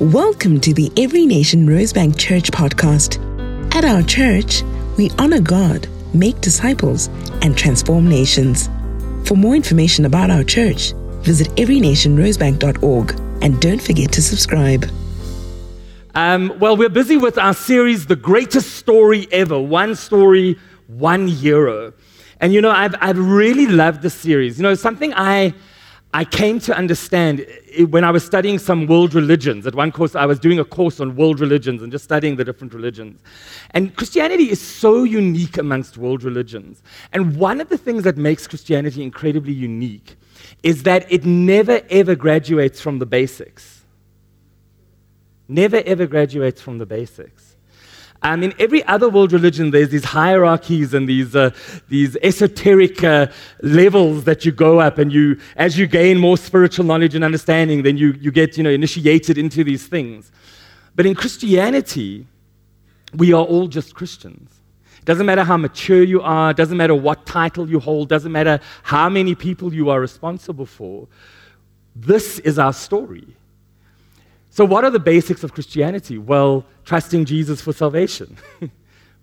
Welcome 0.00 0.60
to 0.62 0.74
the 0.74 0.90
Every 0.96 1.24
Nation 1.24 1.68
Rosebank 1.68 2.18
Church 2.18 2.50
podcast. 2.50 3.16
At 3.76 3.84
our 3.84 4.02
church, 4.02 4.64
we 4.98 5.08
honor 5.20 5.40
God, 5.40 5.86
make 6.12 6.40
disciples, 6.40 7.06
and 7.42 7.56
transform 7.56 8.08
nations. 8.08 8.68
For 9.24 9.36
more 9.36 9.54
information 9.54 10.04
about 10.04 10.30
our 10.30 10.42
church, 10.42 10.94
visit 11.22 11.46
everynationrosebank.org 11.50 13.10
and 13.40 13.60
don't 13.60 13.80
forget 13.80 14.10
to 14.14 14.20
subscribe. 14.20 14.84
Um, 16.16 16.58
well, 16.58 16.76
we're 16.76 16.88
busy 16.88 17.16
with 17.16 17.38
our 17.38 17.54
series, 17.54 18.06
The 18.06 18.16
Greatest 18.16 18.74
Story 18.74 19.28
Ever 19.30 19.60
One 19.60 19.94
Story, 19.94 20.58
One. 20.88 21.28
And 22.40 22.52
you 22.52 22.60
know, 22.60 22.70
I've, 22.70 22.96
I've 23.00 23.18
really 23.18 23.68
loved 23.68 24.02
this 24.02 24.14
series. 24.14 24.58
You 24.58 24.64
know, 24.64 24.74
something 24.74 25.14
I, 25.14 25.54
I 26.14 26.24
came 26.24 26.60
to 26.60 26.76
understand 26.76 27.44
when 27.88 28.04
I 28.04 28.12
was 28.12 28.24
studying 28.24 28.60
some 28.60 28.86
world 28.86 29.14
religions. 29.14 29.66
At 29.66 29.74
one 29.74 29.90
course, 29.90 30.14
I 30.14 30.26
was 30.26 30.38
doing 30.38 30.60
a 30.60 30.64
course 30.64 31.00
on 31.00 31.16
world 31.16 31.40
religions 31.40 31.82
and 31.82 31.90
just 31.90 32.04
studying 32.04 32.36
the 32.36 32.44
different 32.44 32.72
religions. 32.72 33.20
And 33.72 33.96
Christianity 33.96 34.48
is 34.48 34.60
so 34.60 35.02
unique 35.02 35.58
amongst 35.58 35.98
world 35.98 36.22
religions. 36.22 36.84
And 37.12 37.36
one 37.36 37.60
of 37.60 37.68
the 37.68 37.76
things 37.76 38.04
that 38.04 38.16
makes 38.16 38.46
Christianity 38.46 39.02
incredibly 39.02 39.52
unique 39.52 40.14
is 40.62 40.84
that 40.84 41.10
it 41.10 41.24
never 41.24 41.80
ever 41.90 42.14
graduates 42.14 42.80
from 42.80 43.00
the 43.00 43.06
basics. 43.06 43.82
Never 45.48 45.82
ever 45.84 46.06
graduates 46.06 46.62
from 46.62 46.78
the 46.78 46.86
basics. 46.86 47.53
Um, 48.24 48.42
in 48.42 48.54
every 48.58 48.82
other 48.86 49.10
world 49.10 49.32
religion, 49.34 49.70
there's 49.70 49.90
these 49.90 50.04
hierarchies 50.04 50.94
and 50.94 51.06
these, 51.06 51.36
uh, 51.36 51.50
these 51.90 52.16
esoteric 52.22 53.04
uh, 53.04 53.26
levels 53.60 54.24
that 54.24 54.46
you 54.46 54.50
go 54.50 54.80
up, 54.80 54.96
and 54.96 55.12
you, 55.12 55.38
as 55.56 55.78
you 55.78 55.86
gain 55.86 56.18
more 56.18 56.38
spiritual 56.38 56.86
knowledge 56.86 57.14
and 57.14 57.22
understanding, 57.22 57.82
then 57.82 57.98
you, 57.98 58.14
you 58.18 58.32
get 58.32 58.56
you 58.56 58.62
know, 58.62 58.70
initiated 58.70 59.36
into 59.36 59.62
these 59.62 59.86
things. 59.86 60.32
But 60.96 61.04
in 61.04 61.14
Christianity, 61.14 62.26
we 63.12 63.34
are 63.34 63.44
all 63.44 63.68
just 63.68 63.94
Christians. 63.94 64.50
It 65.00 65.04
doesn't 65.04 65.26
matter 65.26 65.44
how 65.44 65.58
mature 65.58 66.02
you 66.02 66.22
are, 66.22 66.52
it 66.52 66.56
doesn't 66.56 66.78
matter 66.78 66.94
what 66.94 67.26
title 67.26 67.68
you 67.68 67.78
hold, 67.78 68.08
doesn't 68.08 68.32
matter 68.32 68.58
how 68.84 69.10
many 69.10 69.34
people 69.34 69.74
you 69.74 69.90
are 69.90 70.00
responsible 70.00 70.64
for. 70.64 71.06
This 71.94 72.38
is 72.38 72.58
our 72.58 72.72
story. 72.72 73.36
So, 74.54 74.64
what 74.64 74.84
are 74.84 74.90
the 74.90 75.00
basics 75.00 75.42
of 75.42 75.52
Christianity? 75.52 76.16
Well, 76.16 76.64
trusting 76.84 77.24
Jesus 77.24 77.60
for 77.60 77.72
salvation, 77.72 78.36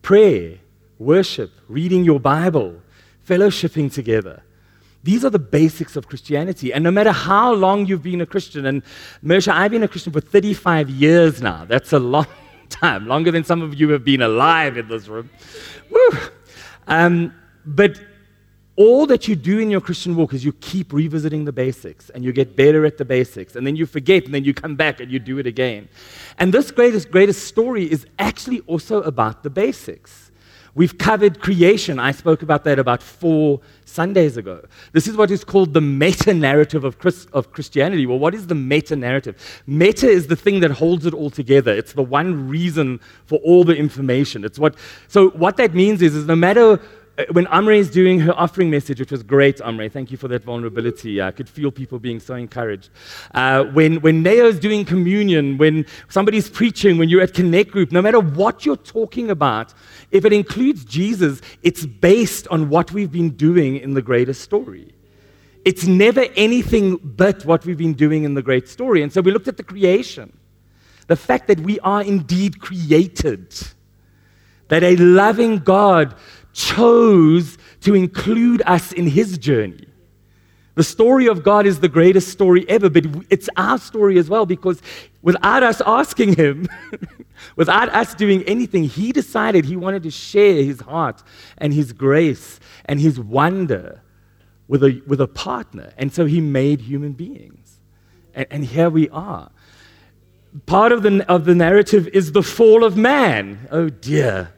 prayer, 0.02 0.58
worship, 1.00 1.52
reading 1.70 2.04
your 2.04 2.20
Bible, 2.20 2.82
fellowshipping 3.26 3.94
together. 3.94 4.44
These 5.04 5.24
are 5.24 5.30
the 5.30 5.40
basics 5.40 5.96
of 5.96 6.10
Christianity. 6.10 6.74
And 6.74 6.84
no 6.84 6.92
matter 6.92 7.14
how 7.14 7.54
long 7.54 7.86
you've 7.86 8.04
been 8.04 8.20
a 8.20 8.26
Christian, 8.26 8.66
and 8.66 8.84
Mersha, 9.24 9.54
I've 9.54 9.72
been 9.72 9.84
a 9.84 9.88
Christian 9.88 10.12
for 10.12 10.20
35 10.20 10.90
years 10.90 11.42
now. 11.42 11.64
That's 11.64 11.94
a 11.94 12.00
long 12.00 12.28
time, 12.70 13.08
longer 13.08 13.32
than 13.32 13.46
some 13.46 13.62
of 13.62 13.80
you 13.80 13.88
have 13.92 14.04
been 14.04 14.22
alive 14.22 14.76
in 14.76 14.90
this 14.90 15.08
room. 15.08 15.30
Um, 16.88 17.34
but 17.66 17.98
all 18.82 19.06
that 19.06 19.28
you 19.28 19.36
do 19.36 19.60
in 19.60 19.70
your 19.70 19.80
Christian 19.80 20.16
walk 20.16 20.34
is 20.34 20.44
you 20.44 20.54
keep 20.54 20.92
revisiting 20.92 21.46
the 21.46 21.52
basics 21.52 22.10
and 22.10 22.26
you 22.26 22.32
get 22.34 22.56
better 22.56 22.84
at 22.84 22.98
the 22.98 23.06
basics 23.06 23.56
and 23.56 23.66
then 23.68 23.76
you 23.76 23.86
forget 23.86 24.26
and 24.26 24.34
then 24.34 24.44
you 24.44 24.56
come 24.56 24.76
back 24.76 25.00
and 25.00 25.12
you 25.12 25.20
do 25.20 25.38
it 25.38 25.46
again. 25.46 25.88
And 26.40 26.52
this 26.52 26.72
greatest, 26.72 27.12
greatest 27.12 27.46
story 27.46 27.90
is 27.92 28.08
actually 28.18 28.62
also 28.62 29.04
about 29.04 29.44
the 29.44 29.52
basics. 29.52 30.32
We've 30.74 30.98
covered 30.98 31.42
creation. 31.42 32.00
I 32.00 32.12
spoke 32.12 32.42
about 32.42 32.64
that 32.64 32.80
about 32.80 33.04
four 33.04 33.60
Sundays 33.86 34.38
ago. 34.38 34.64
This 34.94 35.06
is 35.06 35.16
what 35.16 35.30
is 35.30 35.44
called 35.44 35.74
the 35.74 35.82
meta 35.82 36.34
narrative 36.34 36.84
of, 36.84 36.96
of 37.34 37.52
Christianity. 37.52 38.08
Well, 38.08 38.20
what 38.20 38.34
is 38.34 38.48
the 38.48 38.56
meta 38.56 38.96
narrative? 38.96 39.62
Meta 39.68 40.08
is 40.08 40.26
the 40.26 40.36
thing 40.36 40.62
that 40.62 40.72
holds 40.72 41.06
it 41.06 41.14
all 41.14 41.30
together. 41.30 41.72
It's 41.72 41.94
the 41.94 42.02
one 42.02 42.48
reason 42.48 43.00
for 43.26 43.38
all 43.40 43.64
the 43.64 43.76
information. 43.76 44.44
It's 44.44 44.58
what, 44.58 44.76
so, 45.08 45.30
what 45.32 45.58
that 45.58 45.76
means 45.76 46.02
is, 46.02 46.16
is 46.16 46.26
no 46.26 46.38
matter 46.38 46.80
when 47.32 47.46
Amre 47.48 47.78
is 47.78 47.90
doing 47.90 48.20
her 48.22 48.34
offering 48.34 48.70
message, 48.70 49.00
which 49.00 49.12
was 49.12 49.22
great, 49.22 49.58
Amre, 49.58 49.92
thank 49.92 50.12
you 50.12 50.18
for 50.18 50.28
that 50.30 50.44
vulnerability. 50.44 51.22
I 51.22 51.32
could 51.32 51.50
feel 51.50 51.72
people 51.72 52.00
being 52.00 52.20
so 52.20 52.36
encouraged. 52.36 52.90
Uh, 53.34 53.66
when, 53.66 54.02
when 54.02 54.26
is 54.26 54.60
doing 54.60 54.86
communion, 54.86 55.58
when 55.58 55.86
somebody's 56.10 56.50
preaching, 56.50 56.98
when 56.98 57.10
you're 57.10 57.22
at 57.22 57.34
Connect 57.34 57.72
Group, 57.72 57.92
no 57.92 58.02
matter 58.02 58.20
what 58.20 58.66
you're 58.66 58.78
talking 58.78 59.30
about, 59.30 59.74
if 60.12 60.24
it 60.24 60.32
includes 60.32 60.86
Jesus, 60.86 61.42
it's 61.64 61.86
based 61.86 62.48
on 62.48 62.70
what 62.70 62.92
we've 62.92 63.12
been 63.12 63.32
doing 63.32 63.78
in 63.78 63.94
the 63.94 64.02
greatest 64.02 64.42
story. 64.42 64.94
It's 65.66 65.86
never 65.86 66.26
anything 66.36 66.98
but 66.98 67.46
what 67.46 67.66
we've 67.66 67.78
been 67.78 67.94
doing 67.94 68.24
in 68.24 68.34
the 68.34 68.42
great 68.42 68.68
story. 68.68 69.04
And 69.04 69.12
so 69.12 69.22
we 69.22 69.32
looked 69.32 69.48
at 69.48 69.58
the 69.58 69.64
creation, 69.64 70.36
the 71.08 71.16
fact 71.16 71.48
that 71.48 71.60
we 71.60 71.80
are 71.82 72.02
indeed 72.02 72.62
created, 72.62 73.54
that 74.70 74.82
a 74.82 74.96
loving 74.96 75.58
God 75.60 76.16
chose 76.54 77.58
to 77.82 77.96
include 77.96 78.62
us 78.66 78.92
in 78.92 79.08
his 79.08 79.38
journey. 79.38 79.88
The 80.76 80.84
story 80.84 81.28
of 81.28 81.44
God 81.44 81.66
is 81.66 81.82
the 81.82 81.90
greatest 81.90 82.30
story 82.30 82.66
ever, 82.70 82.90
but 82.90 83.06
it's 83.30 83.50
our 83.58 83.78
story 83.78 84.18
as 84.18 84.30
well 84.30 84.46
because 84.46 84.82
without 85.22 85.64
us 85.64 85.82
asking 85.86 86.36
him, 86.36 86.68
without 87.58 87.90
us 87.90 88.16
doing 88.16 88.44
anything, 88.44 88.86
he 88.86 89.12
decided 89.12 89.66
he 89.66 89.76
wanted 89.76 90.04
to 90.04 90.12
share 90.12 90.64
his 90.64 90.80
heart 90.80 91.22
and 91.58 91.74
his 91.74 91.92
grace 91.92 92.60
and 92.86 93.02
his 93.02 93.20
wonder 93.20 94.02
with 94.70 94.84
a, 94.84 95.02
with 95.06 95.20
a 95.20 95.28
partner. 95.28 95.92
And 95.98 96.14
so 96.14 96.26
he 96.26 96.40
made 96.40 96.80
human 96.80 97.12
beings. 97.12 97.80
And, 98.34 98.48
and 98.50 98.66
here 98.66 98.90
we 98.90 99.10
are. 99.10 99.52
Part 100.66 100.94
of 100.94 101.04
the, 101.04 101.30
of 101.30 101.44
the 101.44 101.56
narrative 101.56 102.08
is 102.10 102.32
the 102.32 102.44
fall 102.44 102.86
of 102.86 102.96
man. 102.96 103.68
Oh 103.72 103.90
dear. 103.90 104.54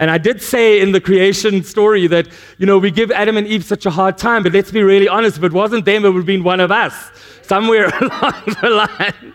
And 0.00 0.10
I 0.10 0.16
did 0.16 0.40
say 0.40 0.80
in 0.80 0.92
the 0.92 1.00
creation 1.00 1.62
story 1.62 2.06
that, 2.06 2.26
you 2.56 2.64
know, 2.64 2.78
we 2.78 2.90
give 2.90 3.10
Adam 3.10 3.36
and 3.36 3.46
Eve 3.46 3.66
such 3.66 3.84
a 3.84 3.90
hard 3.90 4.16
time, 4.16 4.42
but 4.42 4.54
let's 4.54 4.72
be 4.72 4.82
really 4.82 5.06
honest, 5.06 5.36
if 5.36 5.44
it 5.44 5.52
wasn't 5.52 5.84
them, 5.84 6.06
it 6.06 6.08
would 6.08 6.20
have 6.20 6.26
been 6.26 6.42
one 6.42 6.58
of 6.58 6.72
us 6.72 6.94
somewhere 7.42 7.86
along 8.00 8.42
the 8.62 8.70
line. 8.70 9.34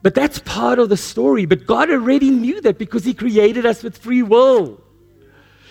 But 0.00 0.14
that's 0.14 0.38
part 0.38 0.78
of 0.78 0.90
the 0.90 0.96
story. 0.96 1.44
But 1.44 1.66
God 1.66 1.90
already 1.90 2.30
knew 2.30 2.60
that 2.60 2.78
because 2.78 3.04
He 3.04 3.12
created 3.12 3.66
us 3.66 3.82
with 3.82 3.98
free 3.98 4.22
will. 4.22 4.80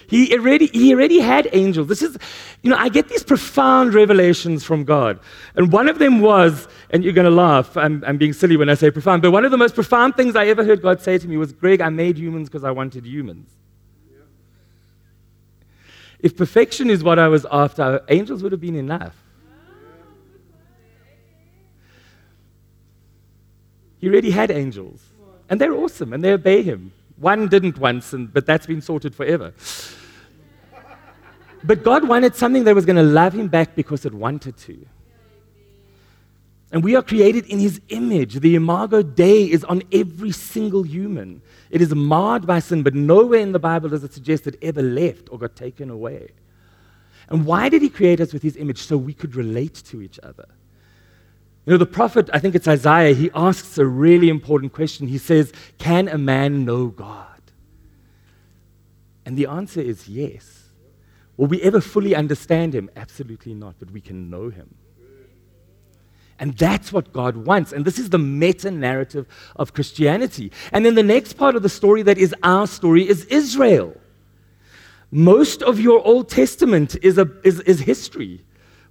He 0.10 0.34
already, 0.34 0.68
he 0.68 0.94
already 0.94 1.20
had 1.20 1.50
angels. 1.54 1.88
This 1.88 2.02
is, 2.02 2.18
you 2.64 2.70
know, 2.70 2.78
I 2.78 2.90
get 2.90 3.10
these 3.10 3.24
profound 3.24 3.94
revelations 3.94 4.64
from 4.64 4.84
God. 4.84 5.20
And 5.56 5.72
one 5.72 5.90
of 5.90 6.00
them 6.00 6.22
was, 6.22 6.68
and 6.90 7.04
you're 7.04 7.14
going 7.14 7.26
to 7.26 7.32
laugh, 7.32 7.76
I'm, 7.76 8.04
I'm 8.06 8.18
being 8.18 8.32
silly 8.32 8.56
when 8.56 8.70
I 8.70 8.74
say 8.74 8.90
profound, 8.90 9.22
but 9.22 9.32
one 9.32 9.44
of 9.44 9.52
the 9.52 9.58
most 9.58 9.76
profound 9.76 10.16
things 10.16 10.38
I 10.38 10.48
ever 10.48 10.64
heard 10.64 10.82
God 10.82 11.02
say 11.02 11.18
to 11.18 11.28
me 11.28 11.36
was, 11.36 11.52
Greg, 11.52 11.82
I 11.82 11.90
made 11.90 12.18
humans 12.18 12.48
because 12.48 12.64
I 12.64 12.72
wanted 12.72 13.06
humans. 13.06 13.50
If 16.20 16.36
perfection 16.36 16.90
is 16.90 17.04
what 17.04 17.20
I 17.20 17.28
was 17.28 17.46
after, 17.52 18.02
angels 18.10 18.44
would 18.44 18.52
have 18.52 18.62
been 18.62 18.76
enough. 18.76 19.16
He 24.00 24.08
already 24.08 24.32
had 24.32 24.52
angels, 24.52 25.02
and 25.50 25.60
they're 25.60 25.74
awesome, 25.74 26.14
and 26.14 26.24
they 26.24 26.32
obey 26.32 26.62
him. 26.62 26.92
One 27.18 27.48
didn't 27.48 27.80
once, 27.80 28.14
and, 28.14 28.32
but 28.32 28.46
that's 28.46 28.68
been 28.68 28.82
sorted 28.82 29.16
forever. 29.16 29.54
But 31.64 31.84
God 31.84 32.08
wanted 32.08 32.36
something 32.36 32.64
that 32.66 32.76
was 32.76 32.86
going 32.86 32.98
to 32.98 33.04
love 33.04 33.34
him 33.34 33.48
back 33.48 33.76
because 33.76 34.06
it 34.06 34.14
wanted 34.14 34.58
to. 34.58 34.86
And 36.72 36.84
we 36.84 36.96
are 36.96 37.02
created 37.02 37.46
in 37.46 37.60
his 37.60 37.80
image. 37.90 38.36
The 38.36 38.56
imago 38.56 39.02
Dei 39.02 39.50
is 39.50 39.64
on 39.64 39.84
every 39.92 40.32
single 40.32 40.84
human. 40.84 41.42
It 41.70 41.82
is 41.82 41.96
marred 41.96 42.46
by 42.46 42.60
sin, 42.60 42.84
but 42.84 42.94
nowhere 42.94 43.40
in 43.40 43.54
the 43.54 43.60
Bible 43.60 43.90
does 43.90 44.04
it 44.04 44.14
suggest 44.14 44.48
it 44.48 44.58
ever 44.62 44.82
left 44.82 45.30
or 45.32 45.40
got 45.40 45.56
taken 45.56 45.90
away. 45.90 46.30
And 47.30 47.46
why 47.46 47.70
did 47.70 47.82
he 47.82 47.90
create 47.90 48.20
us 48.20 48.34
with 48.34 48.44
his 48.44 48.58
image? 48.58 48.80
So 48.80 48.98
we 48.98 49.14
could 49.14 49.36
relate 49.36 49.76
to 49.86 50.02
each 50.02 50.20
other. 50.24 50.48
You 51.66 51.72
know, 51.72 51.78
the 51.78 51.86
prophet, 51.86 52.30
I 52.32 52.40
think 52.40 52.56
it's 52.56 52.68
Isaiah, 52.68 53.14
he 53.14 53.30
asks 53.36 53.78
a 53.78 53.86
really 53.86 54.30
important 54.30 54.72
question. 54.72 55.08
He 55.08 55.18
says, 55.18 55.52
Can 55.78 56.08
a 56.08 56.18
man 56.18 56.64
know 56.64 56.88
God? 56.88 57.42
And 59.26 59.38
the 59.38 59.48
answer 59.48 59.82
is 59.82 60.08
yes. 60.08 60.70
Will 61.36 61.48
we 61.48 61.62
ever 61.62 61.82
fully 61.82 62.16
understand 62.16 62.74
him? 62.74 62.90
Absolutely 62.96 63.54
not, 63.54 63.76
but 63.80 63.92
we 63.92 64.00
can 64.00 64.30
know 64.30 64.50
him. 64.50 64.76
And 66.40 66.56
that's 66.56 66.94
what 66.94 67.14
God 67.14 67.36
wants. 67.36 67.74
And 67.74 67.84
this 67.84 67.98
is 67.98 68.10
the 68.10 68.20
meta 68.20 68.70
narrative 68.70 69.26
of 69.56 69.74
Christianity. 69.74 70.52
And 70.72 70.86
then 70.86 70.96
the 70.96 71.04
next 71.04 71.34
part 71.34 71.56
of 71.56 71.64
the 71.64 71.70
story 71.70 72.04
that 72.04 72.18
is 72.18 72.36
our 72.44 72.68
story 72.68 73.08
is 73.08 73.26
Israel. 73.26 73.96
Most 75.10 75.64
of 75.64 75.80
your 75.80 76.06
Old 76.06 76.30
Testament 76.30 76.96
is, 77.02 77.18
a, 77.18 77.28
is, 77.44 77.62
is 77.62 77.80
history. 77.80 78.44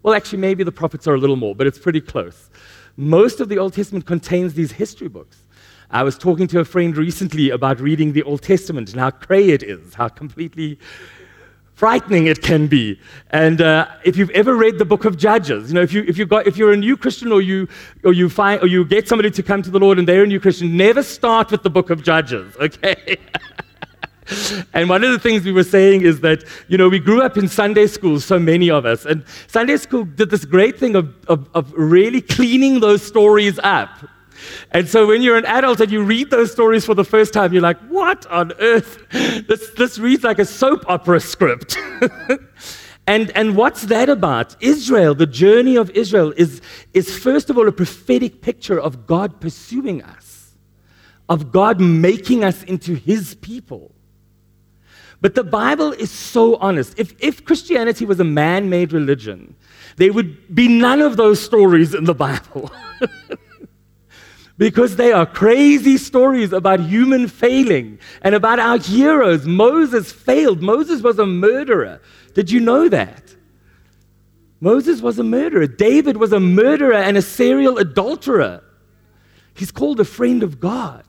Well, 0.02 0.14
actually, 0.14 0.38
maybe 0.38 0.64
the 0.64 0.72
prophets 0.72 1.06
are 1.06 1.14
a 1.14 1.18
little 1.18 1.36
more, 1.36 1.54
but 1.54 1.66
it's 1.66 1.78
pretty 1.78 2.00
close. 2.00 2.50
Most 2.96 3.40
of 3.40 3.48
the 3.48 3.58
Old 3.58 3.74
Testament 3.74 4.06
contains 4.06 4.54
these 4.54 4.72
history 4.72 5.08
books. 5.08 5.36
I 5.90 6.02
was 6.02 6.18
talking 6.18 6.48
to 6.48 6.60
a 6.60 6.64
friend 6.64 6.96
recently 6.96 7.50
about 7.50 7.80
reading 7.80 8.12
the 8.12 8.22
Old 8.24 8.42
Testament 8.42 8.90
and 8.90 8.98
how 8.98 9.10
cray 9.10 9.50
it 9.50 9.62
is, 9.62 9.94
how 9.94 10.08
completely 10.08 10.78
frightening 11.76 12.26
it 12.26 12.42
can 12.42 12.66
be. 12.66 12.98
And 13.30 13.60
uh, 13.60 13.86
if 14.02 14.16
you've 14.16 14.30
ever 14.30 14.56
read 14.56 14.78
the 14.78 14.84
book 14.84 15.04
of 15.04 15.18
Judges, 15.18 15.68
you 15.68 15.74
know, 15.74 15.82
if, 15.82 15.92
you, 15.92 16.04
if, 16.08 16.16
you 16.16 16.24
got, 16.24 16.46
if 16.46 16.56
you're 16.56 16.72
a 16.72 16.76
new 16.76 16.96
Christian 16.96 17.30
or 17.30 17.42
you, 17.42 17.68
or, 18.02 18.14
you 18.14 18.30
find, 18.30 18.62
or 18.62 18.66
you 18.66 18.84
get 18.84 19.06
somebody 19.06 19.30
to 19.30 19.42
come 19.42 19.62
to 19.62 19.70
the 19.70 19.78
Lord 19.78 19.98
and 19.98 20.08
they're 20.08 20.24
a 20.24 20.26
new 20.26 20.40
Christian, 20.40 20.76
never 20.76 21.02
start 21.02 21.50
with 21.50 21.62
the 21.62 21.70
book 21.70 21.90
of 21.90 22.02
Judges, 22.02 22.56
okay? 22.60 23.18
and 24.72 24.88
one 24.88 25.04
of 25.04 25.12
the 25.12 25.18
things 25.18 25.44
we 25.44 25.52
were 25.52 25.62
saying 25.62 26.00
is 26.00 26.20
that, 26.20 26.44
you 26.68 26.78
know, 26.78 26.88
we 26.88 26.98
grew 26.98 27.22
up 27.22 27.36
in 27.36 27.46
Sunday 27.46 27.86
school, 27.86 28.20
so 28.20 28.38
many 28.38 28.70
of 28.70 28.86
us, 28.86 29.04
and 29.04 29.22
Sunday 29.46 29.76
school 29.76 30.04
did 30.04 30.30
this 30.30 30.46
great 30.46 30.78
thing 30.78 30.96
of, 30.96 31.14
of, 31.26 31.48
of 31.54 31.72
really 31.74 32.22
cleaning 32.22 32.80
those 32.80 33.02
stories 33.02 33.58
up. 33.62 33.90
And 34.72 34.88
so 34.88 35.06
when 35.06 35.22
you're 35.22 35.36
an 35.36 35.46
adult 35.46 35.80
and 35.80 35.90
you 35.90 36.02
read 36.02 36.30
those 36.30 36.52
stories 36.52 36.84
for 36.84 36.94
the 36.94 37.04
first 37.04 37.32
time, 37.32 37.52
you're 37.52 37.62
like, 37.62 37.78
what 37.88 38.26
on 38.26 38.52
earth? 38.60 39.04
This, 39.10 39.70
this 39.70 39.98
reads 39.98 40.24
like 40.24 40.38
a 40.38 40.44
soap 40.44 40.84
opera 40.88 41.20
script. 41.20 41.78
and, 43.06 43.30
and 43.36 43.56
what's 43.56 43.82
that 43.82 44.08
about? 44.08 44.56
Israel, 44.60 45.14
the 45.14 45.26
journey 45.26 45.76
of 45.76 45.90
Israel, 45.90 46.32
is, 46.36 46.60
is 46.94 47.16
first 47.16 47.50
of 47.50 47.58
all 47.58 47.68
a 47.68 47.72
prophetic 47.72 48.42
picture 48.42 48.80
of 48.80 49.06
God 49.06 49.40
pursuing 49.40 50.02
us, 50.02 50.54
of 51.28 51.52
God 51.52 51.80
making 51.80 52.44
us 52.44 52.62
into 52.64 52.94
his 52.94 53.34
people. 53.36 53.92
But 55.20 55.34
the 55.34 55.44
Bible 55.44 55.92
is 55.92 56.10
so 56.10 56.56
honest. 56.56 56.98
If, 56.98 57.14
if 57.18 57.44
Christianity 57.44 58.04
was 58.04 58.20
a 58.20 58.24
man 58.24 58.68
made 58.68 58.92
religion, 58.92 59.56
there 59.96 60.12
would 60.12 60.54
be 60.54 60.68
none 60.68 61.00
of 61.00 61.16
those 61.16 61.40
stories 61.40 61.94
in 61.94 62.04
the 62.04 62.14
Bible. 62.14 62.70
because 64.58 64.96
they 64.96 65.12
are 65.12 65.26
crazy 65.26 65.98
stories 65.98 66.52
about 66.52 66.80
human 66.80 67.28
failing 67.28 67.98
and 68.22 68.34
about 68.34 68.58
our 68.58 68.78
heroes. 68.78 69.46
Moses 69.46 70.10
failed. 70.12 70.62
Moses 70.62 71.02
was 71.02 71.18
a 71.18 71.26
murderer. 71.26 72.00
Did 72.34 72.50
you 72.50 72.60
know 72.60 72.88
that? 72.88 73.34
Moses 74.60 75.00
was 75.02 75.18
a 75.18 75.24
murderer. 75.24 75.66
David 75.66 76.16
was 76.16 76.32
a 76.32 76.40
murderer 76.40 76.94
and 76.94 77.16
a 77.16 77.22
serial 77.22 77.78
adulterer. 77.78 78.62
He's 79.54 79.70
called 79.70 80.00
a 80.00 80.04
friend 80.04 80.42
of 80.42 80.60
God. 80.60 81.05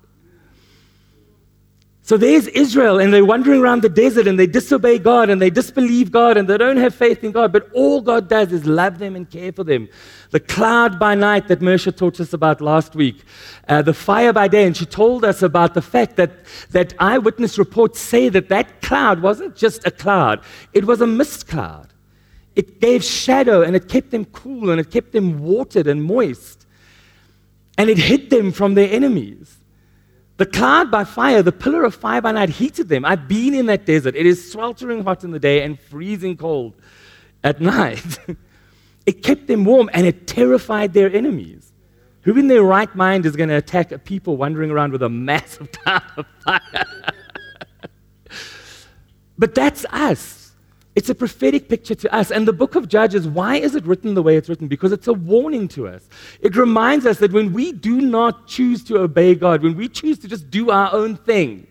So 2.07 2.15
there's 2.15 2.47
Israel, 2.47 3.01
and 3.01 3.13
they're 3.13 3.25
wandering 3.25 3.59
around 3.59 3.81
the 3.81 3.89
desert 3.89 4.27
and 4.27 4.39
they 4.39 4.47
disobey 4.47 4.97
God 4.97 5.29
and 5.29 5.41
they 5.41 5.49
disbelieve 5.49 6.09
God 6.09 6.37
and 6.37 6.47
they 6.47 6.57
don't 6.57 6.77
have 6.77 6.95
faith 6.95 7.21
in 7.21 7.33
God. 7.33 7.51
But 7.51 7.69
all 7.73 7.99
God 7.99 8.29
does 8.29 8.53
is 8.53 8.65
love 8.65 8.99
them 8.99 9.17
and 9.17 9.29
care 9.29 9.51
for 9.51 9.65
them. 9.65 9.89
The 10.31 10.39
cloud 10.39 10.99
by 10.99 11.15
night 11.15 11.49
that 11.49 11.59
Mersha 11.59 11.93
taught 11.93 12.21
us 12.21 12.31
about 12.31 12.61
last 12.61 12.95
week, 12.95 13.25
uh, 13.67 13.81
the 13.81 13.93
fire 13.93 14.31
by 14.31 14.47
day, 14.47 14.65
and 14.65 14.77
she 14.77 14.85
told 14.85 15.25
us 15.25 15.41
about 15.41 15.73
the 15.73 15.81
fact 15.81 16.15
that, 16.15 16.31
that 16.71 16.93
eyewitness 16.97 17.57
reports 17.57 17.99
say 17.99 18.29
that 18.29 18.47
that 18.47 18.81
cloud 18.81 19.21
wasn't 19.21 19.57
just 19.57 19.85
a 19.85 19.91
cloud, 19.91 20.41
it 20.71 20.85
was 20.85 21.01
a 21.01 21.07
mist 21.07 21.49
cloud. 21.49 21.89
It 22.55 22.79
gave 22.79 23.03
shadow 23.03 23.63
and 23.63 23.75
it 23.75 23.89
kept 23.89 24.11
them 24.11 24.23
cool 24.23 24.69
and 24.69 24.79
it 24.79 24.91
kept 24.91 25.11
them 25.11 25.39
watered 25.39 25.87
and 25.87 26.01
moist. 26.05 26.65
And 27.77 27.89
it 27.89 27.97
hid 27.97 28.29
them 28.29 28.53
from 28.53 28.75
their 28.75 28.89
enemies. 28.89 29.56
The 30.37 30.45
cloud 30.45 30.91
by 30.91 31.03
fire, 31.03 31.41
the 31.41 31.51
pillar 31.51 31.83
of 31.83 31.95
fire 31.95 32.21
by 32.21 32.31
night 32.31 32.49
heated 32.49 32.89
them. 32.89 33.03
I've 33.03 33.27
been 33.27 33.55
in 33.55 33.65
that 33.65 33.85
desert. 33.85 34.15
It 34.15 34.27
is 34.27 34.51
sweltering 34.51 35.03
hot 35.03 35.23
in 35.23 35.31
the 35.31 35.39
day 35.39 35.63
and 35.63 35.79
freezing 35.79 36.37
cold 36.37 36.73
at 37.43 37.59
night. 37.75 38.19
it 39.05 39.23
kept 39.23 39.47
them 39.47 39.65
warm 39.65 39.89
and 39.93 40.05
it 40.05 40.27
terrified 40.27 40.93
their 40.93 41.11
enemies. 41.11 41.73
Who 42.21 42.37
in 42.37 42.47
their 42.47 42.61
right 42.61 42.93
mind 42.93 43.25
is 43.25 43.35
going 43.35 43.49
to 43.49 43.55
attack 43.55 43.91
a 43.91 43.97
people 43.97 44.37
wandering 44.37 44.69
around 44.69 44.91
with 44.91 45.01
a 45.01 45.09
massive 45.09 45.71
cloud 45.83 46.03
of 46.17 46.25
fire? 46.43 46.85
but 49.37 49.55
that's 49.55 49.85
us. 49.89 50.46
It's 50.97 51.09
a 51.09 51.15
prophetic 51.15 51.69
picture 51.69 51.93
to 51.93 52.11
us. 52.11 52.31
And 52.31 52.47
the 52.47 52.53
book 52.53 52.73
of 52.73 52.87
Judges, 52.87 53.27
why 53.27 53.57
is 53.57 53.75
it 53.75 53.85
written 53.85 54.15
the 54.15 54.23
way 54.23 54.35
it's 54.35 54.49
written? 54.49 54.67
Because 54.67 54.91
it's 54.91 55.07
a 55.07 55.13
warning 55.13 55.67
to 55.67 55.87
us. 55.87 56.09
It 56.41 56.55
reminds 56.55 57.05
us 57.05 57.19
that 57.19 57.31
when 57.31 57.53
we 57.53 57.71
do 57.71 58.01
not 58.01 58.47
choose 58.47 58.83
to 58.85 58.97
obey 58.97 59.35
God, 59.35 59.61
when 59.61 59.77
we 59.77 59.89
choose 59.89 60.17
to 60.17 60.27
just 60.27 60.49
do 60.49 60.71
our 60.71 60.91
own 60.91 61.15
thing, 61.15 61.67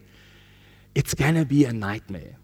it's 0.95 1.13
going 1.13 1.35
to 1.35 1.45
be 1.45 1.65
a 1.65 1.73
nightmare. 1.73 2.37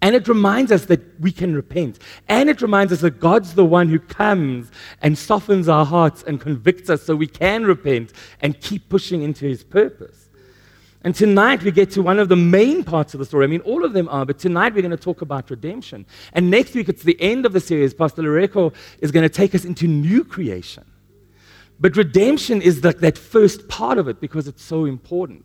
And 0.00 0.14
it 0.14 0.26
reminds 0.26 0.72
us 0.72 0.86
that 0.86 1.20
we 1.20 1.32
can 1.32 1.54
repent. 1.54 1.98
And 2.30 2.48
it 2.48 2.62
reminds 2.62 2.90
us 2.94 3.02
that 3.02 3.20
God's 3.20 3.52
the 3.52 3.64
one 3.66 3.90
who 3.90 3.98
comes 3.98 4.70
and 5.02 5.18
softens 5.18 5.68
our 5.68 5.84
hearts 5.84 6.22
and 6.22 6.40
convicts 6.40 6.88
us 6.88 7.02
so 7.02 7.14
we 7.14 7.26
can 7.26 7.66
repent 7.66 8.14
and 8.40 8.58
keep 8.62 8.88
pushing 8.88 9.20
into 9.20 9.44
his 9.44 9.62
purpose. 9.62 10.25
And 11.06 11.14
tonight 11.14 11.62
we 11.62 11.70
get 11.70 11.92
to 11.92 12.02
one 12.02 12.18
of 12.18 12.28
the 12.28 12.34
main 12.34 12.82
parts 12.82 13.14
of 13.14 13.20
the 13.20 13.26
story. 13.26 13.44
I 13.44 13.46
mean, 13.46 13.60
all 13.60 13.84
of 13.84 13.92
them 13.92 14.08
are, 14.08 14.26
but 14.26 14.40
tonight 14.40 14.74
we're 14.74 14.82
going 14.82 14.90
to 14.90 14.96
talk 14.96 15.22
about 15.22 15.48
redemption. 15.50 16.04
And 16.32 16.50
next 16.50 16.74
week, 16.74 16.88
it's 16.88 17.04
the 17.04 17.16
end 17.20 17.46
of 17.46 17.52
the 17.52 17.60
series. 17.60 17.94
Pastor 17.94 18.22
Loreko 18.22 18.74
is 18.98 19.12
going 19.12 19.22
to 19.22 19.28
take 19.28 19.54
us 19.54 19.64
into 19.64 19.86
new 19.86 20.24
creation. 20.24 20.84
But 21.78 21.96
redemption 21.96 22.60
is 22.60 22.82
like 22.82 22.98
that 22.98 23.16
first 23.16 23.68
part 23.68 23.98
of 23.98 24.08
it 24.08 24.20
because 24.20 24.48
it's 24.48 24.64
so 24.64 24.84
important. 24.84 25.44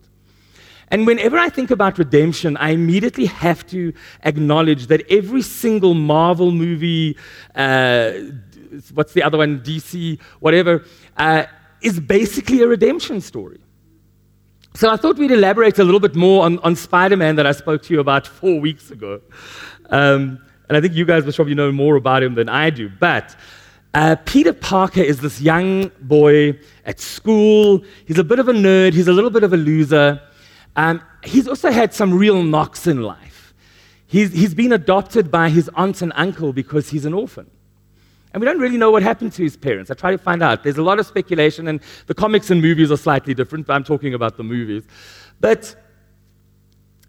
And 0.88 1.06
whenever 1.06 1.38
I 1.38 1.50
think 1.50 1.69
about 1.69 2.00
redemption, 2.00 2.57
I 2.57 2.72
immediately 2.72 3.28
have 3.28 3.64
to 3.68 3.94
acknowledge 4.24 4.88
that 4.88 5.06
every 5.12 5.44
single 5.44 5.94
Marvel 5.94 6.52
movie, 6.52 7.16
uh, 7.54 8.14
what's 8.96 9.14
the 9.14 9.22
other 9.22 9.38
one, 9.38 9.60
DC, 9.60 10.19
whatever, 10.40 10.84
uh, 11.18 11.44
is 11.84 12.00
basically 12.00 12.64
a 12.64 12.68
redemption 12.68 13.22
story. 13.22 13.60
So 14.73 14.89
I 14.89 14.95
thought 14.95 15.18
we'd 15.18 15.31
elaborate 15.31 15.79
a 15.79 15.83
little 15.83 16.00
bit 16.00 16.15
more 16.15 16.45
on, 16.45 16.57
on 16.59 16.75
Spider 16.75 17.18
Man 17.18 17.35
that 17.35 17.45
I 17.45 17.51
spoke 17.51 17.83
to 17.83 17.94
you 17.94 18.00
about 18.00 18.25
four 18.25 18.59
weeks 18.59 18.89
ago. 18.89 19.21
Um, 19.89 20.39
and 20.69 20.77
I 20.77 20.81
think 20.81 20.94
you 20.94 21.03
guys 21.03 21.25
will 21.25 21.33
probably 21.33 21.56
know 21.56 21.71
more 21.71 21.97
about 21.97 22.23
him 22.23 22.35
than 22.35 22.47
I 22.47 22.69
do. 22.69 22.89
But 22.89 23.35
uh, 23.94 24.15
Peter 24.25 24.53
Parker 24.53 25.01
is 25.01 25.19
this 25.19 25.41
young 25.41 25.91
boy 26.00 26.57
at 26.85 27.01
school. 27.01 27.83
He's 28.06 28.18
a 28.18 28.23
bit 28.23 28.39
of 28.39 28.47
a 28.47 28.53
nerd, 28.53 28.94
he's 28.94 29.09
a 29.09 29.13
little 29.13 29.29
bit 29.29 29.44
of 29.44 29.51
a 29.51 29.57
loser. 29.57 30.21
Um, 30.77 31.01
he's 31.23 31.50
also 31.50 31.69
had 31.69 31.94
some 31.94 32.13
real 32.13 32.41
knocks 32.41 32.88
in 32.88 33.01
life. 33.01 33.53
He's, 34.07 34.31
he's 34.31 34.53
been 34.53 34.71
adopted 34.71 35.29
by 35.29 35.50
his 35.50 35.69
aunt 35.75 36.01
and 36.01 36.13
uncle 36.15 36.53
because 36.53 36.89
he's 36.89 37.03
an 37.03 37.13
orphan. 37.13 37.50
And 38.33 38.39
we 38.39 38.45
don't 38.45 38.60
really 38.60 38.78
know 38.78 38.92
what 38.92 39.04
happened 39.04 39.33
to 39.33 39.44
his 39.44 39.57
parents. 39.57 39.92
I 39.92 39.94
try 39.94 40.12
to 40.12 40.18
find 40.18 40.42
out. 40.42 40.63
There's 40.63 40.78
a 40.78 40.83
lot 40.83 41.00
of 41.00 41.06
speculation, 41.06 41.68
and 41.68 41.81
the 42.07 42.13
comics 42.13 42.50
and 42.50 42.62
movies 42.62 42.92
are 42.92 42.98
slightly 42.98 43.33
different, 43.33 43.68
but 43.68 43.74
I'm 43.74 43.83
talking 43.83 44.13
about 44.13 44.38
the 44.38 44.44
movies. 44.44 44.83
But 45.42 45.75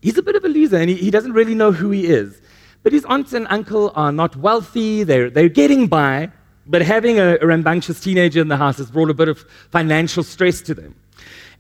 he's 0.01 0.19
a 0.19 0.23
bit 0.23 0.35
of 0.35 0.45
a 0.45 0.49
loser, 0.49 0.77
and 0.77 0.91
he, 0.91 0.97
he 0.97 1.11
doesn't 1.11 1.33
really 1.33 1.55
know 1.55 1.71
who 1.71 1.91
he 1.91 2.07
is. 2.07 2.41
But 2.83 2.93
his 2.93 3.05
aunt 3.05 3.33
and 3.33 3.47
uncle 3.51 3.93
are 3.95 4.11
not 4.11 4.35
wealthy, 4.37 5.05
they're, 5.05 5.31
they're 5.31 5.49
getting 5.49 5.87
by, 5.87 6.33
but 6.67 6.83
having 6.83 7.21
a, 7.21 7.39
a 7.41 7.47
rambunctious 7.47 8.01
teenager 8.01 8.41
in 8.41 8.49
the 8.49 8.57
house 8.57 8.79
has 8.79 8.91
brought 8.91 9.11
a 9.11 9.15
bit 9.15 9.29
of 9.29 9.45
financial 9.71 10.25
stress 10.25 10.61
to 10.63 10.75
them. 10.75 10.97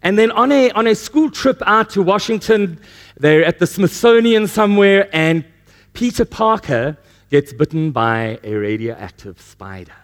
And 0.02 0.18
then 0.18 0.32
on 0.32 0.50
a, 0.50 0.72
on 0.72 0.88
a 0.88 0.96
school 0.96 1.30
trip 1.30 1.62
out 1.64 1.90
to 1.90 2.02
Washington, 2.02 2.80
they're 3.16 3.44
at 3.44 3.60
the 3.60 3.66
Smithsonian 3.68 4.48
somewhere, 4.48 5.08
and 5.12 5.44
Peter 5.92 6.24
Parker 6.24 6.96
gets 7.32 7.50
bitten 7.54 7.92
by 7.92 8.38
a 8.44 8.54
radioactive 8.54 9.40
spider. 9.40 9.96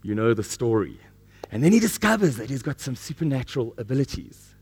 You 0.00 0.14
know 0.14 0.32
the 0.32 0.44
story. 0.44 0.96
And 1.50 1.62
then 1.64 1.72
he 1.72 1.80
discovers 1.80 2.36
that 2.36 2.48
he's 2.48 2.62
got 2.62 2.80
some 2.80 2.94
supernatural 2.94 3.74
abilities. 3.76 4.54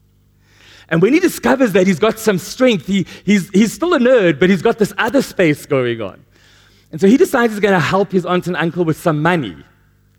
And 0.89 1.03
when 1.03 1.13
he 1.13 1.21
discovers 1.21 1.73
that 1.73 1.87
he's 1.87 1.99
got 1.99 2.19
some 2.19 2.39
strength, 2.39 2.87
he, 2.87 3.07
he's, 3.25 3.51
he's 3.51 3.75
still 3.75 3.93
a 3.93 3.99
nerd, 3.99 4.41
but 4.41 4.49
he's 4.49 4.63
got 4.63 4.79
this 4.79 4.95
other 4.97 5.21
space 5.21 5.67
going 5.67 6.01
on. 6.01 6.25
And 6.91 6.99
so 7.03 7.07
he 7.07 7.19
decides 7.19 7.53
he's 7.53 7.61
going 7.61 7.75
to 7.75 7.81
help 7.81 8.13
his 8.13 8.25
aunt 8.25 8.47
and 8.47 8.57
uncle 8.57 8.87
with 8.87 8.97
some 8.97 9.21
money. 9.21 9.57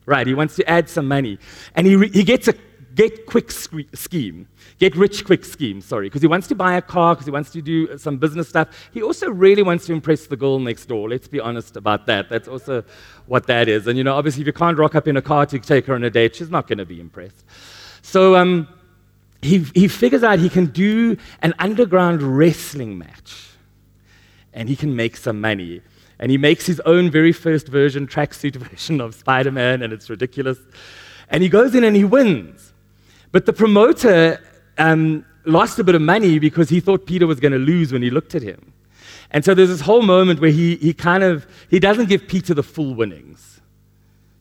Right, 0.05 0.27
he 0.27 0.35
wants 0.35 0.55
to 0.57 0.69
add 0.69 0.87
some 0.87 1.07
money. 1.07 1.39
And 1.73 1.87
he, 1.87 1.95
re- 1.95 2.11
he 2.11 2.23
gets 2.23 2.47
a 2.47 2.53
get 2.93 3.25
quick 3.25 3.49
scheme 3.49 4.47
get 4.79 4.95
rich 4.95 5.25
quick 5.25 5.43
scheme, 5.43 5.81
sorry, 5.81 6.07
because 6.07 6.21
he 6.21 6.27
wants 6.27 6.47
to 6.47 6.55
buy 6.55 6.75
a 6.75 6.81
car, 6.81 7.15
because 7.15 7.25
he 7.25 7.31
wants 7.31 7.49
to 7.51 7.61
do 7.61 7.97
some 7.97 8.17
business 8.17 8.47
stuff. 8.47 8.89
He 8.93 9.01
also 9.01 9.29
really 9.29 9.63
wants 9.63 9.85
to 9.87 9.93
impress 9.93 10.27
the 10.27 10.37
girl 10.37 10.59
next 10.59 10.85
door. 10.85 11.09
Let's 11.09 11.27
be 11.27 11.39
honest 11.39 11.77
about 11.77 12.05
that. 12.05 12.29
That's 12.29 12.47
also 12.47 12.83
what 13.25 13.47
that 13.47 13.67
is. 13.67 13.87
And, 13.87 13.97
you 13.97 14.03
know, 14.03 14.15
obviously, 14.15 14.41
if 14.41 14.47
you 14.47 14.53
can't 14.53 14.77
rock 14.77 14.95
up 14.95 15.07
in 15.07 15.17
a 15.17 15.21
car 15.21 15.45
to 15.47 15.59
take 15.59 15.85
her 15.87 15.95
on 15.95 16.03
a 16.03 16.09
date, 16.09 16.35
she's 16.35 16.51
not 16.51 16.67
going 16.67 16.77
to 16.77 16.85
be 16.85 16.99
impressed. 16.99 17.43
So 18.03 18.35
um, 18.35 18.67
he, 19.41 19.59
he 19.73 19.87
figures 19.87 20.23
out 20.23 20.39
he 20.39 20.49
can 20.49 20.67
do 20.67 21.17
an 21.41 21.53
underground 21.59 22.21
wrestling 22.21 22.97
match, 22.97 23.49
and 24.53 24.69
he 24.69 24.75
can 24.75 24.95
make 24.95 25.17
some 25.17 25.41
money. 25.41 25.81
And 26.19 26.31
he 26.31 26.37
makes 26.37 26.65
his 26.65 26.79
own 26.81 27.11
very 27.11 27.31
first 27.31 27.67
version, 27.67 28.07
tracksuit 28.07 28.55
version 28.69 29.01
of 29.01 29.15
Spider 29.15 29.51
Man, 29.51 29.81
and 29.81 29.91
it's 29.91 30.09
ridiculous. 30.09 30.59
And 31.29 31.43
he 31.43 31.49
goes 31.49 31.75
in 31.75 31.83
and 31.83 31.95
he 31.95 32.03
wins. 32.03 32.73
But 33.31 33.45
the 33.45 33.53
promoter 33.53 34.39
um, 34.77 35.25
lost 35.45 35.79
a 35.79 35.83
bit 35.83 35.95
of 35.95 36.01
money 36.01 36.39
because 36.39 36.69
he 36.69 36.79
thought 36.79 37.05
Peter 37.05 37.27
was 37.27 37.39
going 37.39 37.53
to 37.53 37.57
lose 37.57 37.91
when 37.91 38.01
he 38.01 38.09
looked 38.09 38.35
at 38.35 38.41
him. 38.41 38.73
And 39.31 39.43
so 39.43 39.53
there's 39.53 39.69
this 39.69 39.81
whole 39.81 40.01
moment 40.01 40.39
where 40.39 40.51
he, 40.51 40.75
he 40.77 40.93
kind 40.93 41.23
of, 41.23 41.45
he 41.69 41.79
doesn't 41.79 42.07
give 42.07 42.27
Peter 42.27 42.53
the 42.53 42.63
full 42.63 42.95
winnings. 42.95 43.59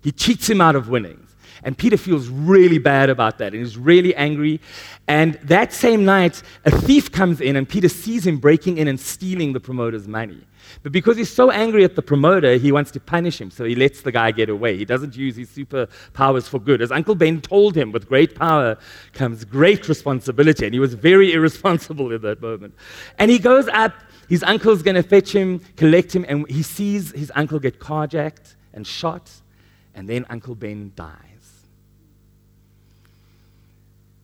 He 0.03 0.13
cheats 0.13 0.49
him 0.49 0.61
out 0.61 0.77
of 0.77 0.89
winnings. 0.89 1.26
And 1.67 1.77
Peter 1.77 1.97
feels 1.97 2.29
really 2.29 2.79
bad 2.79 3.11
about 3.11 3.39
that 3.39 3.53
and 3.53 3.61
he's 3.61 3.77
really 3.77 4.15
angry. 4.15 4.61
And 5.09 5.35
that 5.43 5.73
same 5.73 6.05
night, 6.05 6.41
a 6.65 6.71
thief 6.71 7.11
comes 7.11 7.41
in 7.41 7.57
and 7.57 7.69
Peter 7.69 7.89
sees 7.89 8.25
him 8.25 8.39
breaking 8.39 8.79
in 8.79 8.87
and 8.87 9.01
stealing 9.01 9.53
the 9.53 9.59
promoter's 9.59 10.07
money. 10.07 10.41
But 10.85 10.93
because 10.93 11.17
he's 11.17 11.33
so 11.33 11.51
angry 11.51 11.83
at 11.83 11.97
the 11.97 12.03
promoter, 12.03 12.55
he 12.55 12.71
wants 12.71 12.93
to 12.93 13.01
punish 13.01 13.41
him, 13.41 13.51
so 13.51 13.65
he 13.65 13.75
lets 13.75 14.03
the 14.03 14.13
guy 14.13 14.31
get 14.31 14.49
away. 14.49 14.77
He 14.77 14.85
doesn't 14.85 15.17
use 15.17 15.35
his 15.35 15.49
superpowers 15.49 16.49
for 16.49 16.61
good. 16.61 16.81
As 16.83 16.93
Uncle 16.93 17.17
Ben 17.17 17.41
told 17.41 17.77
him, 17.77 17.91
with 17.91 18.09
great 18.09 18.37
power 18.37 18.79
comes 19.13 19.45
great 19.45 19.89
responsibility, 19.89 20.67
and 20.67 20.75
he 20.75 20.81
was 20.81 20.95
very 20.95 21.33
irresponsible 21.37 22.13
in 22.13 22.23
that 22.23 22.41
moment. 22.41 22.75
And 23.19 23.31
he 23.31 23.39
goes 23.39 23.69
up, 23.69 23.93
his 24.29 24.43
uncle's 24.45 24.83
going 24.83 24.97
to 24.97 25.03
fetch 25.03 25.33
him, 25.33 25.61
collect 25.77 26.15
him, 26.15 26.25
and 26.29 26.49
he 26.49 26.63
sees 26.63 27.13
his 27.13 27.33
uncle 27.35 27.59
get 27.59 27.81
carjacked 27.81 28.55
and 28.73 28.87
shot, 28.87 29.31
and 29.95 30.09
then 30.09 30.27
Uncle 30.31 30.55
Ben 30.55 30.93
dies. 30.95 31.26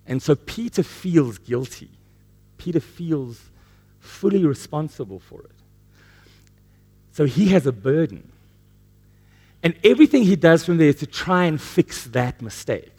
And 0.06 0.22
so 0.22 0.34
Peter 0.34 0.82
feels 0.82 1.38
guilty. 1.38 1.90
Peter 2.58 2.80
feels 2.80 3.40
fully 4.00 4.44
responsible 4.44 5.20
for 5.20 5.42
it. 5.42 5.50
So 7.12 7.24
he 7.24 7.48
has 7.48 7.66
a 7.66 7.72
burden. 7.72 8.30
And 9.62 9.74
everything 9.84 10.24
he 10.24 10.36
does 10.36 10.64
from 10.64 10.78
there 10.78 10.88
is 10.88 10.96
to 10.96 11.06
try 11.06 11.44
and 11.44 11.60
fix 11.60 12.04
that 12.06 12.42
mistake. 12.42 12.92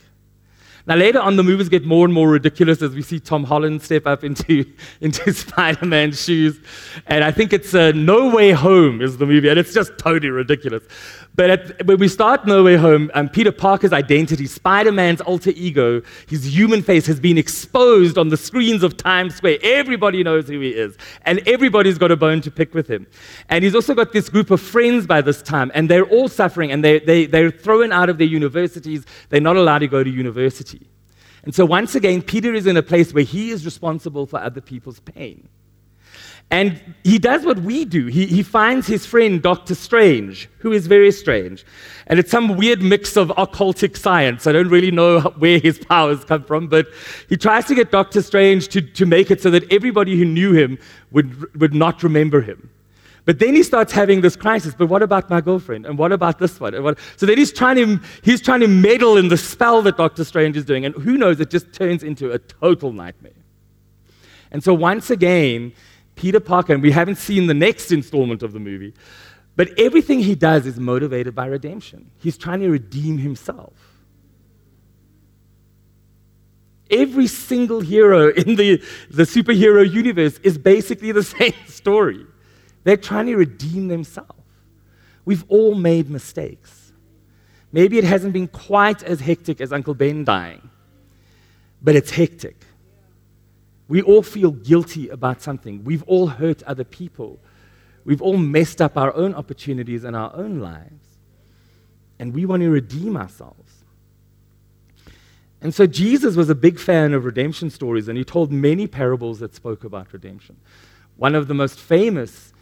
Now, 0.86 0.96
later 0.96 1.22
on, 1.22 1.38
the 1.38 1.44
movies 1.44 1.70
get 1.70 1.86
more 1.86 2.04
and 2.04 2.14
more 2.14 2.30
ridiculous 2.30 2.82
as 2.82 2.94
we 2.94 3.02
see 3.02 3.18
Tom 3.18 3.46
Holland 3.46 3.82
step 3.82 4.06
up 4.06 4.26
into, 4.26 4.66
into 5.02 5.32
Spider 5.32 5.86
Man's 5.86 6.22
shoes. 6.22 6.60
And 7.08 7.24
I 7.24 7.32
think 7.32 7.54
it's 7.54 7.74
uh, 7.74 7.94
No 7.96 8.30
Way 8.30 8.52
Home 8.52 9.02
is 9.02 9.18
the 9.18 9.26
movie, 9.26 9.48
and 9.48 9.58
it's 9.58 9.74
just 9.74 9.98
totally 9.98 10.30
ridiculous. 10.30 10.84
But 11.36 11.50
at, 11.50 11.86
when 11.86 11.98
we 12.00 12.08
start 12.10 12.46
No 12.46 12.64
Way 12.64 12.76
Home, 12.76 13.10
um, 13.14 13.30
Peter 13.30 13.52
Parker's 13.52 13.94
identity, 13.94 14.46
Spider 14.46 14.92
Man's 14.92 15.22
alter 15.22 15.52
ego, 15.56 16.02
his 16.28 16.54
human 16.56 16.84
face 16.84 17.08
has 17.08 17.20
been 17.20 17.38
exposed 17.38 18.18
on 18.18 18.28
the 18.28 18.38
screens 18.38 18.84
of 18.84 18.98
Times 18.98 19.36
Square. 19.36 19.60
Everybody 19.64 20.22
knows 20.22 20.48
who 20.48 20.60
he 20.60 20.70
is, 20.70 20.98
and 21.24 21.40
everybody's 21.48 21.98
got 21.98 22.12
a 22.12 22.18
bone 22.18 22.42
to 22.42 22.52
pick 22.52 22.74
with 22.74 22.88
him. 22.88 23.08
And 23.50 23.64
he's 23.64 23.74
also 23.74 23.96
got 23.96 24.12
this 24.12 24.30
group 24.30 24.52
of 24.52 24.62
friends 24.62 25.08
by 25.08 25.22
this 25.22 25.42
time, 25.42 25.72
and 25.74 25.90
they're 25.90 26.06
all 26.06 26.28
suffering, 26.28 26.72
and 26.72 26.84
they, 26.84 27.00
they, 27.00 27.26
they're 27.26 27.52
thrown 27.52 27.92
out 27.94 28.10
of 28.10 28.18
their 28.18 28.28
universities. 28.28 29.06
They're 29.30 29.42
not 29.42 29.56
allowed 29.56 29.80
to 29.80 29.88
go 29.88 30.04
to 30.04 30.10
university. 30.10 30.73
And 31.44 31.54
so, 31.54 31.66
once 31.66 31.96
again, 31.96 32.22
Peter 32.22 32.54
is 32.54 32.68
in 32.68 32.78
a 32.78 32.84
place 32.84 33.14
where 33.14 33.24
he 33.24 33.52
is 33.52 33.66
responsible 33.66 34.26
for 34.26 34.40
other 34.40 34.62
people's 34.62 35.00
pain. 35.02 35.50
And 36.52 36.80
he 37.04 37.18
does 37.18 37.46
what 37.46 37.60
we 37.60 37.84
do. 37.84 38.06
He, 38.08 38.28
he 38.28 38.44
finds 38.44 38.86
his 38.86 39.06
friend, 39.06 39.42
Dr. 39.42 39.74
Strange, 39.74 40.50
who 40.60 40.72
is 40.72 40.88
very 40.88 41.12
strange. 41.12 41.66
And 42.08 42.20
it's 42.20 42.30
some 42.30 42.58
weird 42.58 42.82
mix 42.82 43.18
of 43.18 43.30
occultic 43.30 43.98
science. 43.98 44.46
I 44.46 44.52
don't 44.52 44.70
really 44.70 44.92
know 44.92 45.20
where 45.40 45.60
his 45.60 45.80
powers 45.80 46.24
come 46.24 46.44
from, 46.44 46.68
but 46.68 46.88
he 47.28 47.38
tries 47.38 47.66
to 47.66 47.76
get 47.76 47.92
Dr. 47.92 48.22
Strange 48.22 48.68
to, 48.70 48.82
to 48.82 49.06
make 49.06 49.32
it 49.32 49.42
so 49.42 49.50
that 49.50 49.72
everybody 49.72 50.18
who 50.18 50.26
knew 50.26 50.54
him 50.54 50.78
would, 51.12 51.60
would 51.60 51.74
not 51.74 52.04
remember 52.04 52.42
him. 52.42 52.70
But 53.26 53.40
then 53.40 53.56
he 53.56 53.64
starts 53.64 53.94
having 53.94 54.22
this 54.22 54.36
crisis. 54.36 54.76
But 54.78 54.88
what 54.88 55.02
about 55.02 55.30
my 55.30 55.40
girlfriend? 55.40 55.86
And 55.86 55.98
what 55.98 56.12
about 56.12 56.40
this 56.40 56.60
one? 56.60 56.82
What? 56.84 57.00
So 57.16 57.26
then 57.26 57.38
he's 57.38 57.54
trying, 57.54 57.78
to, 57.78 58.06
he's 58.22 58.42
trying 58.42 58.60
to 58.60 58.68
meddle 58.68 59.18
in 59.18 59.30
the 59.30 59.38
spell 59.38 59.82
that 59.84 59.98
Doctor 59.98 60.24
Strange 60.26 60.58
is 60.58 60.66
doing. 60.66 60.86
And 60.86 60.94
who 60.96 61.18
knows, 61.18 61.40
it 61.40 61.50
just 61.50 61.72
turns 61.72 62.04
into 62.04 62.32
a 62.32 62.40
total 62.40 62.92
nightmare. 62.92 63.32
And 64.52 64.64
so 64.64 64.74
once 64.74 65.10
again, 65.10 65.74
Peter 66.16 66.40
Parker, 66.40 66.74
and 66.74 66.84
we 66.84 66.92
haven't 66.92 67.16
seen 67.16 67.48
the 67.48 67.54
next 67.54 67.92
installment 67.92 68.44
of 68.44 68.52
the 68.52 68.60
movie, 68.60 68.94
but 69.56 69.70
everything 69.80 70.20
he 70.20 70.36
does 70.36 70.66
is 70.66 70.80
motivated 70.80 71.34
by 71.34 71.46
redemption. 71.46 72.12
He's 72.20 72.38
trying 72.38 72.60
to 72.60 72.70
redeem 72.70 73.18
himself. 73.18 73.74
Every 76.92 77.28
single 77.28 77.80
hero 77.80 78.30
in 78.30 78.56
the, 78.56 78.84
the 79.10 79.24
superhero 79.24 79.90
universe 79.90 80.38
is 80.44 80.58
basically 80.58 81.12
the 81.12 81.24
same 81.24 81.54
story. 81.68 82.26
They're 82.84 82.98
trying 82.98 83.28
to 83.28 83.36
redeem 83.36 83.88
themselves. 83.88 84.32
We've 85.26 85.46
all 85.48 85.76
made 85.76 86.10
mistakes. 86.10 86.92
Maybe 87.72 87.98
it 87.98 88.04
hasn't 88.04 88.34
been 88.34 88.48
quite 88.48 89.02
as 89.04 89.22
hectic 89.22 89.62
as 89.62 89.74
Uncle 89.74 89.94
Ben 89.94 90.24
dying, 90.24 90.70
but 91.82 91.96
it's 91.96 92.12
hectic. 92.12 92.66
We 93.88 94.02
all 94.02 94.22
feel 94.22 94.52
guilty 94.52 95.10
about 95.10 95.42
something. 95.42 95.84
We've 95.84 96.04
all 96.04 96.28
hurt 96.28 96.64
other 96.64 96.84
people. 96.84 97.40
We've 98.06 98.22
all 98.22 98.38
messed 98.38 98.82
up 98.82 98.98
our 98.98 99.14
own 99.16 99.34
opportunities 99.34 100.04
and 100.04 100.16
our 100.16 100.36
own 100.36 100.60
lives. 100.60 101.18
And 102.20 102.34
we 102.34 102.46
want 102.46 102.62
to 102.62 102.70
redeem 102.70 103.18
ourselves. 103.18 103.84
And 105.62 105.74
so 105.74 105.88
Jesus 105.88 106.36
was 106.36 106.50
a 106.50 106.56
big 106.56 106.78
fan 106.80 107.14
of 107.14 107.26
redemption 107.26 107.70
stories, 107.70 108.08
and 108.08 108.18
he 108.18 108.24
told 108.24 108.52
many 108.52 108.86
parables 108.86 109.40
that 109.40 109.56
spoke 109.56 109.84
about 109.84 110.14
redemption. 110.14 110.58
One 111.16 111.36
of 111.36 111.48
the 111.48 111.54
most 111.54 111.80
famous 111.80 112.53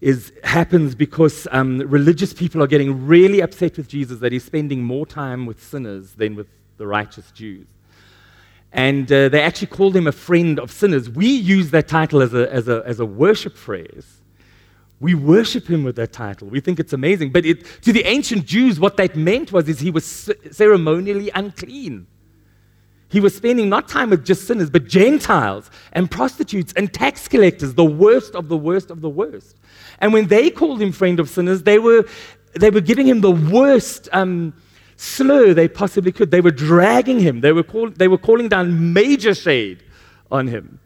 is, 0.00 0.32
happens 0.44 0.94
because 0.94 1.46
um, 1.50 1.78
religious 1.80 2.32
people 2.32 2.62
are 2.62 2.66
getting 2.66 3.06
really 3.06 3.40
upset 3.40 3.76
with 3.76 3.88
Jesus 3.88 4.20
that 4.20 4.32
he's 4.32 4.44
spending 4.44 4.82
more 4.82 5.06
time 5.06 5.46
with 5.46 5.62
sinners 5.62 6.12
than 6.12 6.34
with 6.34 6.46
the 6.78 6.86
righteous 6.86 7.30
Jews. 7.32 7.66
And 8.72 9.10
uh, 9.10 9.28
they 9.28 9.42
actually 9.42 9.66
called 9.66 9.96
him 9.96 10.06
a 10.06 10.12
friend 10.12 10.58
of 10.58 10.70
sinners. 10.70 11.10
We 11.10 11.26
use 11.26 11.70
that 11.72 11.88
title 11.88 12.22
as 12.22 12.32
a, 12.32 12.50
as 12.52 12.68
a, 12.68 12.82
as 12.86 13.00
a 13.00 13.06
worship 13.06 13.56
phrase. 13.56 14.20
We 15.00 15.14
worship 15.14 15.66
him 15.66 15.82
with 15.82 15.96
that 15.96 16.12
title. 16.12 16.48
We 16.48 16.60
think 16.60 16.78
it's 16.78 16.92
amazing. 16.92 17.32
But 17.32 17.44
it, 17.44 17.64
to 17.82 17.92
the 17.92 18.04
ancient 18.04 18.46
Jews, 18.46 18.78
what 18.78 18.96
that 18.98 19.16
meant 19.16 19.50
was 19.50 19.68
is 19.68 19.80
he 19.80 19.90
was 19.90 20.30
ceremonially 20.50 21.30
unclean. 21.34 22.06
He 23.10 23.18
was 23.18 23.34
spending 23.34 23.68
not 23.68 23.88
time 23.88 24.10
with 24.10 24.24
just 24.24 24.46
sinners, 24.46 24.70
but 24.70 24.86
Gentiles 24.86 25.68
and 25.92 26.08
prostitutes 26.08 26.72
and 26.76 26.92
tax 26.92 27.26
collectors, 27.26 27.74
the 27.74 27.84
worst 27.84 28.36
of 28.36 28.48
the 28.48 28.56
worst 28.56 28.90
of 28.90 29.00
the 29.00 29.08
worst. 29.08 29.56
And 29.98 30.12
when 30.12 30.28
they 30.28 30.48
called 30.48 30.80
him 30.80 30.92
friend 30.92 31.18
of 31.18 31.28
sinners, 31.28 31.64
they 31.64 31.80
were, 31.80 32.06
they 32.54 32.70
were 32.70 32.80
giving 32.80 33.08
him 33.08 33.20
the 33.20 33.32
worst 33.32 34.08
um, 34.12 34.54
slur 34.96 35.54
they 35.54 35.66
possibly 35.66 36.12
could. 36.12 36.30
They 36.30 36.40
were 36.40 36.52
dragging 36.52 37.18
him, 37.18 37.40
they 37.40 37.52
were, 37.52 37.64
call, 37.64 37.90
they 37.90 38.06
were 38.06 38.18
calling 38.18 38.48
down 38.48 38.92
major 38.92 39.34
shade 39.34 39.82
on 40.30 40.46
him. 40.46 40.78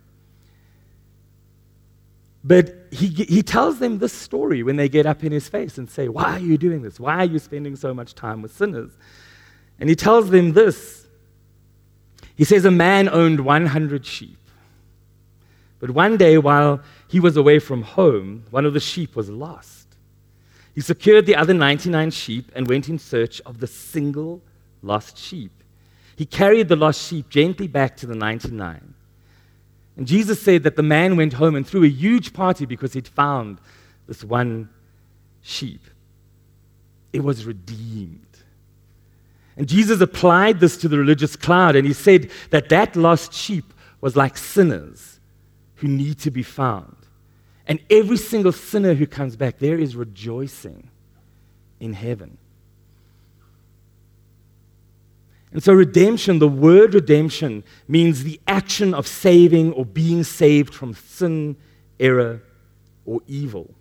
But 2.42 2.74
he, 2.90 3.08
he 3.08 3.42
tells 3.42 3.78
them 3.78 3.98
this 3.98 4.12
story 4.12 4.62
when 4.62 4.76
they 4.76 4.88
get 4.88 5.04
up 5.04 5.24
in 5.24 5.32
his 5.32 5.48
face 5.48 5.78
and 5.78 5.90
say, 5.90 6.08
Why 6.08 6.32
are 6.32 6.38
you 6.38 6.58
doing 6.58 6.82
this? 6.82 7.00
Why 7.00 7.16
are 7.16 7.24
you 7.24 7.38
spending 7.38 7.74
so 7.74 7.92
much 7.94 8.14
time 8.14 8.42
with 8.42 8.54
sinners? 8.54 8.92
And 9.78 9.88
he 9.88 9.96
tells 9.96 10.30
them 10.30 10.52
this. 10.52 11.03
He 12.36 12.44
says, 12.44 12.64
A 12.64 12.70
man 12.70 13.08
owned 13.08 13.40
100 13.40 14.04
sheep. 14.04 14.38
But 15.80 15.90
one 15.90 16.16
day, 16.16 16.38
while 16.38 16.80
he 17.08 17.20
was 17.20 17.36
away 17.36 17.58
from 17.58 17.82
home, 17.82 18.44
one 18.50 18.64
of 18.64 18.72
the 18.72 18.80
sheep 18.80 19.14
was 19.14 19.28
lost. 19.28 19.84
He 20.74 20.80
secured 20.80 21.26
the 21.26 21.36
other 21.36 21.54
99 21.54 22.10
sheep 22.10 22.50
and 22.54 22.66
went 22.68 22.88
in 22.88 22.98
search 22.98 23.40
of 23.42 23.60
the 23.60 23.66
single 23.66 24.42
lost 24.82 25.16
sheep. 25.16 25.52
He 26.16 26.26
carried 26.26 26.68
the 26.68 26.76
lost 26.76 27.08
sheep 27.08 27.28
gently 27.28 27.68
back 27.68 27.96
to 27.98 28.06
the 28.06 28.14
99. 28.14 28.94
And 29.96 30.06
Jesus 30.06 30.42
said 30.42 30.64
that 30.64 30.76
the 30.76 30.82
man 30.82 31.16
went 31.16 31.34
home 31.34 31.54
and 31.54 31.66
threw 31.66 31.84
a 31.84 31.88
huge 31.88 32.32
party 32.32 32.66
because 32.66 32.92
he'd 32.92 33.06
found 33.06 33.60
this 34.06 34.24
one 34.24 34.68
sheep. 35.42 35.82
It 37.12 37.22
was 37.22 37.44
redeemed. 37.44 38.33
And 39.56 39.68
Jesus 39.68 40.00
applied 40.00 40.60
this 40.60 40.76
to 40.78 40.88
the 40.88 40.98
religious 40.98 41.36
crowd, 41.36 41.76
and 41.76 41.86
he 41.86 41.92
said 41.92 42.30
that 42.50 42.68
that 42.70 42.96
lost 42.96 43.32
sheep 43.32 43.72
was 44.00 44.16
like 44.16 44.36
sinners 44.36 45.20
who 45.76 45.88
need 45.88 46.18
to 46.20 46.30
be 46.30 46.42
found. 46.42 46.96
And 47.66 47.80
every 47.88 48.16
single 48.16 48.52
sinner 48.52 48.94
who 48.94 49.06
comes 49.06 49.36
back, 49.36 49.58
there 49.58 49.78
is 49.78 49.96
rejoicing 49.96 50.90
in 51.80 51.92
heaven. 51.94 52.36
And 55.52 55.62
so, 55.62 55.72
redemption, 55.72 56.40
the 56.40 56.48
word 56.48 56.94
redemption, 56.94 57.62
means 57.86 58.24
the 58.24 58.40
action 58.48 58.92
of 58.92 59.06
saving 59.06 59.72
or 59.72 59.84
being 59.84 60.24
saved 60.24 60.74
from 60.74 60.94
sin, 60.94 61.56
error, 62.00 62.42
or 63.06 63.20
evil. 63.28 63.72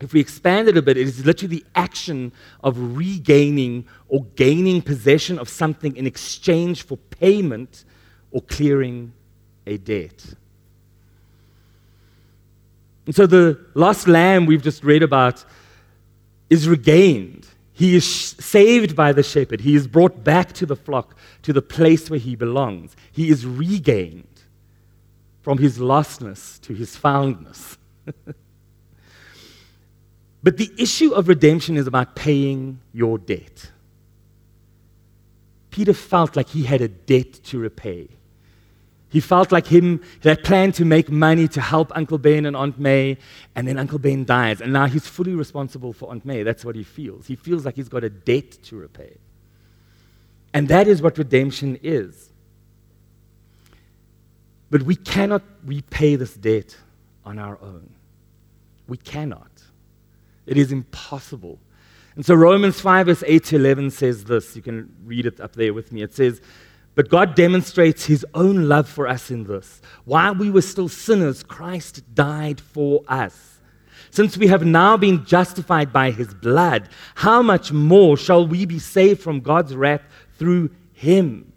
If 0.00 0.12
we 0.12 0.20
expand 0.20 0.68
it 0.68 0.76
a 0.76 0.82
bit, 0.82 0.96
it 0.96 1.06
is 1.06 1.24
literally 1.24 1.56
the 1.56 1.64
action 1.74 2.32
of 2.62 2.96
regaining 2.96 3.86
or 4.08 4.24
gaining 4.36 4.82
possession 4.82 5.38
of 5.38 5.48
something 5.48 5.96
in 5.96 6.06
exchange 6.06 6.82
for 6.82 6.96
payment 6.96 7.84
or 8.30 8.42
clearing 8.42 9.12
a 9.66 9.78
debt. 9.78 10.34
And 13.06 13.14
so 13.14 13.26
the 13.26 13.58
lost 13.74 14.06
lamb 14.06 14.46
we've 14.46 14.62
just 14.62 14.84
read 14.84 15.02
about 15.02 15.44
is 16.50 16.68
regained. 16.68 17.46
He 17.72 17.94
is 17.94 18.04
saved 18.06 18.96
by 18.96 19.12
the 19.12 19.22
shepherd. 19.22 19.60
He 19.60 19.76
is 19.76 19.86
brought 19.86 20.24
back 20.24 20.52
to 20.54 20.66
the 20.66 20.76
flock, 20.76 21.16
to 21.42 21.52
the 21.52 21.62
place 21.62 22.10
where 22.10 22.18
he 22.18 22.34
belongs. 22.34 22.96
He 23.12 23.30
is 23.30 23.46
regained 23.46 24.42
from 25.40 25.58
his 25.58 25.78
lostness 25.78 26.60
to 26.62 26.74
his 26.74 26.96
foundness. 26.96 27.78
but 30.46 30.58
the 30.58 30.70
issue 30.78 31.12
of 31.12 31.26
redemption 31.26 31.76
is 31.76 31.88
about 31.88 32.14
paying 32.14 32.78
your 32.92 33.18
debt. 33.18 33.72
Peter 35.70 35.92
felt 35.92 36.36
like 36.36 36.48
he 36.50 36.62
had 36.62 36.80
a 36.80 36.86
debt 36.86 37.32
to 37.46 37.58
repay. 37.58 38.06
He 39.08 39.18
felt 39.18 39.50
like 39.50 39.66
him 39.66 40.04
that 40.22 40.44
planned 40.44 40.74
to 40.74 40.84
make 40.84 41.10
money 41.10 41.48
to 41.48 41.60
help 41.60 41.90
Uncle 41.96 42.18
Ben 42.18 42.46
and 42.46 42.54
Aunt 42.54 42.78
May, 42.78 43.18
and 43.56 43.66
then 43.66 43.76
Uncle 43.76 43.98
Ben 43.98 44.24
dies, 44.24 44.60
and 44.60 44.72
now 44.72 44.86
he's 44.86 45.08
fully 45.08 45.34
responsible 45.34 45.92
for 45.92 46.12
Aunt 46.12 46.24
May. 46.24 46.44
That's 46.44 46.64
what 46.64 46.76
he 46.76 46.84
feels. 46.84 47.26
He 47.26 47.34
feels 47.34 47.64
like 47.64 47.74
he's 47.74 47.88
got 47.88 48.04
a 48.04 48.08
debt 48.08 48.52
to 48.66 48.76
repay. 48.76 49.16
And 50.54 50.68
that 50.68 50.86
is 50.86 51.02
what 51.02 51.18
redemption 51.18 51.76
is. 51.82 52.30
But 54.70 54.82
we 54.82 54.94
cannot 54.94 55.42
repay 55.64 56.14
this 56.14 56.34
debt 56.34 56.76
on 57.24 57.40
our 57.40 57.58
own. 57.60 57.90
We 58.86 58.96
cannot. 58.96 59.55
It 60.46 60.56
is 60.56 60.72
impossible. 60.72 61.58
And 62.14 62.24
so 62.24 62.34
Romans 62.34 62.80
5, 62.80 63.06
verse 63.06 63.24
8 63.26 63.44
to 63.44 63.56
11 63.56 63.90
says 63.90 64.24
this. 64.24 64.56
You 64.56 64.62
can 64.62 64.92
read 65.04 65.26
it 65.26 65.40
up 65.40 65.52
there 65.54 65.74
with 65.74 65.92
me. 65.92 66.02
It 66.02 66.14
says, 66.14 66.40
But 66.94 67.10
God 67.10 67.34
demonstrates 67.34 68.06
his 68.06 68.24
own 68.34 68.68
love 68.68 68.88
for 68.88 69.06
us 69.06 69.30
in 69.30 69.44
this. 69.44 69.82
While 70.04 70.34
we 70.34 70.50
were 70.50 70.62
still 70.62 70.88
sinners, 70.88 71.42
Christ 71.42 72.02
died 72.14 72.60
for 72.60 73.02
us. 73.08 73.60
Since 74.10 74.38
we 74.38 74.46
have 74.46 74.64
now 74.64 74.96
been 74.96 75.26
justified 75.26 75.92
by 75.92 76.10
his 76.10 76.32
blood, 76.32 76.88
how 77.16 77.42
much 77.42 77.72
more 77.72 78.16
shall 78.16 78.46
we 78.46 78.64
be 78.64 78.78
saved 78.78 79.20
from 79.20 79.40
God's 79.40 79.74
wrath 79.76 80.02
through 80.38 80.70
him? 80.94 81.52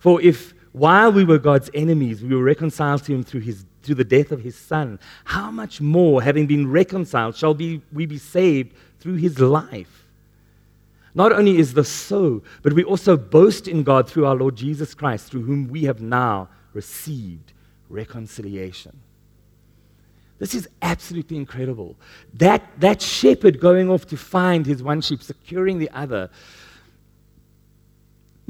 For 0.00 0.20
if 0.20 0.54
while 0.72 1.12
we 1.12 1.24
were 1.24 1.38
God's 1.38 1.70
enemies, 1.74 2.22
we 2.22 2.34
were 2.34 2.42
reconciled 2.42 3.04
to 3.04 3.14
him 3.14 3.22
through, 3.22 3.40
his, 3.40 3.64
through 3.82 3.96
the 3.96 4.04
death 4.04 4.30
of 4.30 4.42
his 4.42 4.56
son, 4.56 4.98
how 5.24 5.50
much 5.50 5.80
more, 5.80 6.22
having 6.22 6.46
been 6.46 6.70
reconciled, 6.70 7.36
shall 7.36 7.54
be, 7.54 7.80
we 7.92 8.06
be 8.06 8.18
saved 8.18 8.74
through 9.00 9.16
his 9.16 9.38
life. 9.38 10.06
Not 11.14 11.32
only 11.32 11.58
is 11.58 11.74
this 11.74 11.88
so, 11.88 12.42
but 12.62 12.72
we 12.72 12.84
also 12.84 13.16
boast 13.16 13.66
in 13.66 13.82
God 13.82 14.08
through 14.08 14.26
our 14.26 14.36
Lord 14.36 14.56
Jesus 14.56 14.94
Christ, 14.94 15.30
through 15.30 15.42
whom 15.42 15.68
we 15.68 15.84
have 15.84 16.00
now 16.00 16.48
received 16.72 17.52
reconciliation. 17.88 18.96
This 20.38 20.54
is 20.54 20.68
absolutely 20.80 21.36
incredible. 21.36 21.96
That, 22.34 22.62
that 22.80 23.02
shepherd 23.02 23.60
going 23.60 23.90
off 23.90 24.06
to 24.06 24.16
find 24.16 24.64
his 24.64 24.82
one 24.82 25.02
sheep, 25.02 25.22
securing 25.22 25.78
the 25.78 25.90
other. 25.90 26.30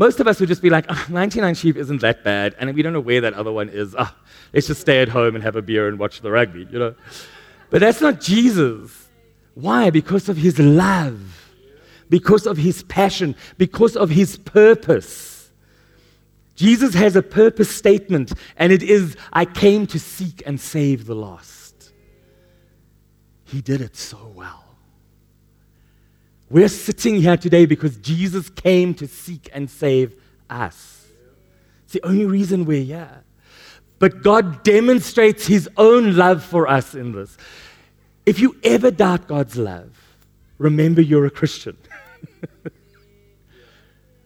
Most 0.01 0.19
of 0.19 0.27
us 0.27 0.41
would 0.41 0.49
just 0.49 0.63
be 0.63 0.71
like, 0.71 0.87
oh, 0.89 1.07
99 1.11 1.55
sheep 1.57 1.77
isn't 1.77 2.01
that 2.01 2.25
bad, 2.25 2.57
and 2.59 2.75
we 2.75 2.81
don't 2.81 2.95
know 2.95 3.01
where 3.01 3.21
that 3.21 3.35
other 3.35 3.53
one 3.53 3.69
is. 3.69 3.95
Oh, 3.99 4.11
let's 4.55 4.67
just 4.67 4.81
stay 4.81 5.03
at 5.03 5.11
home 5.11 5.35
and 5.35 5.45
have 5.45 5.57
a 5.57 5.61
beer 5.61 5.89
and 5.89 5.99
watch 5.99 6.23
the 6.23 6.31
rugby, 6.31 6.67
you 6.71 6.79
know? 6.79 6.95
But 7.69 7.81
that's 7.81 8.01
not 8.01 8.19
Jesus. 8.19 9.09
Why? 9.53 9.91
Because 9.91 10.31
of 10.31 10.39
his 10.39 10.59
love, 10.59 11.53
because 12.09 12.47
of 12.47 12.57
his 12.57 12.83
passion, 12.85 13.37
because 13.59 13.95
of 13.95 14.09
his 14.09 14.39
purpose. 14.39 15.51
Jesus 16.55 16.95
has 16.95 17.15
a 17.15 17.23
purpose 17.23 17.71
statement, 17.71 18.33
and 18.57 18.73
it 18.73 18.83
is 18.83 19.19
I 19.35 19.45
came 19.45 19.87
to 19.89 19.99
seek 19.99 20.43
and 20.47 20.59
save 20.59 21.05
the 21.05 21.15
lost. 21.15 21.93
He 23.45 23.61
did 23.61 23.83
it 23.83 23.99
so 23.99 24.33
well. 24.35 24.70
We're 26.51 26.69
sitting 26.69 27.23
here 27.23 27.37
today 27.37 27.65
because 27.65 27.97
Jesus 27.97 28.51
came 28.51 28.93
to 28.95 29.07
seek 29.07 29.49
and 29.53 29.71
save 29.71 30.21
us. 30.51 31.07
It's 31.85 31.93
the 31.93 32.05
only 32.05 32.27
reason 32.27 32.65
we're 32.65 32.83
here. 32.83 33.23
But 34.01 34.23
God 34.23 34.65
demonstrates 34.65 35.47
his 35.47 35.69
own 35.77 36.17
love 36.17 36.43
for 36.43 36.67
us 36.67 36.95
in 36.97 37.13
this. 37.13 37.37
If 38.27 38.41
you 38.41 38.57
ever 38.65 38.91
doubt 38.91 39.29
God's 39.29 39.57
love, 39.57 40.17
remember 40.59 41.01
you're 41.01 41.27
a 41.27 41.31
Christian. 41.31 41.77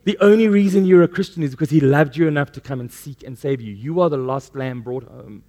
the 0.05 0.17
only 0.21 0.49
reason 0.49 0.87
you're 0.87 1.03
a 1.03 1.09
Christian 1.09 1.43
is 1.43 1.51
because 1.51 1.71
He 1.71 1.81
loved 1.81 2.17
you 2.17 2.27
enough 2.27 2.53
to 2.53 2.61
come 2.61 2.81
and 2.81 2.91
seek 2.91 3.23
and 3.23 3.39
save 3.39 3.61
you. 3.61 3.73
You 3.73 4.01
are 4.01 4.09
the 4.09 4.17
lost 4.17 4.57
lamb 4.57 4.83
brought 4.83 5.05
home, 5.05 5.43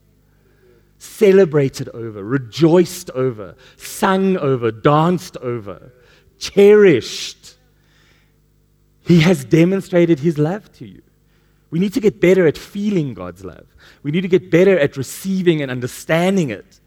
celebrated 0.97 1.89
over, 1.89 2.23
rejoiced 2.23 3.09
over, 3.11 3.55
sung 3.77 4.37
over, 4.37 4.71
danced 4.71 5.37
over, 5.37 5.91
cherished. 6.39 7.55
He 9.01 9.21
has 9.21 9.45
demonstrated 9.45 10.19
His 10.19 10.37
love 10.37 10.71
to 10.73 10.87
you. 10.87 11.01
We 11.71 11.79
need 11.79 11.93
to 11.93 11.99
get 11.99 12.21
better 12.21 12.47
at 12.47 12.57
feeling 12.57 13.13
God's 13.13 13.43
love. 13.43 13.65
We 14.01 14.11
need 14.11 14.21
to 14.21 14.27
get 14.27 14.49
better 14.49 14.79
at 14.79 14.97
receiving 14.97 15.61
and 15.61 15.69
understanding 15.69 16.49
it. 16.49 16.79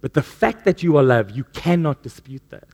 But 0.00 0.14
the 0.14 0.22
fact 0.22 0.64
that 0.64 0.82
you 0.82 0.96
are 0.96 1.02
loved, 1.02 1.32
you 1.32 1.44
cannot 1.44 2.02
dispute 2.02 2.42
that. 2.50 2.66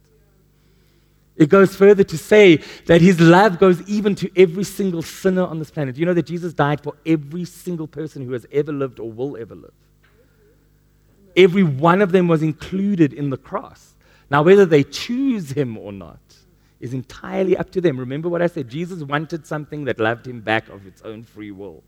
It 1.36 1.50
goes 1.50 1.76
further 1.76 2.04
to 2.04 2.16
say 2.16 2.56
that 2.86 3.00
his 3.00 3.20
love 3.20 3.58
goes 3.58 3.82
even 3.88 4.14
to 4.16 4.30
every 4.36 4.64
single 4.64 5.02
sinner 5.02 5.44
on 5.44 5.58
this 5.58 5.70
planet. 5.70 5.96
You 5.96 6.06
know 6.06 6.14
that 6.14 6.26
Jesus 6.26 6.54
died 6.54 6.80
for 6.80 6.94
every 7.04 7.44
single 7.44 7.86
person 7.86 8.24
who 8.24 8.32
has 8.32 8.46
ever 8.50 8.72
lived 8.72 9.00
or 9.00 9.10
will 9.10 9.36
ever 9.36 9.54
live. 9.54 9.74
Every 11.36 11.62
one 11.62 12.00
of 12.00 12.12
them 12.12 12.28
was 12.28 12.42
included 12.42 13.12
in 13.12 13.28
the 13.28 13.36
cross. 13.36 13.95
Now, 14.30 14.42
whether 14.42 14.66
they 14.66 14.82
choose 14.82 15.50
him 15.50 15.78
or 15.78 15.92
not 15.92 16.18
is 16.80 16.92
entirely 16.92 17.56
up 17.56 17.70
to 17.70 17.80
them. 17.80 17.98
Remember 17.98 18.28
what 18.28 18.42
I 18.42 18.46
said 18.46 18.68
Jesus 18.68 19.02
wanted 19.02 19.46
something 19.46 19.84
that 19.84 19.98
loved 19.98 20.26
him 20.26 20.40
back 20.40 20.68
of 20.68 20.86
its 20.86 21.02
own 21.02 21.22
free 21.22 21.50
will. 21.50 21.82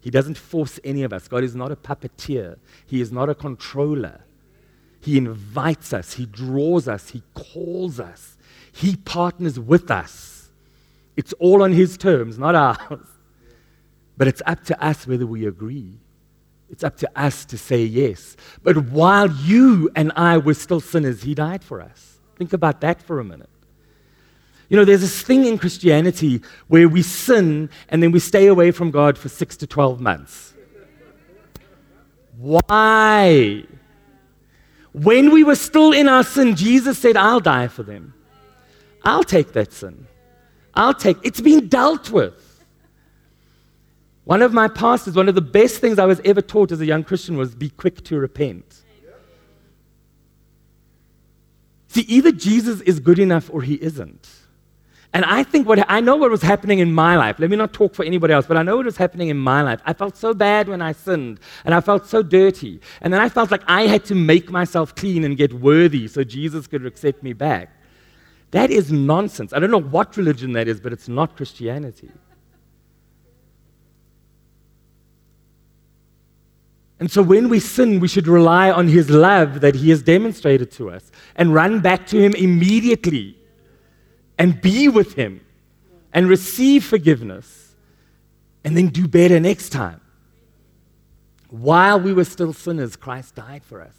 He 0.00 0.10
doesn't 0.10 0.38
force 0.38 0.80
any 0.82 1.02
of 1.02 1.12
us. 1.12 1.28
God 1.28 1.44
is 1.44 1.54
not 1.54 1.70
a 1.70 1.76
puppeteer, 1.76 2.56
He 2.86 3.00
is 3.00 3.12
not 3.12 3.28
a 3.28 3.34
controller. 3.34 4.20
He 5.02 5.16
invites 5.16 5.92
us, 5.92 6.14
He 6.14 6.26
draws 6.26 6.88
us, 6.88 7.10
He 7.10 7.22
calls 7.34 8.00
us, 8.00 8.36
He 8.72 8.96
partners 8.96 9.58
with 9.58 9.90
us. 9.90 10.50
It's 11.16 11.32
all 11.34 11.62
on 11.62 11.72
His 11.72 11.96
terms, 11.96 12.38
not 12.38 12.54
ours. 12.54 13.06
But 14.16 14.28
it's 14.28 14.42
up 14.44 14.64
to 14.64 14.84
us 14.84 15.06
whether 15.06 15.26
we 15.26 15.46
agree. 15.46 15.98
It's 16.70 16.84
up 16.84 16.96
to 16.98 17.10
us 17.20 17.44
to 17.46 17.58
say 17.58 17.82
yes. 17.82 18.36
But 18.62 18.90
while 18.90 19.30
you 19.30 19.90
and 19.96 20.12
I 20.16 20.38
were 20.38 20.54
still 20.54 20.80
sinners, 20.80 21.22
He 21.22 21.34
died 21.34 21.64
for 21.64 21.80
us. 21.80 22.18
Think 22.36 22.52
about 22.52 22.80
that 22.80 23.02
for 23.02 23.20
a 23.20 23.24
minute. 23.24 23.50
You 24.68 24.76
know, 24.76 24.84
there's 24.84 25.00
this 25.00 25.22
thing 25.22 25.46
in 25.46 25.58
Christianity 25.58 26.40
where 26.68 26.88
we 26.88 27.02
sin 27.02 27.70
and 27.88 28.02
then 28.02 28.12
we 28.12 28.20
stay 28.20 28.46
away 28.46 28.70
from 28.70 28.92
God 28.92 29.18
for 29.18 29.28
six 29.28 29.56
to 29.58 29.66
12 29.66 30.00
months. 30.00 30.54
Why? 32.38 33.64
When 34.92 35.32
we 35.32 35.44
were 35.44 35.56
still 35.56 35.92
in 35.92 36.08
our 36.08 36.22
sin, 36.22 36.54
Jesus 36.54 36.98
said, 36.98 37.16
I'll 37.16 37.40
die 37.40 37.66
for 37.68 37.82
them. 37.82 38.14
I'll 39.04 39.24
take 39.24 39.52
that 39.52 39.72
sin. 39.72 40.06
I'll 40.74 40.94
take 40.94 41.16
it's 41.24 41.40
been 41.40 41.68
dealt 41.68 42.10
with. 42.10 42.49
One 44.30 44.42
of 44.42 44.52
my 44.52 44.68
pastors, 44.68 45.16
one 45.16 45.28
of 45.28 45.34
the 45.34 45.40
best 45.40 45.78
things 45.78 45.98
I 45.98 46.06
was 46.06 46.20
ever 46.24 46.40
taught 46.40 46.70
as 46.70 46.80
a 46.80 46.86
young 46.86 47.02
Christian 47.02 47.36
was 47.36 47.52
be 47.52 47.68
quick 47.68 48.04
to 48.04 48.16
repent. 48.16 48.84
See, 51.88 52.02
either 52.02 52.30
Jesus 52.30 52.80
is 52.82 53.00
good 53.00 53.18
enough 53.18 53.50
or 53.52 53.62
he 53.62 53.74
isn't. 53.82 54.28
And 55.12 55.24
I 55.24 55.42
think 55.42 55.66
what 55.66 55.84
I 55.90 55.98
know 55.98 56.14
what 56.14 56.30
was 56.30 56.42
happening 56.42 56.78
in 56.78 56.92
my 56.92 57.16
life. 57.16 57.40
Let 57.40 57.50
me 57.50 57.56
not 57.56 57.72
talk 57.72 57.92
for 57.92 58.04
anybody 58.04 58.32
else, 58.32 58.46
but 58.46 58.56
I 58.56 58.62
know 58.62 58.76
what 58.76 58.86
was 58.86 58.96
happening 58.96 59.30
in 59.30 59.36
my 59.36 59.62
life. 59.62 59.80
I 59.84 59.94
felt 59.94 60.16
so 60.16 60.32
bad 60.32 60.68
when 60.68 60.80
I 60.80 60.92
sinned, 60.92 61.40
and 61.64 61.74
I 61.74 61.80
felt 61.80 62.06
so 62.06 62.22
dirty. 62.22 62.80
And 63.00 63.12
then 63.12 63.20
I 63.20 63.28
felt 63.28 63.50
like 63.50 63.64
I 63.66 63.88
had 63.88 64.04
to 64.04 64.14
make 64.14 64.48
myself 64.48 64.94
clean 64.94 65.24
and 65.24 65.36
get 65.36 65.54
worthy 65.54 66.06
so 66.06 66.22
Jesus 66.22 66.68
could 66.68 66.86
accept 66.86 67.24
me 67.24 67.32
back. 67.32 67.74
That 68.52 68.70
is 68.70 68.92
nonsense. 68.92 69.52
I 69.52 69.58
don't 69.58 69.72
know 69.72 69.80
what 69.80 70.16
religion 70.16 70.52
that 70.52 70.68
is, 70.68 70.78
but 70.78 70.92
it's 70.92 71.08
not 71.08 71.34
Christianity. 71.34 72.12
And 77.00 77.10
so 77.10 77.22
when 77.22 77.48
we 77.48 77.58
sin, 77.58 77.98
we 77.98 78.08
should 78.08 78.28
rely 78.28 78.70
on 78.70 78.86
his 78.86 79.10
love 79.10 79.60
that 79.62 79.74
he 79.74 79.90
has 79.90 80.02
demonstrated 80.02 80.70
to 80.72 80.90
us 80.90 81.10
and 81.34 81.52
run 81.52 81.80
back 81.80 82.06
to 82.08 82.20
him 82.20 82.34
immediately 82.34 83.36
and 84.40 84.58
be 84.58 84.88
with 84.88 85.12
Him 85.12 85.42
and 86.14 86.26
receive 86.26 86.82
forgiveness 86.82 87.74
and 88.64 88.74
then 88.74 88.88
do 88.88 89.06
better 89.06 89.38
next 89.38 89.68
time. 89.68 90.00
While 91.50 92.00
we 92.00 92.14
were 92.14 92.24
still 92.24 92.54
sinners, 92.54 92.96
Christ 92.96 93.34
died 93.34 93.62
for 93.62 93.82
us. 93.82 93.94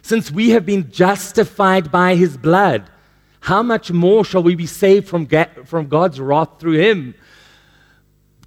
Since 0.00 0.30
we 0.30 0.50
have 0.50 0.64
been 0.64 0.90
justified 0.90 1.92
by 1.92 2.14
His 2.14 2.38
blood, 2.38 2.88
how 3.40 3.62
much 3.62 3.92
more 3.92 4.24
shall 4.24 4.42
we 4.42 4.54
be 4.54 4.66
saved 4.66 5.06
from, 5.06 5.28
from 5.66 5.88
God's 5.88 6.18
wrath 6.18 6.58
through 6.58 6.78
Him? 6.78 7.14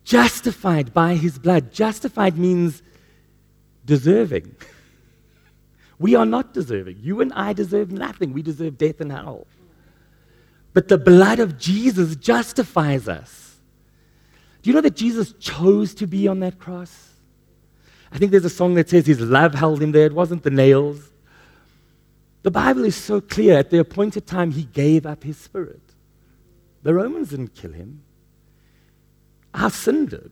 Justified 0.04 0.96
by 0.96 1.14
His 1.14 1.38
blood. 1.38 1.72
Justified 1.72 2.40
means 2.40 2.82
deserving. 3.86 4.56
We 6.00 6.16
are 6.16 6.26
not 6.26 6.54
deserving. 6.54 6.98
You 7.02 7.22
and 7.22 7.32
I 7.34 7.54
deserve 7.54 7.92
nothing. 7.92 8.34
We 8.34 8.42
deserve 8.42 8.78
death 8.78 9.00
and 9.00 9.12
hell. 9.12 9.48
But 10.74 10.88
the 10.88 10.98
blood 10.98 11.40
of 11.40 11.58
Jesus 11.58 12.16
justifies 12.16 13.08
us. 13.08 13.56
Do 14.62 14.70
you 14.70 14.74
know 14.74 14.82
that 14.82 14.96
Jesus 14.96 15.34
chose 15.34 15.94
to 15.96 16.08
be 16.08 16.28
on 16.28 16.40
that 16.40 16.58
cross? 16.58 17.10
I 18.12 18.18
think 18.18 18.32
there's 18.32 18.46
a 18.46 18.50
song 18.50 18.76
that 18.76 18.90
says 18.90 19.06
his 19.06 19.20
love 19.20 19.54
held 19.54 19.82
him 19.82 19.92
there. 19.92 20.06
It 20.06 20.14
wasn't 20.14 20.44
the 20.44 20.52
nails. 20.52 21.12
The 22.44 22.52
Bible 22.52 22.86
is 22.86 22.96
so 22.96 23.22
clear. 23.22 23.58
At 23.58 23.70
the 23.70 23.80
appointed 23.80 24.28
time, 24.28 24.52
he 24.52 24.64
gave 24.64 25.06
up 25.06 25.24
his 25.24 25.38
spirit. 25.38 25.82
The 26.84 26.94
Romans 26.94 27.30
didn't 27.30 27.56
kill 27.56 27.72
him, 27.72 28.04
Our 29.54 29.70
sin 29.70 30.06
did. 30.08 30.32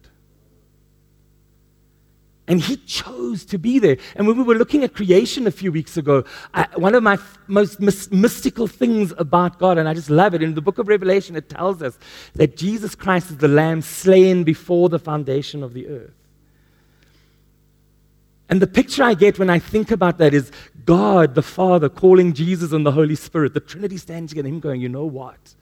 And 2.51 2.59
he 2.59 2.75
chose 2.75 3.45
to 3.45 3.57
be 3.57 3.79
there. 3.79 3.95
And 4.17 4.27
when 4.27 4.35
we 4.35 4.43
were 4.43 4.55
looking 4.55 4.83
at 4.83 4.93
creation 4.93 5.47
a 5.47 5.51
few 5.51 5.71
weeks 5.71 5.95
ago, 5.95 6.25
I, 6.53 6.67
one 6.75 6.95
of 6.95 7.01
my 7.01 7.13
f- 7.13 7.37
most 7.47 7.79
mis- 7.79 8.11
mystical 8.11 8.67
things 8.67 9.13
about 9.17 9.57
God, 9.57 9.77
and 9.77 9.87
I 9.87 9.93
just 9.93 10.09
love 10.09 10.33
it, 10.33 10.43
in 10.43 10.53
the 10.53 10.61
book 10.61 10.77
of 10.77 10.89
Revelation, 10.89 11.37
it 11.37 11.47
tells 11.47 11.81
us 11.81 11.97
that 12.35 12.57
Jesus 12.57 12.93
Christ 12.93 13.29
is 13.29 13.37
the 13.37 13.47
Lamb 13.47 13.81
slain 13.81 14.43
before 14.43 14.89
the 14.89 14.99
foundation 14.99 15.63
of 15.63 15.73
the 15.73 15.87
earth. 15.87 16.11
And 18.49 18.61
the 18.61 18.67
picture 18.67 19.05
I 19.05 19.13
get 19.13 19.39
when 19.39 19.49
I 19.49 19.59
think 19.59 19.89
about 19.89 20.17
that 20.17 20.33
is 20.33 20.51
God, 20.83 21.35
the 21.35 21.41
Father, 21.41 21.87
calling 21.87 22.33
Jesus 22.33 22.73
and 22.73 22.85
the 22.85 22.91
Holy 22.91 23.15
Spirit, 23.15 23.53
the 23.53 23.61
Trinity 23.61 23.95
standing 23.95 24.27
together, 24.27 24.49
Him 24.49 24.59
going, 24.59 24.81
you 24.81 24.89
know 24.89 25.05
what? 25.05 25.55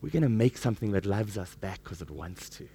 We're 0.00 0.08
going 0.08 0.22
to 0.22 0.30
make 0.30 0.56
something 0.56 0.92
that 0.92 1.04
loves 1.04 1.36
us 1.36 1.54
back 1.56 1.84
because 1.84 2.00
it 2.00 2.10
wants 2.10 2.48
to. 2.56 2.66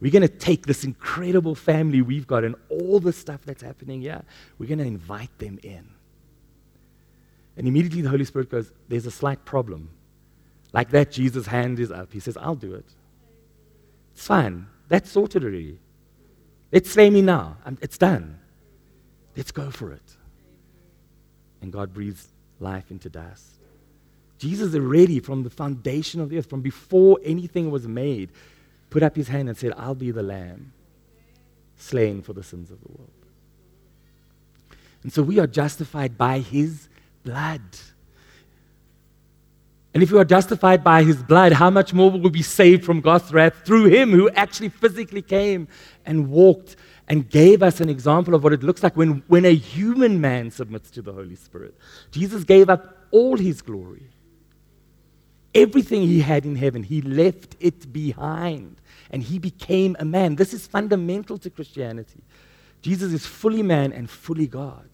We're 0.00 0.12
going 0.12 0.22
to 0.22 0.28
take 0.28 0.66
this 0.66 0.84
incredible 0.84 1.54
family 1.54 2.00
we've 2.00 2.26
got 2.26 2.44
and 2.44 2.54
all 2.70 3.00
the 3.00 3.12
stuff 3.12 3.42
that's 3.44 3.62
happening 3.62 4.00
here, 4.00 4.22
we're 4.58 4.66
going 4.66 4.78
to 4.78 4.84
invite 4.84 5.36
them 5.38 5.58
in. 5.62 5.88
And 7.56 7.68
immediately 7.68 8.00
the 8.00 8.08
Holy 8.08 8.24
Spirit 8.24 8.50
goes, 8.50 8.72
There's 8.88 9.06
a 9.06 9.10
slight 9.10 9.44
problem. 9.44 9.90
Like 10.72 10.90
that, 10.90 11.10
Jesus' 11.10 11.46
hand 11.46 11.78
is 11.80 11.90
up. 11.90 12.12
He 12.12 12.20
says, 12.20 12.36
I'll 12.36 12.54
do 12.54 12.74
it. 12.74 12.86
It's 14.12 14.26
fine. 14.26 14.66
That's 14.88 15.10
sorted 15.10 15.42
already. 15.42 15.78
Let's 16.72 16.90
slay 16.90 17.10
me 17.10 17.22
now. 17.22 17.56
It's 17.80 17.98
done. 17.98 18.38
Let's 19.36 19.50
go 19.50 19.70
for 19.70 19.92
it. 19.92 20.16
And 21.60 21.72
God 21.72 21.92
breathes 21.92 22.28
life 22.60 22.90
into 22.90 23.10
dust. 23.10 23.46
Jesus 24.38 24.74
already, 24.74 25.20
from 25.20 25.42
the 25.42 25.50
foundation 25.50 26.20
of 26.20 26.30
the 26.30 26.38
earth, 26.38 26.48
from 26.48 26.62
before 26.62 27.18
anything 27.22 27.70
was 27.70 27.86
made, 27.86 28.30
put 28.90 29.02
up 29.02 29.16
his 29.16 29.28
hand 29.28 29.48
and 29.48 29.56
said, 29.56 29.72
I'll 29.76 29.94
be 29.94 30.10
the 30.10 30.22
lamb 30.22 30.72
slain 31.76 32.22
for 32.22 32.32
the 32.32 32.42
sins 32.42 32.70
of 32.70 32.80
the 32.82 32.88
world. 32.88 33.10
And 35.02 35.12
so 35.12 35.22
we 35.22 35.38
are 35.38 35.46
justified 35.46 36.18
by 36.18 36.40
his 36.40 36.88
blood. 37.24 37.62
And 39.94 40.02
if 40.02 40.12
we 40.12 40.18
are 40.18 40.24
justified 40.24 40.84
by 40.84 41.02
his 41.02 41.22
blood, 41.22 41.52
how 41.52 41.70
much 41.70 41.92
more 41.92 42.10
will 42.10 42.20
we 42.20 42.30
be 42.30 42.42
saved 42.42 42.84
from 42.84 43.00
God's 43.00 43.32
wrath 43.32 43.64
through 43.64 43.86
him 43.86 44.10
who 44.10 44.30
actually 44.30 44.68
physically 44.68 45.22
came 45.22 45.68
and 46.04 46.30
walked 46.30 46.76
and 47.08 47.28
gave 47.28 47.62
us 47.62 47.80
an 47.80 47.88
example 47.88 48.34
of 48.34 48.44
what 48.44 48.52
it 48.52 48.62
looks 48.62 48.82
like 48.84 48.96
when, 48.96 49.22
when 49.26 49.44
a 49.44 49.54
human 49.54 50.20
man 50.20 50.50
submits 50.50 50.90
to 50.92 51.02
the 51.02 51.12
Holy 51.12 51.34
Spirit. 51.34 51.74
Jesus 52.12 52.44
gave 52.44 52.70
up 52.70 52.98
all 53.10 53.36
his 53.36 53.62
glory. 53.62 54.06
Everything 55.52 56.02
he 56.02 56.20
had 56.20 56.44
in 56.44 56.54
heaven, 56.54 56.84
he 56.84 57.02
left 57.02 57.56
it 57.58 57.92
behind 57.92 58.79
and 59.10 59.22
he 59.22 59.38
became 59.38 59.96
a 59.98 60.04
man. 60.04 60.36
This 60.36 60.54
is 60.54 60.66
fundamental 60.66 61.38
to 61.38 61.50
Christianity. 61.50 62.22
Jesus 62.82 63.12
is 63.12 63.26
fully 63.26 63.62
man 63.62 63.92
and 63.92 64.08
fully 64.08 64.46
God. 64.46 64.88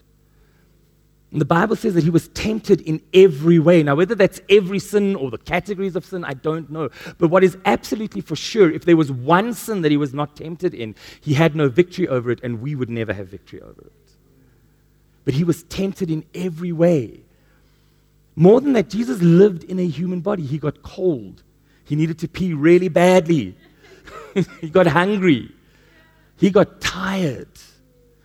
And 1.33 1.41
the 1.41 1.45
Bible 1.45 1.77
says 1.77 1.95
that 1.95 2.05
he 2.05 2.11
was 2.11 2.29
tempted 2.29 2.81
in 2.83 3.03
every 3.13 3.59
way. 3.59 3.83
Now, 3.83 3.97
whether 3.97 4.15
that's 4.15 4.41
every 4.49 4.79
sin 4.79 5.17
or 5.17 5.31
the 5.31 5.39
categories 5.39 5.97
of 5.97 6.05
sin, 6.05 6.25
I 6.25 6.35
don't 6.35 6.71
know. 6.71 6.89
But 7.19 7.29
what 7.29 7.45
is 7.45 7.59
absolutely 7.65 8.21
for 8.21 8.37
sure, 8.37 8.71
if 8.71 8.85
there 8.85 8.97
was 8.97 9.11
one 9.11 9.53
sin 9.53 9.83
that 9.83 9.91
he 9.91 9.97
was 9.97 10.15
not 10.15 10.37
tempted 10.37 10.73
in, 10.73 10.95
he 11.21 11.35
had 11.35 11.57
no 11.57 11.69
victory 11.69 12.09
over 12.09 12.31
it, 12.31 12.41
and 12.43 12.63
we 12.63 12.75
would 12.75 12.89
never 12.89 13.13
have 13.13 13.29
victory 13.29 13.61
over 13.61 13.83
it. 13.83 13.93
But 15.25 15.35
he 15.35 15.43
was 15.43 15.65
tempted 15.65 16.11
in 16.11 16.25
every 16.35 16.73
way. 16.73 17.21
More 18.37 18.61
than 18.61 18.75
that, 18.75 18.89
Jesus 18.89 19.21
lived 19.21 19.65
in 19.65 19.79
a 19.81 19.87
human 19.87 20.21
body. 20.21 20.45
He 20.45 20.59
got 20.59 20.83
cold. 20.83 21.43
He 21.85 21.97
needed 21.97 22.19
to 22.21 22.29
pee 22.29 22.55
really 22.55 22.89
badly. 22.89 23.57
he 24.61 24.71
got 24.71 24.87
hungry. 24.87 25.51
He 26.37 26.51
got 26.51 26.81
tired. 26.81 27.49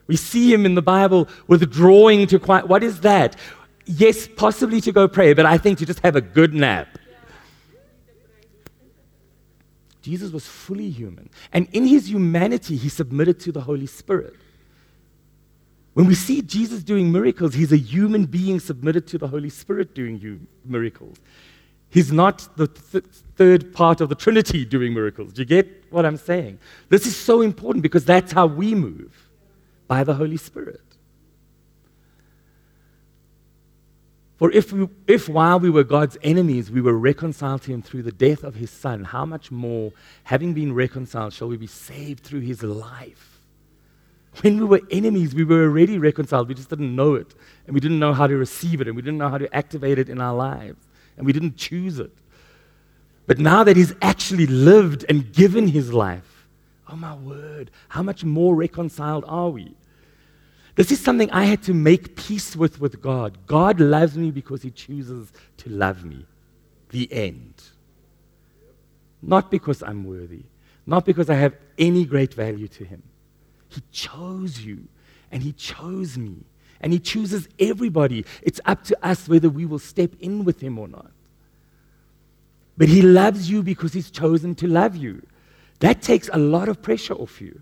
We 0.07 0.17
see 0.17 0.53
him 0.53 0.65
in 0.65 0.75
the 0.75 0.81
Bible 0.81 1.29
withdrawing 1.47 2.27
to 2.27 2.39
quiet. 2.39 2.67
What 2.67 2.83
is 2.83 3.01
that? 3.01 3.37
Yes, 3.85 4.27
possibly 4.27 4.81
to 4.81 4.91
go 4.91 5.07
pray, 5.07 5.33
but 5.33 5.45
I 5.45 5.57
think 5.57 5.79
to 5.79 5.85
just 5.85 5.99
have 6.01 6.15
a 6.15 6.21
good 6.21 6.53
nap. 6.53 6.97
Jesus 10.01 10.31
was 10.31 10.45
fully 10.45 10.89
human. 10.89 11.29
And 11.53 11.67
in 11.71 11.85
his 11.85 12.09
humanity, 12.09 12.75
he 12.75 12.89
submitted 12.89 13.39
to 13.41 13.51
the 13.51 13.61
Holy 13.61 13.85
Spirit. 13.85 14.35
When 15.93 16.07
we 16.07 16.15
see 16.15 16.41
Jesus 16.41 16.83
doing 16.83 17.11
miracles, 17.11 17.53
he's 17.53 17.71
a 17.71 17.77
human 17.77 18.25
being 18.25 18.59
submitted 18.59 19.07
to 19.07 19.17
the 19.17 19.27
Holy 19.27 19.49
Spirit 19.49 19.93
doing 19.93 20.47
miracles. 20.65 21.17
He's 21.91 22.11
not 22.11 22.47
the 22.55 22.67
th- 22.67 23.03
third 23.35 23.73
part 23.73 23.99
of 23.99 24.09
the 24.09 24.15
Trinity 24.15 24.65
doing 24.65 24.93
miracles. 24.93 25.33
Do 25.33 25.41
you 25.41 25.45
get 25.45 25.91
what 25.91 26.05
I'm 26.05 26.17
saying? 26.17 26.57
This 26.89 27.05
is 27.05 27.15
so 27.17 27.41
important 27.41 27.83
because 27.83 28.05
that's 28.05 28.31
how 28.31 28.47
we 28.47 28.73
move 28.73 29.29
by 29.87 30.05
the 30.05 30.13
Holy 30.13 30.37
Spirit. 30.37 30.81
For 34.37 34.49
if, 34.51 34.71
we, 34.71 34.87
if 35.05 35.27
while 35.27 35.59
we 35.59 35.69
were 35.69 35.83
God's 35.83 36.17
enemies, 36.23 36.71
we 36.71 36.81
were 36.81 36.97
reconciled 36.97 37.61
to 37.63 37.71
him 37.71 37.81
through 37.81 38.03
the 38.03 38.11
death 38.11 38.43
of 38.43 38.55
his 38.55 38.71
son, 38.71 39.03
how 39.03 39.25
much 39.25 39.51
more, 39.51 39.91
having 40.23 40.53
been 40.53 40.73
reconciled, 40.73 41.33
shall 41.33 41.49
we 41.49 41.57
be 41.57 41.67
saved 41.67 42.23
through 42.23 42.39
his 42.39 42.63
life? 42.63 43.39
When 44.39 44.59
we 44.59 44.65
were 44.65 44.81
enemies, 44.89 45.35
we 45.35 45.43
were 45.43 45.63
already 45.63 45.99
reconciled. 45.99 46.47
We 46.47 46.55
just 46.55 46.69
didn't 46.69 46.95
know 46.95 47.15
it. 47.15 47.35
And 47.67 47.73
we 47.73 47.81
didn't 47.81 47.99
know 47.99 48.13
how 48.13 48.27
to 48.27 48.35
receive 48.37 48.79
it. 48.79 48.87
And 48.87 48.95
we 48.95 49.01
didn't 49.01 49.17
know 49.17 49.27
how 49.27 49.37
to 49.37 49.53
activate 49.53 49.99
it 49.99 50.09
in 50.09 50.21
our 50.21 50.33
lives. 50.33 50.87
And 51.17 51.25
we 51.25 51.33
didn't 51.33 51.57
choose 51.57 51.99
it. 51.99 52.11
But 53.27 53.39
now 53.39 53.63
that 53.63 53.77
He's 53.77 53.93
actually 54.01 54.47
lived 54.47 55.05
and 55.07 55.31
given 55.31 55.67
His 55.67 55.93
life, 55.93 56.47
oh 56.89 56.95
my 56.95 57.15
word, 57.15 57.71
how 57.89 58.03
much 58.03 58.23
more 58.23 58.55
reconciled 58.55 59.23
are 59.27 59.49
we? 59.49 59.75
This 60.75 60.91
is 60.91 60.99
something 60.99 61.29
I 61.31 61.43
had 61.43 61.63
to 61.63 61.73
make 61.73 62.15
peace 62.15 62.55
with 62.55 62.79
with 62.79 63.01
God. 63.01 63.37
God 63.45 63.79
loves 63.79 64.17
me 64.17 64.31
because 64.31 64.61
He 64.61 64.71
chooses 64.71 65.31
to 65.57 65.69
love 65.69 66.05
me. 66.05 66.25
The 66.89 67.11
end. 67.11 67.53
Not 69.21 69.51
because 69.51 69.83
I'm 69.83 70.03
worthy, 70.03 70.43
not 70.85 71.05
because 71.05 71.29
I 71.29 71.35
have 71.35 71.55
any 71.77 72.05
great 72.05 72.33
value 72.33 72.67
to 72.69 72.83
Him. 72.83 73.03
He 73.69 73.81
chose 73.91 74.59
you 74.61 74.87
and 75.31 75.43
He 75.43 75.53
chose 75.53 76.17
me. 76.17 76.37
And 76.81 76.91
He 76.91 76.99
chooses 76.99 77.47
everybody. 77.59 78.25
It's 78.41 78.59
up 78.65 78.83
to 78.85 79.05
us 79.05 79.29
whether 79.29 79.49
we 79.49 79.65
will 79.65 79.79
step 79.79 80.11
in 80.19 80.43
with 80.43 80.61
Him 80.61 80.77
or 80.77 80.87
not. 80.87 81.11
But 82.77 82.89
He 82.89 83.01
loves 83.01 83.49
you 83.49 83.63
because 83.63 83.93
He's 83.93 84.11
chosen 84.11 84.55
to 84.55 84.67
love 84.67 84.95
you. 84.95 85.21
That 85.79 86.01
takes 86.01 86.29
a 86.33 86.37
lot 86.37 86.67
of 86.67 86.81
pressure 86.81 87.13
off 87.13 87.39
you. 87.39 87.61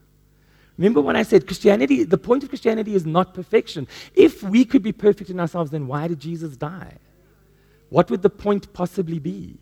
Remember 0.77 1.01
when 1.01 1.17
I 1.17 1.23
said 1.23 1.45
Christianity, 1.45 2.05
the 2.05 2.17
point 2.17 2.43
of 2.43 2.49
Christianity 2.49 2.95
is 2.95 3.05
not 3.05 3.33
perfection. 3.33 3.85
If 4.15 4.41
we 4.41 4.63
could 4.63 4.81
be 4.81 4.93
perfect 4.93 5.29
in 5.29 5.39
ourselves, 5.39 5.71
then 5.71 5.87
why 5.87 6.07
did 6.07 6.19
Jesus 6.19 6.55
die? 6.55 6.93
What 7.89 8.09
would 8.09 8.21
the 8.21 8.29
point 8.29 8.71
possibly 8.71 9.19
be? 9.19 9.57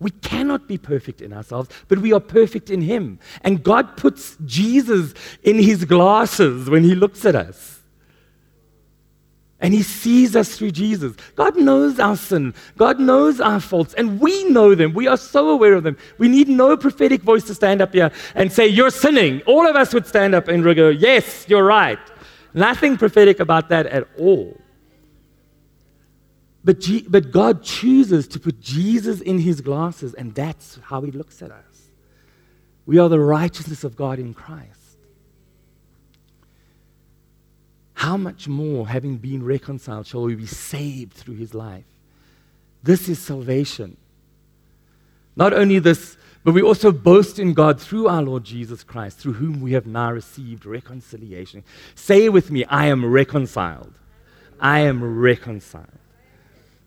We 0.00 0.10
cannot 0.10 0.68
be 0.68 0.78
perfect 0.78 1.20
in 1.22 1.32
ourselves, 1.32 1.70
but 1.88 1.98
we 1.98 2.12
are 2.12 2.20
perfect 2.20 2.70
in 2.70 2.82
Him. 2.82 3.18
And 3.42 3.62
God 3.62 3.96
puts 3.96 4.36
Jesus 4.44 5.14
in 5.42 5.58
His 5.58 5.84
glasses 5.84 6.68
when 6.68 6.84
He 6.84 6.94
looks 6.94 7.24
at 7.24 7.34
us. 7.34 7.79
And 9.60 9.74
He 9.74 9.82
sees 9.82 10.34
us 10.34 10.56
through 10.56 10.70
Jesus. 10.70 11.14
God 11.36 11.56
knows 11.56 11.98
our 11.98 12.16
sin, 12.16 12.54
God 12.76 12.98
knows 12.98 13.40
our 13.40 13.60
faults, 13.60 13.94
and 13.94 14.20
we 14.20 14.44
know 14.44 14.74
them. 14.74 14.94
We 14.94 15.06
are 15.06 15.16
so 15.16 15.50
aware 15.50 15.74
of 15.74 15.82
them. 15.82 15.96
We 16.18 16.28
need 16.28 16.48
no 16.48 16.76
prophetic 16.76 17.22
voice 17.22 17.44
to 17.44 17.54
stand 17.54 17.80
up 17.82 17.92
here 17.92 18.10
and 18.34 18.52
say, 18.52 18.66
You're 18.66 18.90
sinning. 18.90 19.42
All 19.46 19.66
of 19.66 19.76
us 19.76 19.92
would 19.92 20.06
stand 20.06 20.34
up 20.34 20.48
and 20.48 20.62
go, 20.62 20.88
Yes, 20.88 21.46
you're 21.48 21.64
right. 21.64 21.98
Nothing 22.54 22.96
prophetic 22.96 23.38
about 23.40 23.68
that 23.68 23.86
at 23.86 24.08
all. 24.18 24.56
But, 26.62 26.80
G- 26.80 27.06
but 27.08 27.30
God 27.30 27.62
chooses 27.62 28.28
to 28.28 28.40
put 28.40 28.60
Jesus 28.60 29.20
in 29.20 29.38
his 29.38 29.60
glasses, 29.60 30.14
and 30.14 30.34
that's 30.34 30.78
how 30.82 31.00
he 31.02 31.10
looks 31.10 31.42
at 31.42 31.50
us. 31.50 31.90
We 32.86 32.98
are 32.98 33.08
the 33.08 33.20
righteousness 33.20 33.84
of 33.84 33.96
God 33.96 34.18
in 34.18 34.34
Christ. 34.34 34.79
How 38.00 38.16
much 38.16 38.48
more, 38.48 38.88
having 38.88 39.18
been 39.18 39.44
reconciled, 39.44 40.06
shall 40.06 40.22
we 40.22 40.34
be 40.34 40.46
saved 40.46 41.12
through 41.12 41.34
his 41.34 41.52
life? 41.52 41.84
This 42.82 43.10
is 43.10 43.18
salvation. 43.18 43.98
Not 45.36 45.52
only 45.52 45.80
this, 45.80 46.16
but 46.42 46.54
we 46.54 46.62
also 46.62 46.92
boast 46.92 47.38
in 47.38 47.52
God 47.52 47.78
through 47.78 48.08
our 48.08 48.22
Lord 48.22 48.42
Jesus 48.42 48.82
Christ, 48.82 49.18
through 49.18 49.34
whom 49.34 49.60
we 49.60 49.72
have 49.72 49.86
now 49.86 50.10
received 50.12 50.64
reconciliation. 50.64 51.62
Say 51.94 52.30
with 52.30 52.50
me, 52.50 52.64
I 52.64 52.86
am 52.86 53.04
reconciled. 53.04 53.92
I 54.58 54.78
am 54.78 55.18
reconciled. 55.18 55.98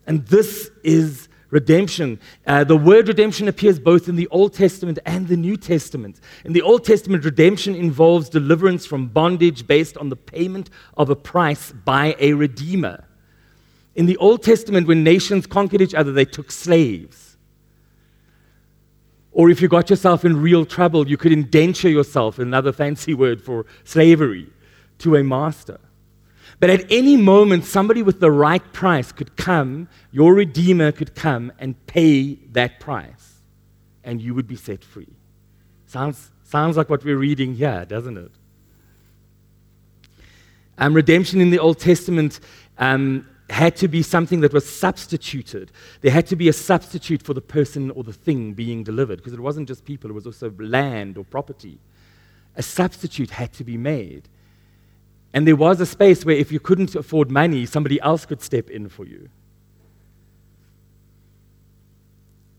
And 0.07 0.25
this 0.25 0.71
is 0.83 1.29
redemption. 1.53 2.19
Uh, 2.47 2.63
the 2.63 2.75
word 2.75 3.07
redemption 3.07 3.47
appears 3.47 3.79
both 3.79 4.09
in 4.09 4.15
the 4.15 4.27
Old 4.29 4.53
Testament 4.53 4.97
and 5.05 5.27
the 5.27 5.37
New 5.37 5.55
Testament. 5.55 6.19
In 6.43 6.51
the 6.51 6.63
Old 6.63 6.83
Testament, 6.83 7.23
redemption 7.23 7.75
involves 7.75 8.27
deliverance 8.27 8.87
from 8.87 9.07
bondage 9.07 9.67
based 9.67 9.95
on 9.97 10.09
the 10.09 10.15
payment 10.15 10.71
of 10.97 11.11
a 11.11 11.15
price 11.15 11.71
by 11.71 12.15
a 12.19 12.33
redeemer. 12.33 13.05
In 13.93 14.07
the 14.07 14.17
Old 14.17 14.41
Testament, 14.41 14.87
when 14.87 15.03
nations 15.03 15.45
conquered 15.45 15.81
each 15.81 15.93
other, 15.93 16.11
they 16.11 16.25
took 16.25 16.51
slaves. 16.51 17.37
Or 19.31 19.51
if 19.51 19.61
you 19.61 19.67
got 19.67 19.91
yourself 19.91 20.25
in 20.25 20.41
real 20.41 20.65
trouble, 20.65 21.07
you 21.07 21.17
could 21.17 21.31
indenture 21.31 21.89
yourself, 21.89 22.39
another 22.39 22.71
fancy 22.71 23.13
word 23.13 23.43
for 23.43 23.67
slavery, 23.83 24.49
to 24.99 25.15
a 25.15 25.23
master. 25.23 25.79
But 26.63 26.69
at 26.69 26.89
any 26.89 27.17
moment, 27.17 27.65
somebody 27.65 28.01
with 28.03 28.21
the 28.21 28.31
right 28.31 28.63
price 28.71 29.11
could 29.11 29.35
come, 29.35 29.89
your 30.13 30.33
Redeemer 30.33 30.93
could 30.93 31.13
come 31.13 31.51
and 31.59 31.75
pay 31.87 32.35
that 32.53 32.79
price, 32.79 33.41
and 34.01 34.21
you 34.21 34.33
would 34.33 34.47
be 34.47 34.55
set 34.55 34.81
free. 34.81 35.13
Sounds, 35.87 36.31
sounds 36.45 36.77
like 36.77 36.89
what 36.89 37.03
we're 37.03 37.17
reading 37.17 37.53
here, 37.53 37.83
doesn't 37.83 38.17
it? 38.17 38.31
Um, 40.77 40.93
redemption 40.93 41.41
in 41.41 41.49
the 41.49 41.59
Old 41.59 41.79
Testament 41.79 42.39
um, 42.77 43.27
had 43.49 43.75
to 43.75 43.89
be 43.89 44.01
something 44.01 44.39
that 44.39 44.53
was 44.53 44.65
substituted. 44.65 45.69
There 45.99 46.11
had 46.11 46.27
to 46.27 46.37
be 46.37 46.47
a 46.47 46.53
substitute 46.53 47.23
for 47.23 47.33
the 47.33 47.41
person 47.41 47.91
or 47.91 48.05
the 48.05 48.13
thing 48.13 48.53
being 48.53 48.85
delivered, 48.85 49.17
because 49.17 49.33
it 49.33 49.41
wasn't 49.41 49.67
just 49.67 49.83
people, 49.83 50.09
it 50.09 50.13
was 50.13 50.25
also 50.25 50.49
land 50.57 51.17
or 51.17 51.25
property. 51.25 51.77
A 52.55 52.63
substitute 52.63 53.31
had 53.31 53.51
to 53.51 53.65
be 53.65 53.75
made. 53.75 54.29
And 55.33 55.47
there 55.47 55.55
was 55.55 55.81
a 55.81 55.85
space 55.85 56.23
where 56.23 56.35
if 56.35 56.51
you 56.51 56.59
couldn't 56.59 56.95
afford 56.95 57.31
money, 57.31 57.65
somebody 57.65 57.99
else 58.01 58.25
could 58.25 58.41
step 58.41 58.69
in 58.69 58.87
for 58.87 59.05
you. 59.05 59.29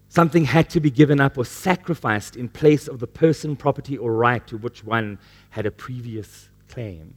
Something 0.08 0.44
had 0.44 0.70
to 0.70 0.80
be 0.80 0.90
given 0.90 1.20
up 1.20 1.38
or 1.38 1.44
sacrificed 1.44 2.36
in 2.36 2.48
place 2.48 2.86
of 2.86 3.00
the 3.00 3.06
person, 3.06 3.56
property, 3.56 3.96
or 3.96 4.12
right 4.12 4.46
to 4.46 4.56
which 4.56 4.84
one 4.84 5.18
had 5.50 5.66
a 5.66 5.70
previous 5.70 6.48
claim. 6.68 7.14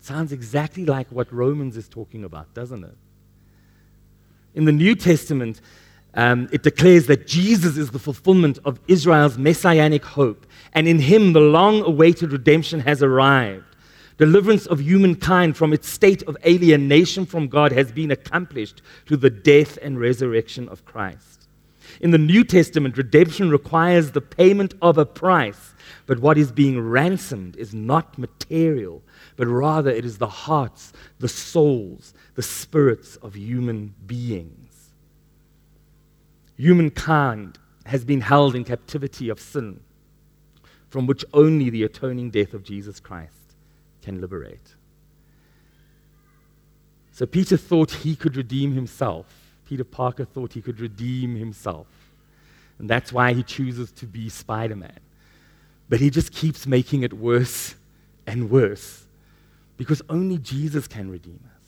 Sounds 0.00 0.32
exactly 0.32 0.84
like 0.84 1.06
what 1.10 1.32
Romans 1.32 1.76
is 1.76 1.88
talking 1.88 2.24
about, 2.24 2.52
doesn't 2.54 2.84
it? 2.84 2.96
In 4.54 4.64
the 4.64 4.72
New 4.72 4.94
Testament, 4.94 5.60
um, 6.14 6.48
it 6.52 6.62
declares 6.62 7.06
that 7.08 7.26
Jesus 7.26 7.76
is 7.76 7.90
the 7.90 7.98
fulfillment 7.98 8.58
of 8.64 8.80
Israel's 8.86 9.36
messianic 9.36 10.04
hope, 10.04 10.46
and 10.72 10.86
in 10.86 11.00
him 11.00 11.32
the 11.32 11.40
long 11.40 11.82
awaited 11.82 12.32
redemption 12.32 12.80
has 12.80 13.02
arrived. 13.02 13.64
Deliverance 14.16 14.66
of 14.66 14.80
humankind 14.80 15.56
from 15.56 15.72
its 15.72 15.88
state 15.88 16.22
of 16.22 16.36
alienation 16.46 17.26
from 17.26 17.48
God 17.48 17.72
has 17.72 17.90
been 17.90 18.12
accomplished 18.12 18.80
through 19.06 19.16
the 19.16 19.30
death 19.30 19.76
and 19.82 19.98
resurrection 19.98 20.68
of 20.68 20.84
Christ. 20.84 21.48
In 22.00 22.12
the 22.12 22.18
New 22.18 22.44
Testament, 22.44 22.96
redemption 22.96 23.50
requires 23.50 24.12
the 24.12 24.20
payment 24.20 24.74
of 24.80 24.98
a 24.98 25.06
price, 25.06 25.74
but 26.06 26.20
what 26.20 26.38
is 26.38 26.52
being 26.52 26.80
ransomed 26.80 27.56
is 27.56 27.74
not 27.74 28.16
material, 28.16 29.02
but 29.36 29.48
rather 29.48 29.90
it 29.90 30.04
is 30.04 30.18
the 30.18 30.28
hearts, 30.28 30.92
the 31.18 31.28
souls, 31.28 32.14
the 32.34 32.42
spirits 32.42 33.16
of 33.16 33.34
human 33.34 33.94
beings. 34.06 34.90
Humankind 36.56 37.58
has 37.86 38.04
been 38.04 38.20
held 38.20 38.54
in 38.54 38.64
captivity 38.64 39.28
of 39.28 39.40
sin, 39.40 39.80
from 40.88 41.06
which 41.06 41.24
only 41.32 41.68
the 41.68 41.82
atoning 41.82 42.30
death 42.30 42.54
of 42.54 42.62
Jesus 42.62 43.00
Christ 43.00 43.43
can 44.04 44.20
liberate. 44.20 44.74
So 47.12 47.26
Peter 47.26 47.56
thought 47.56 47.90
he 47.90 48.14
could 48.16 48.36
redeem 48.36 48.72
himself. 48.72 49.26
Peter 49.68 49.84
Parker 49.84 50.24
thought 50.24 50.52
he 50.52 50.60
could 50.60 50.80
redeem 50.80 51.36
himself. 51.36 51.86
And 52.78 52.90
that's 52.90 53.12
why 53.12 53.32
he 53.32 53.42
chooses 53.42 53.92
to 53.92 54.06
be 54.06 54.28
Spider 54.28 54.76
Man. 54.76 54.98
But 55.88 56.00
he 56.00 56.10
just 56.10 56.32
keeps 56.32 56.66
making 56.66 57.02
it 57.02 57.12
worse 57.12 57.74
and 58.26 58.50
worse 58.50 59.04
because 59.76 60.02
only 60.08 60.38
Jesus 60.38 60.86
can 60.86 61.10
redeem 61.10 61.40
us. 61.44 61.62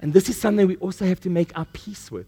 And 0.00 0.12
this 0.12 0.28
is 0.28 0.40
something 0.40 0.66
we 0.66 0.76
also 0.76 1.04
have 1.06 1.20
to 1.20 1.30
make 1.30 1.56
our 1.58 1.66
peace 1.66 2.10
with. 2.10 2.26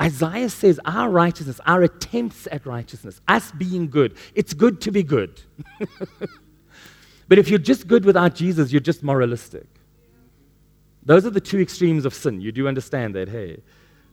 Isaiah 0.00 0.48
says 0.48 0.80
our 0.84 1.10
righteousness, 1.10 1.60
our 1.66 1.82
attempts 1.82 2.48
at 2.50 2.64
righteousness, 2.64 3.20
us 3.28 3.52
being 3.52 3.88
good, 3.88 4.16
it's 4.34 4.54
good 4.54 4.80
to 4.82 4.90
be 4.90 5.02
good. 5.02 5.42
but 7.30 7.38
if 7.38 7.48
you're 7.48 7.60
just 7.60 7.86
good 7.86 8.04
without 8.04 8.34
Jesus, 8.34 8.72
you're 8.72 8.80
just 8.80 9.04
moralistic. 9.04 9.68
Those 11.04 11.24
are 11.24 11.30
the 11.30 11.40
two 11.40 11.60
extremes 11.60 12.04
of 12.04 12.12
sin. 12.12 12.40
You 12.40 12.50
do 12.50 12.66
understand 12.66 13.14
that, 13.14 13.28
hey? 13.28 13.62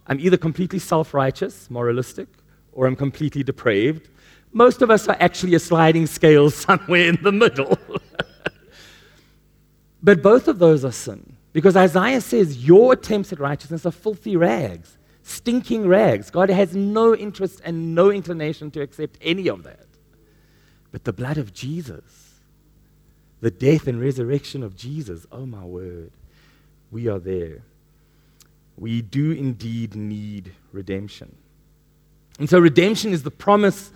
I'm 0.06 0.20
either 0.20 0.38
completely 0.38 0.78
self 0.78 1.16
righteous, 1.16 1.68
moralistic, 1.72 2.28
or 2.74 2.86
I'm 2.86 2.96
completely 2.96 3.42
depraved. 3.42 4.08
Most 4.54 4.84
of 4.84 4.92
us 4.92 5.08
are 5.08 5.18
actually 5.20 5.56
a 5.56 5.60
sliding 5.60 6.06
scale 6.06 6.52
somewhere 6.66 7.10
in 7.10 7.18
the 7.24 7.32
middle. 7.32 7.78
But 10.04 10.22
both 10.22 10.48
of 10.48 10.60
those 10.60 10.86
are 10.86 10.92
sin. 10.92 11.38
Because 11.54 11.76
Isaiah 11.76 12.22
says 12.22 12.66
your 12.66 12.94
attempts 12.94 13.34
at 13.34 13.40
righteousness 13.40 13.84
are 13.84 13.92
filthy 13.92 14.38
rags, 14.38 14.98
stinking 15.24 15.88
rags. 15.88 16.30
God 16.30 16.52
has 16.52 16.76
no 16.76 17.16
interest 17.16 17.62
and 17.66 17.96
no 17.96 18.12
inclination 18.12 18.70
to 18.72 18.82
accept 18.82 19.18
any 19.22 19.50
of 19.50 19.64
that. 19.64 19.88
But 20.92 21.04
the 21.04 21.14
blood 21.14 21.40
of 21.40 21.52
Jesus, 21.52 22.27
the 23.42 23.52
death 23.52 23.88
and 23.88 24.00
resurrection 24.00 24.64
of 24.64 24.76
Jesus, 24.76 25.26
oh 25.32 25.46
my 25.46 25.64
word, 25.64 26.12
we 26.92 27.08
are 27.08 27.20
there. 27.20 27.62
We 28.78 29.02
do 29.02 29.32
indeed 29.32 29.96
need 29.96 30.54
redemption. 30.72 31.36
And 32.40 32.50
so, 32.50 32.60
redemption 32.60 33.14
is 33.14 33.24
the 33.24 33.32
promise 33.32 33.92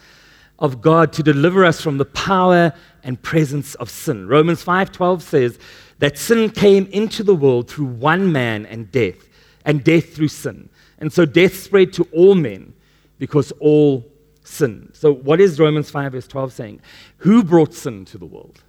of 0.58 0.82
God 0.82 1.14
to 1.14 1.24
deliver 1.24 1.64
us 1.64 1.82
from 1.82 1.98
the 1.98 2.06
power 2.06 2.74
and 3.04 3.22
presence 3.22 3.76
of 3.76 3.90
sin. 3.90 4.28
Romans 4.28 4.64
5:12 4.64 5.22
says, 5.22 5.60
that 6.02 6.18
sin 6.18 6.50
came 6.50 6.88
into 6.88 7.22
the 7.22 7.36
world 7.36 7.70
through 7.70 7.86
one 7.86 8.32
man 8.32 8.66
and 8.66 8.92
death, 8.92 9.30
and 9.64 9.84
death 9.84 10.16
through 10.16 10.30
sin. 10.30 10.68
And 10.98 11.14
so 11.14 11.26
death 11.26 11.56
spread 11.56 11.94
to 11.94 12.08
all 12.12 12.34
men 12.34 12.74
because 13.20 13.52
all 13.60 14.04
sinned. 14.44 14.90
So, 14.94 15.14
what 15.14 15.40
is 15.40 15.60
Romans 15.60 15.92
5, 15.92 16.14
verse 16.14 16.28
12 16.28 16.54
saying? 16.54 16.82
Who 17.18 17.44
brought 17.44 17.76
sin 17.76 18.06
to 18.06 18.18
the 18.18 18.26
world? 18.26 18.64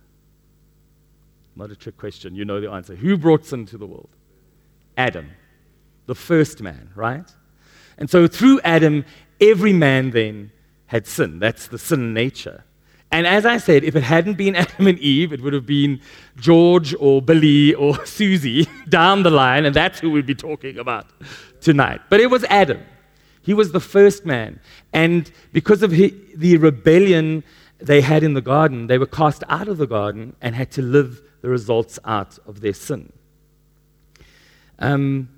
Not 1.54 1.70
a 1.70 1.76
trick 1.76 1.96
question. 1.96 2.34
You 2.34 2.44
know 2.44 2.60
the 2.60 2.70
answer. 2.70 2.94
Who 2.94 3.16
brought 3.16 3.44
sin 3.44 3.66
to 3.66 3.78
the 3.78 3.86
world? 3.86 4.08
Adam, 4.96 5.30
the 6.06 6.14
first 6.14 6.62
man, 6.62 6.90
right? 6.94 7.30
And 7.98 8.08
so, 8.08 8.26
through 8.26 8.60
Adam, 8.64 9.04
every 9.40 9.72
man 9.72 10.10
then 10.10 10.50
had 10.86 11.06
sin. 11.06 11.38
That's 11.38 11.66
the 11.66 11.78
sin 11.78 12.14
nature. 12.14 12.64
And 13.10 13.26
as 13.26 13.44
I 13.44 13.58
said, 13.58 13.84
if 13.84 13.94
it 13.94 14.02
hadn't 14.02 14.34
been 14.34 14.56
Adam 14.64 14.86
and 14.86 14.98
Eve, 14.98 15.32
it 15.32 15.42
would 15.42 15.52
have 15.52 15.66
been 15.66 16.00
George 16.36 16.94
or 16.98 17.20
Billy 17.20 17.74
or 17.74 18.04
Susie 18.06 18.66
down 18.88 19.22
the 19.22 19.30
line, 19.30 19.66
and 19.66 19.76
that's 19.76 20.00
who 20.00 20.10
we'd 20.10 20.26
be 20.26 20.34
talking 20.34 20.78
about 20.78 21.06
tonight. 21.60 22.00
But 22.08 22.20
it 22.20 22.30
was 22.30 22.44
Adam. 22.44 22.80
He 23.42 23.54
was 23.54 23.72
the 23.72 23.80
first 23.80 24.24
man. 24.24 24.60
And 24.92 25.30
because 25.52 25.82
of 25.82 25.90
the 25.90 26.56
rebellion 26.58 27.42
they 27.78 28.00
had 28.00 28.22
in 28.22 28.34
the 28.34 28.40
garden, 28.40 28.86
they 28.86 28.98
were 28.98 29.06
cast 29.06 29.42
out 29.48 29.68
of 29.68 29.78
the 29.78 29.86
garden 29.86 30.36
and 30.40 30.54
had 30.54 30.70
to 30.72 30.82
live 30.82 31.20
the 31.42 31.50
results 31.50 31.98
out 32.04 32.38
of 32.46 32.60
their 32.60 32.72
sin. 32.72 33.12
Um, 34.78 35.28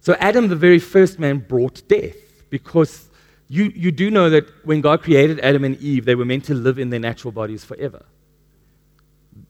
so, 0.00 0.14
Adam, 0.14 0.48
the 0.48 0.56
very 0.56 0.78
first 0.78 1.18
man, 1.18 1.38
brought 1.38 1.86
death 1.88 2.16
because 2.50 3.08
you, 3.48 3.64
you 3.74 3.92
do 3.92 4.10
know 4.10 4.30
that 4.30 4.48
when 4.64 4.80
God 4.80 5.02
created 5.02 5.38
Adam 5.40 5.64
and 5.64 5.76
Eve, 5.78 6.04
they 6.04 6.14
were 6.14 6.24
meant 6.24 6.44
to 6.46 6.54
live 6.54 6.78
in 6.78 6.90
their 6.90 7.00
natural 7.00 7.32
bodies 7.32 7.64
forever. 7.64 8.04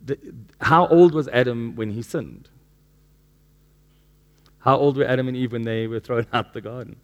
The, 0.05 0.19
how 0.61 0.87
old 0.89 1.15
was 1.15 1.29
Adam 1.29 1.77
when 1.77 1.91
he 1.91 2.03
sinned? 2.03 2.49
How 4.61 4.77
old 4.77 4.97
were 4.97 5.05
Adam 5.05 5.29
and 5.29 5.37
Eve 5.37 5.53
when 5.53 5.63
they 5.63 5.87
were 5.87 6.01
thrown 6.01 6.27
out 6.33 6.53
the 6.53 6.61
garden? 6.61 6.97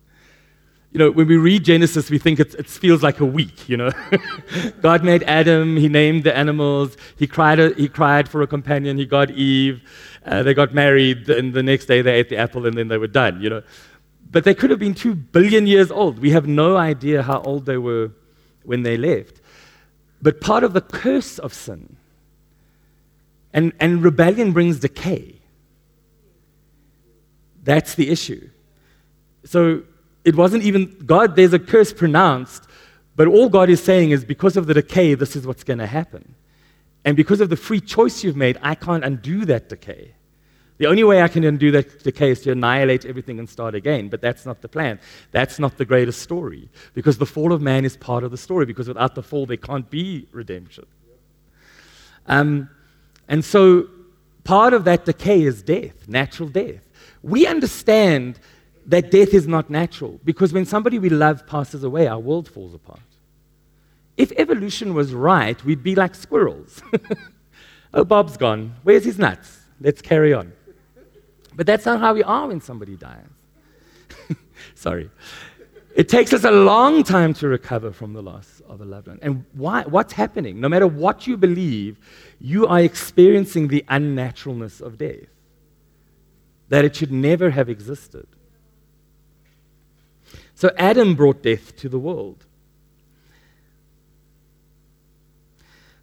You 0.97 1.01
know, 1.01 1.11
when 1.11 1.27
we 1.27 1.37
read 1.37 1.63
Genesis, 1.63 2.09
we 2.09 2.17
think 2.17 2.41
it, 2.41 2.67
feels 2.67 3.03
like 3.03 3.21
a 3.21 3.27
week, 3.27 3.69
you 3.69 3.77
know. 3.77 3.91
God 4.81 5.05
made 5.05 5.25
Adam, 5.25 5.77
he 5.77 5.91
named 5.91 6.25
the 6.25 6.35
animals, 6.35 6.97
he 7.19 7.27
cried, 7.27 7.59
he 7.77 7.87
cried 7.87 8.31
for 8.31 8.41
a 8.41 8.47
companion, 8.47 8.97
he 8.97 9.05
got 9.05 9.31
Eve, 9.31 9.83
uh, 10.25 10.43
they 10.43 10.55
got 10.55 10.73
married, 10.73 11.29
and 11.29 11.53
the 11.53 11.63
next 11.63 11.85
day 11.85 12.01
they 12.01 12.15
ate 12.15 12.31
the 12.31 12.39
apple, 12.39 12.67
and 12.67 12.79
then 12.79 12.89
they 12.89 12.97
were 12.97 13.09
done, 13.09 13.43
you 13.43 13.51
know. 13.51 13.63
But 14.31 14.45
they 14.45 14.55
could 14.55 14.71
have 14.71 14.79
been 14.79 14.95
two 14.95 15.15
billion 15.15 15.67
years 15.67 15.91
old. 15.91 16.19
We 16.19 16.31
have 16.31 16.47
no 16.47 16.79
idea 16.79 17.23
how 17.23 17.43
old 17.43 17.67
they 17.67 17.77
were 17.77 18.13
when 18.65 18.83
they 18.83 18.97
left. 18.97 19.43
But 20.23 20.41
part 20.41 20.65
of 20.65 20.73
the 20.73 20.81
curse 20.81 21.39
of 21.39 21.53
sin 21.53 21.99
and, 23.53 23.75
and 23.81 24.03
rebellion 24.03 24.53
brings 24.53 24.81
decay. 24.81 25.43
That's 27.65 27.97
the 27.97 28.09
issue. 28.09 28.49
So 29.45 29.83
it 30.27 30.35
wasn't 30.35 30.65
even 30.65 30.99
God, 31.07 31.37
there's 31.37 31.53
a 31.53 31.59
curse 31.59 31.93
pronounced, 31.93 32.65
but 33.15 33.29
all 33.29 33.49
God 33.49 33.71
is 33.71 33.81
saying 33.83 34.11
is 34.11 34.25
because 34.25 34.57
of 34.57 34.67
the 34.67 34.75
decay, 34.75 35.15
this 35.15 35.37
is 35.37 35.47
what's 35.47 35.63
going 35.63 35.79
to 35.79 35.87
happen. 35.87 36.35
And 37.05 37.17
because 37.17 37.41
of 37.41 37.49
the 37.49 37.57
free 37.57 37.81
choice 37.81 38.25
you've 38.25 38.37
made, 38.37 38.59
I 38.61 38.75
can't 38.75 39.05
undo 39.05 39.45
that 39.45 39.69
decay. 39.69 40.15
The 40.79 40.87
only 40.87 41.05
way 41.05 41.23
I 41.23 41.29
can 41.29 41.45
undo 41.45 41.71
that 41.71 42.03
decay 42.03 42.33
is 42.33 42.41
to 42.43 42.51
annihilate 42.51 43.07
everything 43.07 43.39
and 43.39 43.49
start 43.49 43.77
again, 43.77 44.09
but 44.09 44.21
that's 44.21 44.45
not 44.45 44.63
the 44.63 44.69
plan. 44.69 44.99
That's 45.31 45.61
not 45.61 45.79
the 45.79 45.85
greatest 45.85 46.21
story, 46.21 46.69
because 46.93 47.19
the 47.19 47.25
fall 47.25 47.53
of 47.53 47.63
man 47.63 47.85
is 47.85 47.97
part 47.97 48.25
of 48.25 48.33
the 48.33 48.37
story, 48.37 48.67
because 48.67 48.89
without 48.89 49.15
the 49.15 49.23
fall, 49.23 49.47
there 49.47 49.57
can't 49.57 49.89
be 49.89 50.27
redemption. 50.33 50.87
Um, 52.27 52.69
and 53.29 53.45
so 53.45 53.89
part 54.43 54.75
of 54.75 54.83
that 54.85 55.05
decay 55.05 55.43
is 55.43 55.63
death, 55.63 56.09
natural 56.09 56.49
death. 56.49 56.83
We 57.23 57.47
understand 57.47 58.41
that 58.87 59.11
death 59.11 59.35
is 59.35 59.49
not 59.49 59.69
natural, 59.69 60.21
because 60.25 60.53
when 60.53 60.65
somebody 60.65 60.99
we 60.99 61.09
love 61.09 61.47
passes 61.47 61.83
away, 61.85 62.07
our 62.07 62.21
world 62.21 62.49
falls 62.49 62.75
apart. 62.75 63.01
If 64.17 64.33
evolution 64.37 64.95
was 64.95 65.13
right, 65.13 65.63
we'd 65.65 65.83
be 65.83 65.95
like 65.95 66.15
squirrels. 66.15 66.81
oh, 67.95 68.05
Bob's 68.05 68.37
gone. 68.37 68.75
Where's 68.83 69.05
his 69.05 69.19
nuts? 69.19 69.61
Let's 69.81 70.01
carry 70.01 70.33
on. 70.33 70.53
But 71.55 71.67
that's 71.67 71.85
not 71.85 72.01
how 72.01 72.15
we 72.15 72.23
are 72.23 72.47
when 72.47 72.61
somebody 72.61 72.97
dies. 72.97 73.27
Sorry. 74.75 75.11
It 75.95 76.09
takes 76.09 76.33
us 76.33 76.45
a 76.45 76.51
long 76.51 77.03
time 77.03 77.33
to 77.35 77.49
recover 77.49 77.91
from 77.91 78.13
the 78.13 78.23
loss 78.23 78.61
of 78.69 78.83
a 78.83 78.85
loved 78.85 79.09
one. 79.09 79.19
And 79.23 79.45
why, 79.53 79.83
what's 79.83 80.13
happening? 80.13 80.61
No 80.61 80.69
matter 80.69 80.87
what 80.87 81.27
you 81.27 81.37
believe, 81.37 81.99
you 82.39 82.67
are 82.67 82.81
experiencing 82.81 83.69
the 83.69 83.85
unnaturalness 83.89 84.81
of 84.81 84.99
death, 84.99 85.29
that 86.69 86.85
it 86.85 86.95
should 86.95 87.13
never 87.13 87.51
have 87.51 87.71
existed. 87.71 88.27
So 90.57 90.71
Adam 90.79 91.15
brought 91.15 91.43
death 91.43 91.77
to 91.77 91.89
the 91.91 91.99
world. 91.99 92.47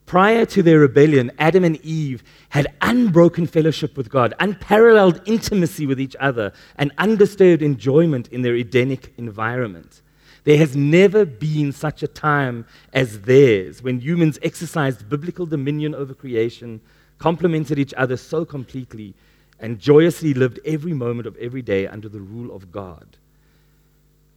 Prior 0.05 0.45
to 0.45 0.61
their 0.61 0.77
rebellion, 0.77 1.31
Adam 1.39 1.63
and 1.63 1.83
Eve 1.83 2.23
had 2.49 2.67
unbroken 2.79 3.47
fellowship 3.47 3.97
with 3.97 4.11
God, 4.11 4.35
unparalleled 4.39 5.21
intimacy 5.25 5.87
with 5.87 5.99
each 5.99 6.15
other, 6.19 6.53
and 6.77 6.91
undisturbed 6.99 7.63
enjoyment 7.63 8.27
in 8.27 8.43
their 8.43 8.55
Edenic 8.55 9.11
environment. 9.17 10.03
There 10.43 10.59
has 10.59 10.75
never 10.75 11.25
been 11.25 11.71
such 11.71 12.03
a 12.03 12.07
time 12.07 12.67
as 12.93 13.21
theirs 13.21 13.81
when 13.81 14.01
humans 14.01 14.37
exercised 14.43 15.09
biblical 15.09 15.47
dominion 15.47 15.95
over 15.95 16.13
creation, 16.13 16.79
complemented 17.17 17.79
each 17.79 17.95
other 17.95 18.17
so 18.17 18.45
completely, 18.45 19.15
and 19.59 19.79
joyously 19.79 20.35
lived 20.35 20.59
every 20.63 20.93
moment 20.93 21.25
of 21.25 21.35
every 21.37 21.63
day 21.63 21.87
under 21.87 22.07
the 22.07 22.21
rule 22.21 22.55
of 22.55 22.71
God. 22.71 23.17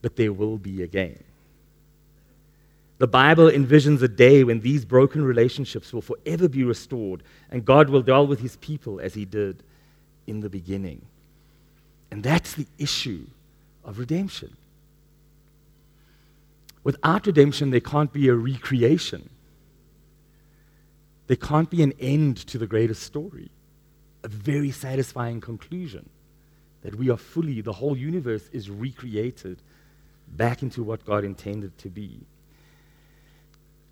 But 0.02 0.16
there 0.16 0.32
will 0.32 0.58
be 0.58 0.82
again. 0.82 1.22
The 2.98 3.06
Bible 3.06 3.50
envisions 3.50 4.02
a 4.02 4.08
day 4.08 4.42
when 4.42 4.60
these 4.60 4.84
broken 4.84 5.22
relationships 5.22 5.92
will 5.92 6.02
forever 6.02 6.48
be 6.48 6.64
restored 6.64 7.22
and 7.50 7.64
God 7.64 7.90
will 7.90 8.02
dwell 8.02 8.26
with 8.26 8.40
his 8.40 8.56
people 8.56 9.00
as 9.00 9.14
he 9.14 9.24
did 9.26 9.62
in 10.26 10.40
the 10.40 10.48
beginning. 10.48 11.02
And 12.10 12.22
that's 12.22 12.54
the 12.54 12.66
issue 12.78 13.26
of 13.84 13.98
redemption. 13.98 14.56
Without 16.84 17.26
redemption, 17.26 17.70
there 17.70 17.80
can't 17.80 18.12
be 18.12 18.28
a 18.28 18.34
recreation. 18.34 19.28
There 21.26 21.36
can't 21.36 21.68
be 21.68 21.82
an 21.82 21.92
end 21.98 22.36
to 22.46 22.58
the 22.58 22.66
greatest 22.66 23.02
story, 23.02 23.50
a 24.22 24.28
very 24.28 24.70
satisfying 24.70 25.40
conclusion 25.40 26.08
that 26.82 26.94
we 26.94 27.10
are 27.10 27.16
fully, 27.16 27.60
the 27.60 27.72
whole 27.72 27.96
universe 27.96 28.48
is 28.52 28.70
recreated 28.70 29.58
back 30.36 30.62
into 30.62 30.82
what 30.82 31.04
God 31.04 31.24
intended 31.24 31.76
to 31.78 31.88
be. 31.88 32.20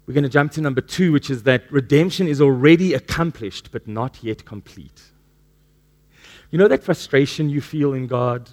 We're 0.06 0.14
going 0.14 0.24
to 0.24 0.30
jump 0.30 0.52
to 0.52 0.60
number 0.60 0.82
two, 0.82 1.12
which 1.12 1.30
is 1.30 1.44
that 1.44 1.70
redemption 1.72 2.28
is 2.28 2.40
already 2.40 2.92
accomplished, 2.92 3.70
but 3.72 3.88
not 3.88 4.18
yet 4.22 4.44
complete. 4.44 5.02
You 6.50 6.58
know 6.58 6.68
that 6.68 6.84
frustration 6.84 7.48
you 7.48 7.60
feel 7.60 7.94
in 7.94 8.06
God? 8.06 8.50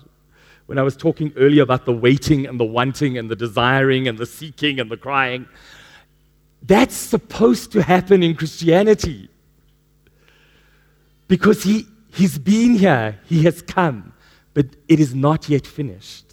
When 0.65 0.80
I 0.80 0.84
was 0.84 0.95
talking 0.95 1.34
earlier 1.36 1.63
about 1.63 1.86
the 1.86 1.91
waiting 1.91 2.47
and 2.47 2.60
the 2.60 2.65
wanting 2.65 3.17
and 3.17 3.30
the 3.30 3.36
desiring 3.36 4.08
and 4.08 4.17
the 4.17 4.25
seeking 4.25 4.80
and 4.80 4.89
the 4.89 4.95
crying, 4.95 5.45
that's 6.63 6.95
supposed 6.95 7.71
to 7.73 7.82
happen 7.82 8.23
in 8.23 8.36
Christianity. 8.36 9.30
Because 11.27 11.63
he, 11.63 11.86
he's 12.13 12.38
been 12.38 12.75
here, 12.75 13.19
he 13.25 13.43
has 13.43 13.62
come, 13.62 14.13
but 14.54 14.67
it 14.88 14.99
is 14.99 15.13
not 15.13 15.49
yet 15.49 15.67
finished. 15.67 16.31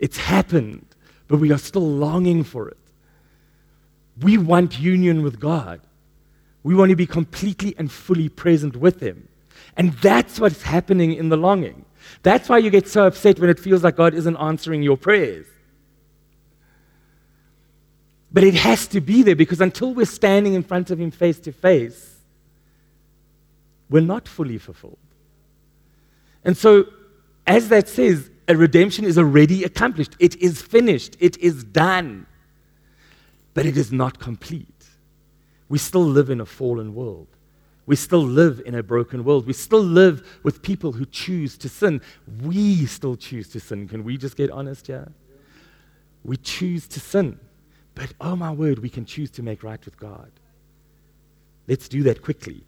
It's 0.00 0.16
happened, 0.16 0.86
but 1.28 1.38
we 1.38 1.52
are 1.52 1.58
still 1.58 1.88
longing 1.88 2.42
for 2.42 2.68
it. 2.68 2.78
We 4.20 4.38
want 4.38 4.80
union 4.80 5.22
with 5.22 5.38
God. 5.38 5.80
We 6.62 6.74
want 6.74 6.90
to 6.90 6.96
be 6.96 7.06
completely 7.06 7.74
and 7.78 7.92
fully 7.92 8.28
present 8.28 8.76
with 8.76 9.00
Him. 9.00 9.28
And 9.76 9.92
that's 9.94 10.40
what's 10.40 10.62
happening 10.62 11.12
in 11.12 11.28
the 11.28 11.36
longing. 11.36 11.84
That's 12.22 12.48
why 12.48 12.58
you 12.58 12.70
get 12.70 12.88
so 12.88 13.06
upset 13.06 13.38
when 13.38 13.50
it 13.50 13.60
feels 13.60 13.84
like 13.84 13.96
God 13.96 14.14
isn't 14.14 14.36
answering 14.36 14.82
your 14.82 14.96
prayers. 14.96 15.46
But 18.32 18.44
it 18.44 18.54
has 18.54 18.86
to 18.88 19.00
be 19.00 19.22
there 19.22 19.36
because 19.36 19.60
until 19.60 19.92
we're 19.92 20.06
standing 20.06 20.54
in 20.54 20.62
front 20.62 20.90
of 20.90 20.98
Him 20.98 21.10
face 21.10 21.38
to 21.40 21.52
face, 21.52 22.16
we're 23.90 24.00
not 24.00 24.26
fully 24.26 24.56
fulfilled. 24.56 24.98
And 26.44 26.56
so, 26.56 26.86
as 27.46 27.68
that 27.68 27.88
says, 27.88 28.30
redemption 28.56 29.04
is 29.04 29.18
already 29.18 29.64
accomplished, 29.64 30.16
it 30.18 30.36
is 30.36 30.62
finished, 30.62 31.16
it 31.20 31.36
is 31.38 31.64
done 31.64 32.26
but 33.54 33.66
it 33.66 33.76
is 33.76 33.92
not 33.92 34.18
complete. 34.18 34.66
We 35.68 35.78
still 35.78 36.04
live 36.04 36.30
in 36.30 36.40
a 36.40 36.46
fallen 36.46 36.94
world. 36.94 37.28
We 37.86 37.96
still 37.96 38.22
live 38.22 38.62
in 38.64 38.74
a 38.74 38.82
broken 38.82 39.24
world. 39.24 39.46
We 39.46 39.52
still 39.52 39.82
live 39.82 40.40
with 40.42 40.62
people 40.62 40.92
who 40.92 41.04
choose 41.06 41.58
to 41.58 41.68
sin. 41.68 42.00
We 42.42 42.86
still 42.86 43.16
choose 43.16 43.48
to 43.50 43.60
sin. 43.60 43.88
Can 43.88 44.04
we 44.04 44.16
just 44.16 44.36
get 44.36 44.50
honest 44.50 44.86
here? 44.86 45.10
We 46.24 46.36
choose 46.36 46.86
to 46.88 47.00
sin. 47.00 47.40
But 47.94 48.12
oh 48.20 48.36
my 48.36 48.52
word, 48.52 48.78
we 48.78 48.88
can 48.88 49.04
choose 49.04 49.30
to 49.32 49.42
make 49.42 49.62
right 49.62 49.84
with 49.84 49.98
God. 49.98 50.30
Let's 51.66 51.88
do 51.88 52.02
that 52.04 52.22
quickly. 52.22 52.64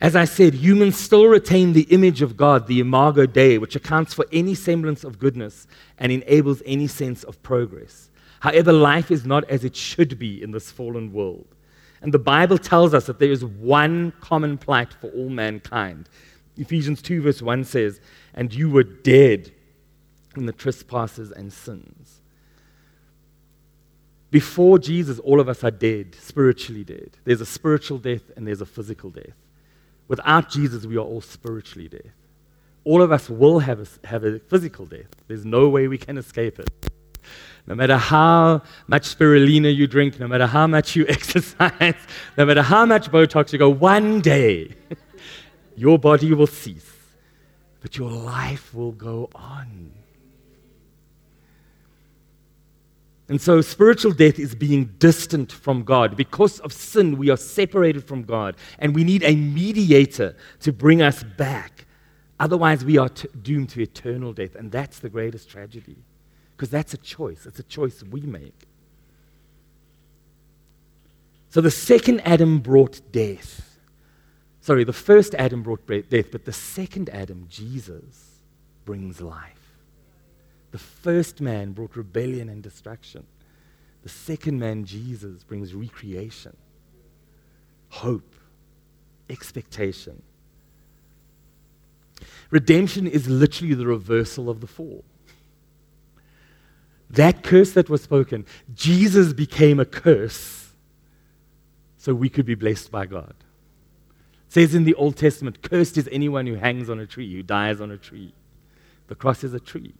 As 0.00 0.14
I 0.14 0.26
said, 0.26 0.54
humans 0.54 0.96
still 0.96 1.26
retain 1.26 1.72
the 1.72 1.82
image 1.90 2.22
of 2.22 2.36
God, 2.36 2.66
the 2.66 2.78
imago 2.78 3.26
Dei, 3.26 3.58
which 3.58 3.74
accounts 3.74 4.14
for 4.14 4.26
any 4.32 4.54
semblance 4.54 5.02
of 5.02 5.18
goodness 5.18 5.66
and 5.98 6.12
enables 6.12 6.62
any 6.64 6.86
sense 6.86 7.24
of 7.24 7.42
progress. 7.42 8.10
However, 8.40 8.72
life 8.72 9.10
is 9.10 9.26
not 9.26 9.48
as 9.50 9.64
it 9.64 9.74
should 9.74 10.18
be 10.18 10.40
in 10.40 10.52
this 10.52 10.70
fallen 10.70 11.12
world. 11.12 11.48
And 12.00 12.14
the 12.14 12.18
Bible 12.20 12.58
tells 12.58 12.94
us 12.94 13.06
that 13.06 13.18
there 13.18 13.32
is 13.32 13.44
one 13.44 14.12
common 14.20 14.56
plight 14.56 14.92
for 14.92 15.08
all 15.10 15.28
mankind. 15.28 16.08
Ephesians 16.56 17.02
2, 17.02 17.22
verse 17.22 17.42
1 17.42 17.64
says, 17.64 18.00
And 18.34 18.54
you 18.54 18.70
were 18.70 18.84
dead 18.84 19.50
in 20.36 20.46
the 20.46 20.52
trespasses 20.52 21.32
and 21.32 21.52
sins. 21.52 22.20
Before 24.30 24.78
Jesus, 24.78 25.18
all 25.18 25.40
of 25.40 25.48
us 25.48 25.64
are 25.64 25.72
dead, 25.72 26.14
spiritually 26.20 26.84
dead. 26.84 27.16
There's 27.24 27.40
a 27.40 27.46
spiritual 27.46 27.98
death 27.98 28.30
and 28.36 28.46
there's 28.46 28.60
a 28.60 28.66
physical 28.66 29.10
death. 29.10 29.34
Without 30.08 30.48
Jesus, 30.48 30.86
we 30.86 30.96
are 30.96 31.04
all 31.04 31.20
spiritually 31.20 31.88
dead. 31.88 32.12
All 32.84 33.02
of 33.02 33.12
us 33.12 33.28
will 33.28 33.58
have 33.60 33.80
a, 33.80 34.06
have 34.06 34.24
a 34.24 34.38
physical 34.38 34.86
death. 34.86 35.08
There's 35.26 35.44
no 35.44 35.68
way 35.68 35.86
we 35.86 35.98
can 35.98 36.16
escape 36.16 36.58
it. 36.58 36.70
No 37.66 37.74
matter 37.74 37.98
how 37.98 38.62
much 38.86 39.14
spirulina 39.14 39.74
you 39.74 39.86
drink, 39.86 40.18
no 40.18 40.26
matter 40.26 40.46
how 40.46 40.66
much 40.66 40.96
you 40.96 41.04
exercise, 41.08 41.96
no 42.38 42.46
matter 42.46 42.62
how 42.62 42.86
much 42.86 43.10
Botox 43.10 43.52
you 43.52 43.58
go, 43.58 43.68
one 43.68 44.22
day 44.22 44.74
your 45.76 45.98
body 45.98 46.32
will 46.32 46.46
cease, 46.46 46.90
but 47.82 47.98
your 47.98 48.10
life 48.10 48.72
will 48.72 48.92
go 48.92 49.28
on. 49.34 49.92
And 53.28 53.40
so, 53.40 53.60
spiritual 53.60 54.12
death 54.12 54.38
is 54.38 54.54
being 54.54 54.86
distant 54.98 55.52
from 55.52 55.84
God. 55.84 56.16
Because 56.16 56.60
of 56.60 56.72
sin, 56.72 57.18
we 57.18 57.28
are 57.28 57.36
separated 57.36 58.04
from 58.04 58.22
God, 58.22 58.56
and 58.78 58.94
we 58.94 59.04
need 59.04 59.22
a 59.22 59.36
mediator 59.36 60.34
to 60.60 60.72
bring 60.72 61.02
us 61.02 61.22
back. 61.22 61.86
Otherwise, 62.40 62.84
we 62.86 62.96
are 62.96 63.10
t- 63.10 63.28
doomed 63.42 63.68
to 63.70 63.82
eternal 63.82 64.32
death, 64.32 64.54
and 64.54 64.72
that's 64.72 65.00
the 65.00 65.10
greatest 65.10 65.50
tragedy. 65.50 65.96
Because 66.56 66.70
that's 66.70 66.94
a 66.94 66.98
choice, 66.98 67.44
it's 67.44 67.58
a 67.58 67.64
choice 67.64 68.02
we 68.02 68.22
make. 68.22 68.66
So, 71.50 71.60
the 71.60 71.70
second 71.70 72.20
Adam 72.20 72.60
brought 72.60 73.00
death. 73.12 73.78
Sorry, 74.62 74.84
the 74.84 74.92
first 74.94 75.34
Adam 75.34 75.62
brought 75.62 75.86
death, 75.86 76.30
but 76.32 76.46
the 76.46 76.52
second 76.52 77.10
Adam, 77.10 77.46
Jesus, 77.50 78.40
brings 78.86 79.20
life. 79.20 79.57
The 80.70 80.78
first 80.78 81.40
man 81.40 81.72
brought 81.72 81.96
rebellion 81.96 82.48
and 82.48 82.62
destruction. 82.62 83.26
The 84.02 84.08
second 84.08 84.58
man, 84.58 84.84
Jesus, 84.84 85.42
brings 85.42 85.74
recreation, 85.74 86.56
hope, 87.88 88.34
expectation. 89.28 90.22
Redemption 92.50 93.06
is 93.06 93.28
literally 93.28 93.74
the 93.74 93.86
reversal 93.86 94.48
of 94.48 94.60
the 94.60 94.66
fall. 94.66 95.04
That 97.10 97.42
curse 97.42 97.72
that 97.72 97.88
was 97.88 98.02
spoken, 98.02 98.44
Jesus 98.74 99.32
became 99.32 99.80
a 99.80 99.84
curse 99.84 100.72
so 101.96 102.14
we 102.14 102.28
could 102.28 102.46
be 102.46 102.54
blessed 102.54 102.90
by 102.90 103.06
God. 103.06 103.34
It 104.46 104.52
says 104.52 104.74
in 104.74 104.84
the 104.84 104.94
Old 104.94 105.16
Testament, 105.16 105.62
cursed 105.62 105.96
is 105.96 106.08
anyone 106.12 106.46
who 106.46 106.54
hangs 106.54 106.88
on 106.88 107.00
a 107.00 107.06
tree, 107.06 107.32
who 107.34 107.42
dies 107.42 107.80
on 107.80 107.90
a 107.90 107.96
tree. 107.96 108.34
The 109.08 109.14
cross 109.14 109.42
is 109.42 109.54
a 109.54 109.60
tree. 109.60 109.94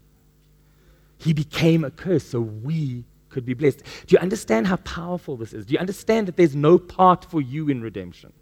He 1.19 1.33
became 1.33 1.85
a 1.85 1.91
curse 1.91 2.25
so 2.25 2.41
we 2.41 3.05
could 3.29 3.45
be 3.45 3.55
blessed. 3.55 3.83
Do 4.07 4.15
you 4.15 4.19
understand 4.19 4.67
how 4.67 4.77
powerful 4.77 5.37
this 5.37 5.53
is? 5.53 5.67
Do 5.67 5.75
you 5.75 5.79
understand 5.79 6.29
that 6.29 6.37
there's 6.37 6.57
no 6.57 6.79
part 6.79 7.25
for 7.25 7.41
you 7.41 7.69
in 7.69 7.83
redemption? 7.83 8.33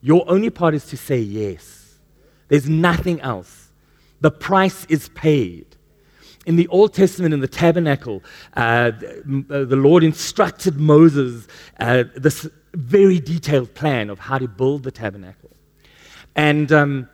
Your 0.00 0.24
only 0.28 0.50
part 0.50 0.74
is 0.74 0.86
to 0.86 0.96
say 0.96 1.18
yes. 1.18 1.96
There's 2.48 2.68
nothing 2.68 3.20
else. 3.20 3.72
The 4.20 4.30
price 4.30 4.84
is 4.86 5.08
paid. 5.10 5.76
in 6.46 6.56
the 6.56 6.68
Old 6.68 6.92
Testament, 6.92 7.32
in 7.32 7.40
the 7.40 7.48
tabernacle, 7.48 8.22
uh, 8.54 8.90
the 8.90 9.76
Lord 9.76 10.04
instructed 10.04 10.78
Moses 10.78 11.46
uh, 11.80 12.04
this 12.14 12.48
very 12.74 13.18
detailed 13.18 13.74
plan 13.74 14.10
of 14.10 14.18
how 14.18 14.38
to 14.38 14.48
build 14.48 14.82
the 14.82 14.90
tabernacle. 14.90 15.50
And 16.36 16.70
um, 16.72 17.08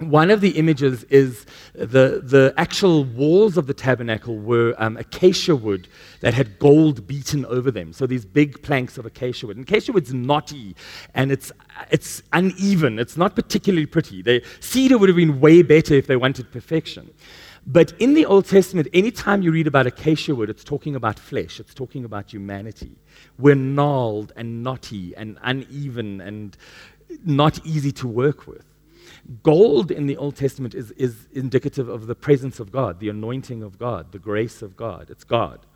one 0.00 0.30
of 0.30 0.40
the 0.40 0.50
images 0.50 1.02
is 1.04 1.44
the, 1.74 2.22
the 2.22 2.54
actual 2.56 3.04
walls 3.04 3.56
of 3.56 3.66
the 3.66 3.74
tabernacle 3.74 4.38
were 4.38 4.74
um, 4.78 4.96
acacia 4.96 5.56
wood 5.56 5.88
that 6.20 6.34
had 6.34 6.58
gold 6.58 7.06
beaten 7.06 7.44
over 7.46 7.70
them. 7.70 7.92
So 7.92 8.06
these 8.06 8.24
big 8.24 8.62
planks 8.62 8.96
of 8.96 9.06
acacia 9.06 9.46
wood. 9.46 9.56
And 9.56 9.68
acacia 9.68 9.92
wood's 9.92 10.14
knotty 10.14 10.76
and 11.14 11.32
it's, 11.32 11.50
it's 11.90 12.22
uneven. 12.32 12.98
It's 12.98 13.16
not 13.16 13.34
particularly 13.34 13.86
pretty. 13.86 14.22
The 14.22 14.44
cedar 14.60 14.98
would 14.98 15.08
have 15.08 15.16
been 15.16 15.40
way 15.40 15.62
better 15.62 15.94
if 15.94 16.06
they 16.06 16.16
wanted 16.16 16.52
perfection. 16.52 17.10
But 17.66 17.92
in 17.98 18.14
the 18.14 18.24
Old 18.24 18.46
Testament, 18.46 18.88
anytime 18.94 19.42
you 19.42 19.50
read 19.50 19.66
about 19.66 19.86
acacia 19.86 20.34
wood, 20.34 20.48
it's 20.48 20.64
talking 20.64 20.94
about 20.94 21.18
flesh, 21.18 21.60
it's 21.60 21.74
talking 21.74 22.04
about 22.04 22.32
humanity. 22.32 22.92
We're 23.38 23.56
gnarled 23.56 24.32
and 24.36 24.62
knotty 24.62 25.14
and 25.16 25.38
uneven 25.42 26.20
and 26.20 26.56
not 27.26 27.66
easy 27.66 27.92
to 27.92 28.06
work 28.06 28.46
with. 28.46 28.64
Gold 29.42 29.90
in 29.90 30.06
the 30.06 30.16
Old 30.16 30.36
Testament 30.36 30.74
is, 30.74 30.90
is 30.92 31.28
indicative 31.32 31.88
of 31.88 32.06
the 32.06 32.14
presence 32.14 32.60
of 32.60 32.72
God, 32.72 32.98
the 32.98 33.10
anointing 33.10 33.62
of 33.62 33.78
God, 33.78 34.12
the 34.12 34.18
grace 34.18 34.62
of 34.62 34.76
God. 34.76 35.10
It's 35.10 35.24
God. 35.24 35.66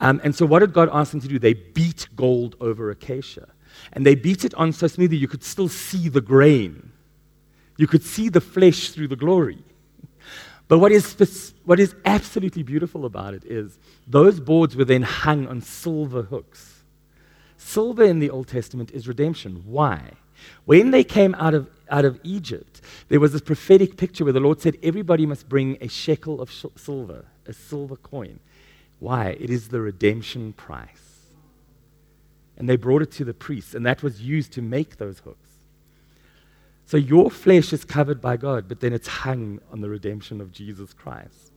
Um, 0.00 0.20
and 0.24 0.34
so, 0.34 0.44
what 0.44 0.58
did 0.58 0.72
God 0.72 0.90
ask 0.92 1.12
them 1.12 1.20
to 1.20 1.28
do? 1.28 1.38
They 1.38 1.54
beat 1.54 2.08
gold 2.16 2.56
over 2.60 2.90
acacia. 2.90 3.48
And 3.92 4.04
they 4.04 4.14
beat 4.14 4.44
it 4.44 4.54
on 4.54 4.72
so 4.72 4.86
smoothly 4.86 5.16
you 5.16 5.28
could 5.28 5.44
still 5.44 5.68
see 5.68 6.08
the 6.08 6.20
grain. 6.20 6.92
You 7.78 7.86
could 7.86 8.02
see 8.02 8.28
the 8.28 8.40
flesh 8.40 8.90
through 8.90 9.08
the 9.08 9.16
glory. 9.16 9.64
But 10.68 10.78
what 10.78 10.92
is, 10.92 11.52
what 11.64 11.80
is 11.80 11.94
absolutely 12.04 12.62
beautiful 12.62 13.04
about 13.04 13.34
it 13.34 13.44
is 13.44 13.78
those 14.06 14.40
boards 14.40 14.76
were 14.76 14.84
then 14.84 15.02
hung 15.02 15.46
on 15.46 15.60
silver 15.60 16.22
hooks. 16.22 16.82
Silver 17.56 18.04
in 18.04 18.18
the 18.18 18.30
Old 18.30 18.48
Testament 18.48 18.90
is 18.92 19.08
redemption. 19.08 19.62
Why? 19.66 20.12
When 20.64 20.90
they 20.90 21.04
came 21.04 21.34
out 21.36 21.54
of, 21.54 21.68
out 21.92 22.04
of 22.04 22.18
Egypt, 22.24 22.80
there 23.08 23.20
was 23.20 23.32
this 23.32 23.42
prophetic 23.42 23.96
picture 23.96 24.24
where 24.24 24.32
the 24.32 24.40
Lord 24.40 24.60
said, 24.60 24.78
Everybody 24.82 25.26
must 25.26 25.48
bring 25.48 25.76
a 25.80 25.88
shekel 25.88 26.40
of 26.40 26.50
sh- 26.50 26.64
silver, 26.74 27.26
a 27.46 27.52
silver 27.52 27.96
coin. 27.96 28.40
Why? 28.98 29.36
It 29.38 29.50
is 29.50 29.68
the 29.68 29.80
redemption 29.80 30.54
price. 30.54 30.88
And 32.56 32.68
they 32.68 32.76
brought 32.76 33.02
it 33.02 33.10
to 33.12 33.24
the 33.24 33.34
priests, 33.34 33.74
and 33.74 33.84
that 33.86 34.02
was 34.02 34.22
used 34.22 34.52
to 34.52 34.62
make 34.62 34.96
those 34.96 35.20
hooks. 35.20 35.50
So 36.86 36.96
your 36.96 37.30
flesh 37.30 37.72
is 37.72 37.84
covered 37.84 38.20
by 38.20 38.36
God, 38.36 38.68
but 38.68 38.80
then 38.80 38.92
it's 38.92 39.08
hung 39.08 39.60
on 39.70 39.80
the 39.80 39.88
redemption 39.88 40.40
of 40.40 40.52
Jesus 40.52 40.92
Christ. 40.92 41.51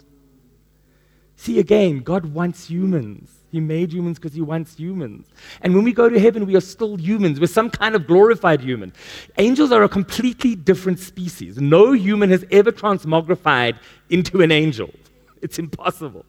See, 1.36 1.60
again, 1.60 2.00
God 2.00 2.34
wants 2.34 2.68
humans. 2.68 3.30
He 3.52 3.60
made 3.62 3.94
humans 3.94 4.20
because 4.20 4.34
He 4.34 4.42
wants 4.42 4.76
humans. 4.76 5.28
And 5.62 5.74
when 5.74 5.84
we 5.84 5.94
go 5.94 6.10
to 6.10 6.20
heaven, 6.20 6.46
we 6.46 6.56
are 6.56 6.62
still 6.62 6.98
humans. 6.98 7.40
We're 7.40 7.48
some 7.48 7.70
kind 7.70 7.96
of 7.96 8.06
glorified 8.06 8.62
human. 8.62 8.92
Angels 9.38 9.72
are 9.72 9.84
a 9.84 9.90
completely 9.90 10.56
different 10.56 11.00
species. 11.00 11.58
No 11.58 11.94
human 11.94 12.30
has 12.32 12.44
ever 12.52 12.72
transmogrified 12.72 13.78
into 14.10 14.42
an 14.42 14.52
angel, 14.52 14.90
it's 15.42 15.58
impossible. 15.60 16.26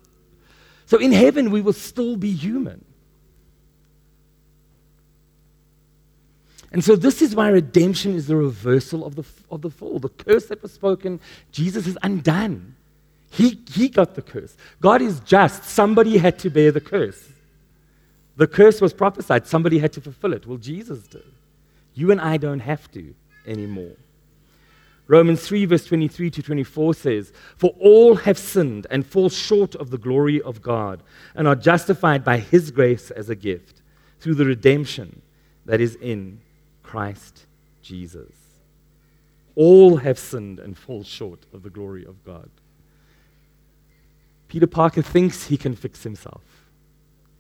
So 0.87 0.99
in 0.99 1.11
heaven, 1.11 1.51
we 1.51 1.63
will 1.63 1.73
still 1.73 2.17
be 2.17 2.31
human. 2.31 2.85
And 6.71 6.85
so, 6.85 6.95
this 6.95 7.23
is 7.23 7.35
why 7.35 7.49
redemption 7.49 8.15
is 8.15 8.29
the 8.29 8.37
reversal 8.37 9.05
of 9.05 9.17
the, 9.17 9.25
of 9.51 9.63
the 9.63 9.71
fall. 9.71 9.99
The 9.99 10.11
curse 10.11 10.47
that 10.47 10.63
was 10.63 10.73
spoken, 10.73 11.21
Jesus 11.51 11.89
is 11.89 11.99
undone. 12.03 12.76
He, 13.31 13.61
he 13.73 13.89
got 13.89 14.15
the 14.15 14.23
curse. 14.23 14.57
God 14.81 15.03
is 15.03 15.21
just. 15.21 15.65
Somebody 15.65 16.19
had 16.19 16.39
to 16.41 16.51
bear 16.51 16.71
the 16.73 16.81
curse. 16.81 17.29
The 18.37 18.47
curse 18.47 18.81
was 18.81 18.93
prophesied. 18.93 19.47
Somebody 19.47 19.79
had 19.79 19.93
to 19.95 20.01
fulfill 20.01 20.33
it. 20.33 20.47
Well, 20.47 20.59
Jesus 20.59 21.03
did. 21.07 21.25
You 21.95 22.11
and 22.11 22.21
I 22.21 22.37
don't 22.37 22.61
have 22.61 22.91
to 22.93 23.15
anymore. 23.47 23.97
Romans 25.09 25.47
3, 25.47 25.67
verse 25.67 25.87
23 25.87 26.31
to 26.31 26.43
24 26.43 26.95
says, 26.95 27.33
For 27.57 27.71
all 27.79 28.17
have 28.17 28.39
sinned 28.39 28.87
and 28.91 29.07
fall 29.07 29.29
short 29.29 29.75
of 29.77 29.91
the 29.91 29.99
glory 29.99 30.43
of 30.43 30.61
God 30.63 31.03
and 31.35 31.47
are 31.47 31.55
justified 31.55 32.25
by 32.25 32.39
his 32.39 32.71
grace 32.71 33.11
as 33.11 33.31
a 33.31 33.37
gift 33.37 33.83
through 34.19 34.35
the 34.35 34.45
redemption 34.45 35.23
that 35.65 35.81
is 35.81 35.95
in 35.97 36.41
Christ 36.83 37.47
Jesus. 37.83 38.33
All 39.55 39.97
have 39.99 40.19
sinned 40.19 40.59
and 40.59 40.77
fall 40.77 41.05
short 41.05 41.47
of 41.53 41.63
the 41.63 41.71
glory 41.71 42.05
of 42.05 42.25
God. 42.25 42.51
Peter 44.49 44.67
Parker 44.67 45.03
thinks 45.03 45.45
he 45.45 45.57
can 45.57 45.75
fix 45.75 46.03
himself. 46.03 46.43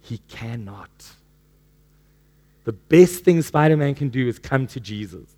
He 0.00 0.18
cannot. 0.28 0.90
The 2.64 2.72
best 2.72 3.24
thing 3.24 3.42
Spider 3.42 3.76
Man 3.76 3.94
can 3.94 4.08
do 4.08 4.26
is 4.26 4.38
come 4.38 4.66
to 4.68 4.80
Jesus 4.80 5.36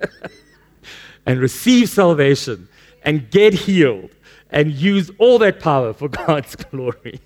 and 1.26 1.40
receive 1.40 1.88
salvation 1.88 2.68
and 3.04 3.30
get 3.30 3.54
healed 3.54 4.10
and 4.50 4.72
use 4.72 5.10
all 5.18 5.38
that 5.38 5.60
power 5.60 5.92
for 5.92 6.08
God's 6.26 6.56
glory. 6.56 7.20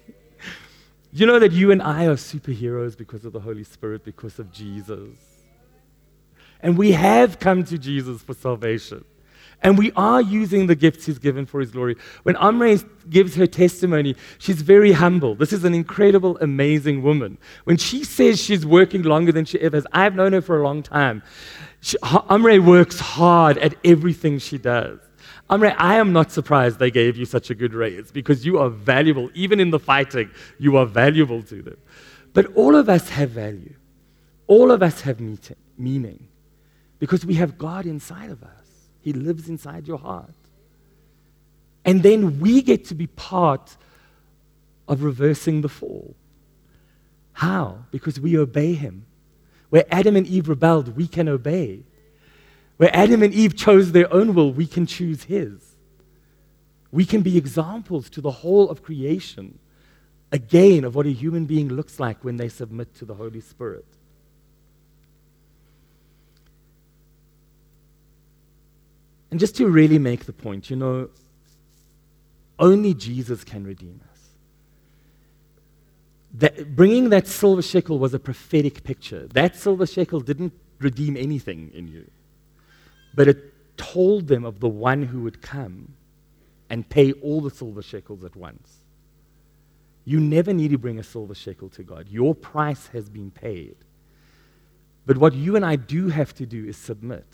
you 1.12 1.26
know 1.26 1.38
that 1.38 1.52
you 1.52 1.70
and 1.70 1.82
I 1.82 2.06
are 2.06 2.16
superheroes 2.16 2.96
because 2.96 3.24
of 3.24 3.32
the 3.32 3.40
Holy 3.40 3.64
Spirit, 3.64 4.04
because 4.04 4.38
of 4.38 4.52
Jesus. 4.52 5.16
And 6.60 6.76
we 6.76 6.92
have 6.92 7.38
come 7.38 7.64
to 7.64 7.78
Jesus 7.78 8.22
for 8.22 8.34
salvation. 8.34 9.04
And 9.62 9.76
we 9.76 9.92
are 9.92 10.22
using 10.22 10.66
the 10.66 10.74
gifts 10.74 11.06
he's 11.06 11.18
given 11.18 11.44
for 11.44 11.60
his 11.60 11.70
glory. 11.70 11.96
When 12.22 12.34
Amre 12.36 12.82
gives 13.10 13.34
her 13.34 13.46
testimony, 13.46 14.16
she's 14.38 14.62
very 14.62 14.92
humble. 14.92 15.34
This 15.34 15.52
is 15.52 15.64
an 15.64 15.74
incredible, 15.74 16.38
amazing 16.40 17.02
woman. 17.02 17.36
When 17.64 17.76
she 17.76 18.04
says 18.04 18.40
she's 18.40 18.64
working 18.64 19.02
longer 19.02 19.32
than 19.32 19.44
she 19.44 19.60
ever 19.60 19.76
has, 19.76 19.86
I've 19.92 20.14
known 20.14 20.32
her 20.32 20.40
for 20.40 20.58
a 20.58 20.64
long 20.64 20.82
time. 20.82 21.22
She, 21.80 21.98
Amre 21.98 22.64
works 22.64 22.98
hard 22.98 23.58
at 23.58 23.74
everything 23.84 24.38
she 24.38 24.56
does. 24.56 24.98
Amre, 25.50 25.74
I 25.76 25.96
am 25.96 26.12
not 26.12 26.30
surprised 26.30 26.78
they 26.78 26.90
gave 26.90 27.16
you 27.16 27.26
such 27.26 27.50
a 27.50 27.54
good 27.54 27.74
raise 27.74 28.10
because 28.10 28.46
you 28.46 28.58
are 28.58 28.70
valuable. 28.70 29.30
Even 29.34 29.60
in 29.60 29.70
the 29.70 29.80
fighting, 29.80 30.30
you 30.58 30.76
are 30.76 30.86
valuable 30.86 31.42
to 31.42 31.60
them. 31.60 31.76
But 32.32 32.46
all 32.54 32.76
of 32.76 32.88
us 32.88 33.08
have 33.10 33.30
value. 33.30 33.74
All 34.46 34.70
of 34.70 34.82
us 34.82 35.02
have 35.02 35.20
meaning 35.76 36.28
because 36.98 37.26
we 37.26 37.34
have 37.34 37.58
God 37.58 37.86
inside 37.86 38.30
of 38.30 38.42
us. 38.42 38.59
He 39.02 39.12
lives 39.12 39.48
inside 39.48 39.88
your 39.88 39.98
heart. 39.98 40.34
And 41.84 42.02
then 42.02 42.40
we 42.40 42.62
get 42.62 42.86
to 42.86 42.94
be 42.94 43.06
part 43.06 43.76
of 44.86 45.02
reversing 45.02 45.62
the 45.62 45.68
fall. 45.68 46.14
How? 47.32 47.84
Because 47.90 48.20
we 48.20 48.36
obey 48.36 48.74
Him. 48.74 49.06
Where 49.70 49.86
Adam 49.90 50.16
and 50.16 50.26
Eve 50.26 50.48
rebelled, 50.48 50.96
we 50.96 51.06
can 51.06 51.28
obey. 51.28 51.84
Where 52.76 52.94
Adam 52.94 53.22
and 53.22 53.32
Eve 53.32 53.56
chose 53.56 53.92
their 53.92 54.12
own 54.12 54.34
will, 54.34 54.52
we 54.52 54.66
can 54.66 54.84
choose 54.84 55.24
His. 55.24 55.76
We 56.92 57.04
can 57.04 57.22
be 57.22 57.38
examples 57.38 58.10
to 58.10 58.20
the 58.20 58.30
whole 58.30 58.68
of 58.68 58.82
creation, 58.82 59.58
again, 60.32 60.84
of 60.84 60.94
what 60.94 61.06
a 61.06 61.12
human 61.12 61.46
being 61.46 61.68
looks 61.68 62.00
like 62.00 62.24
when 62.24 62.36
they 62.36 62.48
submit 62.48 62.94
to 62.96 63.04
the 63.04 63.14
Holy 63.14 63.40
Spirit. 63.40 63.86
And 69.30 69.38
just 69.38 69.56
to 69.56 69.68
really 69.68 69.98
make 69.98 70.26
the 70.26 70.32
point, 70.32 70.70
you 70.70 70.76
know, 70.76 71.08
only 72.58 72.94
Jesus 72.94 73.44
can 73.44 73.64
redeem 73.64 74.00
us. 74.12 74.18
That, 76.34 76.76
bringing 76.76 77.10
that 77.10 77.26
silver 77.26 77.62
shekel 77.62 77.98
was 77.98 78.14
a 78.14 78.18
prophetic 78.18 78.84
picture. 78.84 79.26
That 79.28 79.56
silver 79.56 79.86
shekel 79.86 80.20
didn't 80.20 80.52
redeem 80.78 81.16
anything 81.16 81.70
in 81.74 81.88
you, 81.88 82.08
but 83.14 83.28
it 83.28 83.52
told 83.76 84.28
them 84.28 84.44
of 84.44 84.60
the 84.60 84.68
one 84.68 85.02
who 85.02 85.22
would 85.22 85.42
come 85.42 85.94
and 86.68 86.88
pay 86.88 87.12
all 87.12 87.40
the 87.40 87.50
silver 87.50 87.82
shekels 87.82 88.24
at 88.24 88.36
once. 88.36 88.76
You 90.04 90.20
never 90.20 90.52
need 90.52 90.70
to 90.70 90.78
bring 90.78 90.98
a 90.98 91.02
silver 91.02 91.34
shekel 91.34 91.68
to 91.70 91.82
God. 91.82 92.08
Your 92.08 92.34
price 92.34 92.88
has 92.88 93.08
been 93.08 93.30
paid. 93.30 93.76
But 95.06 95.18
what 95.18 95.34
you 95.34 95.56
and 95.56 95.64
I 95.64 95.76
do 95.76 96.08
have 96.08 96.34
to 96.36 96.46
do 96.46 96.64
is 96.64 96.76
submit. 96.76 97.26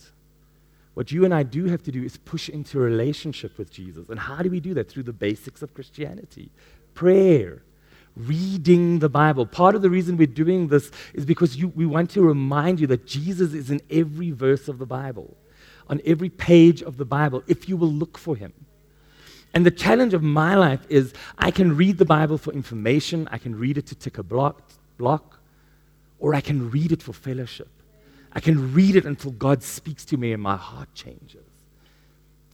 What 0.97 1.13
you 1.13 1.27
and 1.27 1.35
I 1.35 1.43
do 1.43 1.67
have 1.67 1.83
to 1.83 1.93
do 1.93 2.03
is 2.03 2.17
push 2.17 2.49
into 2.49 2.79
a 2.79 2.81
relationship 2.81 3.59
with 3.59 3.71
Jesus. 3.71 4.09
And 4.09 4.19
how 4.19 4.39
do 4.39 4.49
we 4.49 4.61
do 4.61 4.73
that? 4.73 4.89
Through 4.89 5.03
the 5.03 5.13
basics 5.13 5.61
of 5.61 5.75
Christianity 5.75 6.51
prayer, 6.95 7.61
reading 8.17 9.01
the 9.01 9.11
Bible. 9.11 9.45
Part 9.45 9.75
of 9.75 9.83
the 9.83 9.91
reason 9.91 10.17
we're 10.17 10.27
doing 10.27 10.69
this 10.69 10.91
is 11.13 11.27
because 11.27 11.55
you, 11.55 11.69
we 11.69 11.85
want 11.85 12.09
to 12.13 12.23
remind 12.23 12.81
you 12.81 12.87
that 12.87 13.07
Jesus 13.07 13.53
is 13.53 13.71
in 13.71 13.83
every 13.91 14.31
verse 14.31 14.69
of 14.69 14.79
the 14.79 14.87
Bible, 14.87 15.37
on 15.91 16.01
every 16.07 16.31
page 16.31 16.81
of 16.81 16.97
the 16.97 17.05
Bible, 17.05 17.43
if 17.47 17.69
you 17.69 17.77
will 17.77 17.93
look 17.93 18.17
for 18.17 18.35
him. 18.35 18.55
And 19.53 19.67
the 19.67 19.71
challenge 19.71 20.15
of 20.15 20.23
my 20.23 20.55
life 20.55 20.81
is 20.89 21.13
I 21.37 21.51
can 21.51 21.77
read 21.77 21.99
the 21.99 22.07
Bible 22.07 22.39
for 22.39 22.55
information, 22.55 23.29
I 23.31 23.37
can 23.37 23.55
read 23.55 23.77
it 23.77 23.85
to 23.89 23.95
tick 23.95 24.17
a 24.17 24.23
block, 24.23 24.63
block 24.97 25.41
or 26.19 26.35
I 26.35 26.41
can 26.41 26.71
read 26.71 26.91
it 26.91 27.03
for 27.03 27.13
fellowship. 27.13 27.69
I 28.37 28.41
can 28.41 28.75
read 28.75 28.97
it 28.97 29.07
until 29.07 29.31
God 29.31 29.63
speaks 29.63 30.05
to 30.05 30.19
me 30.19 30.35
and 30.35 30.43
my 30.43 30.57
heart 30.57 30.93
changes. 30.93 31.47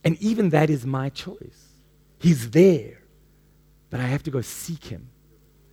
And 0.04 0.16
even 0.22 0.50
that 0.50 0.70
is 0.70 0.86
my 0.86 1.08
choice. 1.08 1.74
He's 2.20 2.50
there. 2.50 2.98
but 3.90 3.98
I 4.00 4.04
have 4.04 4.22
to 4.22 4.30
go 4.30 4.40
seek 4.40 4.84
him 4.84 5.10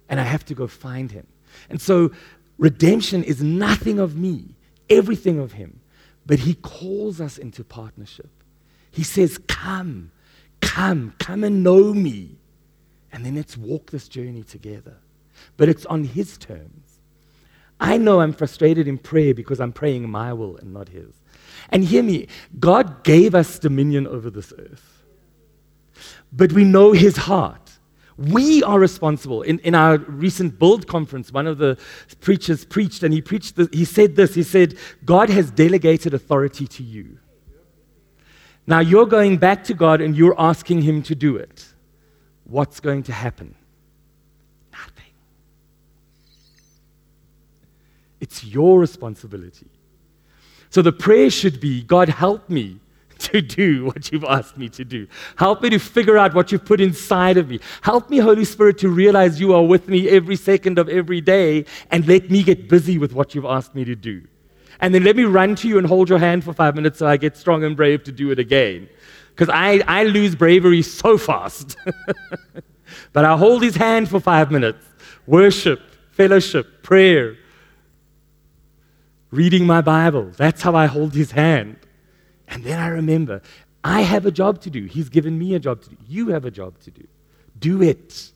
and 0.10 0.20
I 0.20 0.24
have 0.24 0.44
to 0.46 0.56
go 0.56 0.66
find 0.66 1.12
him. 1.12 1.28
And 1.70 1.80
so 1.80 2.12
redemption 2.58 3.24
is 3.24 3.42
nothing 3.44 4.00
of 4.00 4.18
me, 4.18 4.56
everything 4.90 5.38
of 5.40 5.54
him. 5.54 5.80
But 6.26 6.40
he 6.40 6.56
calls 6.56 7.22
us 7.22 7.38
into 7.38 7.64
partnership. 7.64 8.30
He 8.92 9.04
says, 9.04 9.38
Come, 9.48 10.12
come, 10.60 11.14
come 11.20 11.44
and 11.44 11.64
know 11.64 11.94
me. 11.94 12.40
And 13.12 13.24
then 13.24 13.36
let's 13.36 13.56
walk 13.56 13.92
this 13.92 14.08
journey 14.08 14.44
together. 14.44 14.98
But 15.56 15.70
it's 15.70 15.86
on 15.86 16.04
his 16.04 16.38
terms. 16.38 16.79
I 17.80 17.98
know 17.98 18.22
I'm 18.22 18.34
frustrated 18.34 18.88
in 18.88 18.98
prayer 18.98 19.34
because 19.34 19.60
I'm 19.60 19.72
praying 19.72 20.10
my 20.10 20.34
will 20.34 20.58
and 20.58 20.74
not 20.74 20.90
his. 20.90 21.14
And 21.70 21.84
hear 21.84 22.04
me, 22.04 22.28
God 22.60 23.04
gave 23.04 23.36
us 23.36 23.60
dominion 23.60 24.08
over 24.08 24.30
this 24.30 24.54
earth. 24.58 25.04
But 26.32 26.54
we 26.54 26.64
know 26.64 26.92
his 26.92 27.18
heart. 27.18 27.72
We 28.18 28.64
are 28.64 28.80
responsible. 28.80 29.44
In, 29.44 29.60
in 29.60 29.76
our 29.76 29.98
recent 29.98 30.60
Build 30.60 30.88
conference, 30.88 31.32
one 31.32 31.48
of 31.48 31.58
the 31.58 31.78
preachers 32.20 32.66
preached, 32.66 33.04
and 33.04 33.14
he 33.14 33.22
preached. 33.22 33.56
He 33.72 33.86
said 33.86 34.18
this. 34.18 34.36
He 34.36 34.44
said, 34.44 34.78
"God 35.06 35.30
has 35.30 35.52
delegated 35.52 36.14
authority 36.14 36.68
to 36.68 36.84
you. 36.84 37.18
Now 38.70 38.82
you're 38.82 39.08
going 39.08 39.38
back 39.38 39.64
to 39.64 39.74
God 39.74 40.00
and 40.00 40.16
you're 40.16 40.40
asking 40.40 40.84
Him 40.84 41.02
to 41.04 41.16
do 41.16 41.38
it. 41.38 41.66
What's 42.44 42.80
going 42.80 43.02
to 43.04 43.12
happen? 43.12 43.56
Nothing. 44.72 45.14
It's 48.20 48.44
your 48.44 48.80
responsibility. 48.80 49.68
So 50.70 50.82
the 50.82 50.92
prayer 50.92 51.30
should 51.30 51.60
be, 51.60 51.84
God, 51.84 52.10
help 52.10 52.50
me 52.50 52.80
to 53.20 53.42
do 53.42 53.86
what 53.86 54.12
you've 54.12 54.24
asked 54.24 54.58
me 54.58 54.70
to 54.70 54.86
do. 54.86 55.08
Help 55.36 55.62
me 55.62 55.70
to 55.72 55.80
figure 55.80 56.18
out 56.18 56.34
what 56.34 56.52
you've 56.52 56.66
put 56.66 56.80
inside 56.80 57.38
of 57.38 57.50
me. 57.50 57.60
Help 57.82 58.10
me, 58.10 58.18
Holy 58.18 58.46
Spirit, 58.46 58.78
to 58.80 58.90
realize 58.90 59.40
you 59.40 59.54
are 59.54 59.64
with 59.64 59.88
me 59.88 60.08
every 60.10 60.36
second 60.36 60.80
of 60.80 60.88
every 60.90 61.22
day 61.22 61.66
and 61.92 62.08
let 62.08 62.30
me 62.30 62.44
get 62.44 62.70
busy 62.70 62.98
with 62.98 63.14
what 63.14 63.36
you've 63.36 63.46
asked 63.46 63.76
me 63.76 63.84
to 63.86 63.96
do. 63.96 64.22
And 64.82 64.96
then 64.96 65.04
let 65.04 65.18
me 65.18 65.24
run 65.24 65.56
to 65.56 65.68
you 65.68 65.78
and 65.78 65.86
hold 65.86 66.10
your 66.10 66.20
hand 66.20 66.44
for 66.44 66.54
five 66.54 66.76
minutes 66.76 67.00
so 67.00 67.08
I 67.08 67.18
get 67.18 67.36
strong 67.36 67.64
and 67.66 67.76
brave 67.76 68.04
to 68.06 68.12
do 68.12 68.32
it 68.32 68.40
again. 68.40 68.88
Because 69.36 69.50
I, 69.50 69.84
I 69.88 70.04
lose 70.04 70.36
bravery 70.36 70.82
so 70.82 71.18
fast. 71.18 71.78
but 73.14 73.26
I 73.26 73.36
hold 73.36 73.64
his 73.64 73.76
hand 73.76 74.08
for 74.08 74.22
five 74.22 74.52
minutes. 74.52 74.86
Worship, 75.28 75.82
fellowship, 76.12 76.82
prayer, 76.84 77.36
reading 79.32 79.66
my 79.66 79.82
Bible. 79.82 80.32
That's 80.36 80.62
how 80.62 80.76
I 80.76 80.86
hold 80.86 81.14
his 81.14 81.32
hand. 81.32 81.78
And 82.48 82.64
then 82.64 82.80
I 82.80 82.88
remember, 82.88 83.42
I 83.84 84.02
have 84.02 84.26
a 84.26 84.32
job 84.32 84.62
to 84.62 84.70
do. 84.70 84.86
He's 84.86 85.10
given 85.10 85.38
me 85.38 85.56
a 85.56 85.60
job 85.60 85.82
to 85.84 85.90
do. 85.90 85.98
You 86.08 86.30
have 86.30 86.46
a 86.46 86.52
job 86.52 86.80
to 86.82 86.92
do. 86.92 87.08
Do 87.60 87.82
it. 87.82 88.32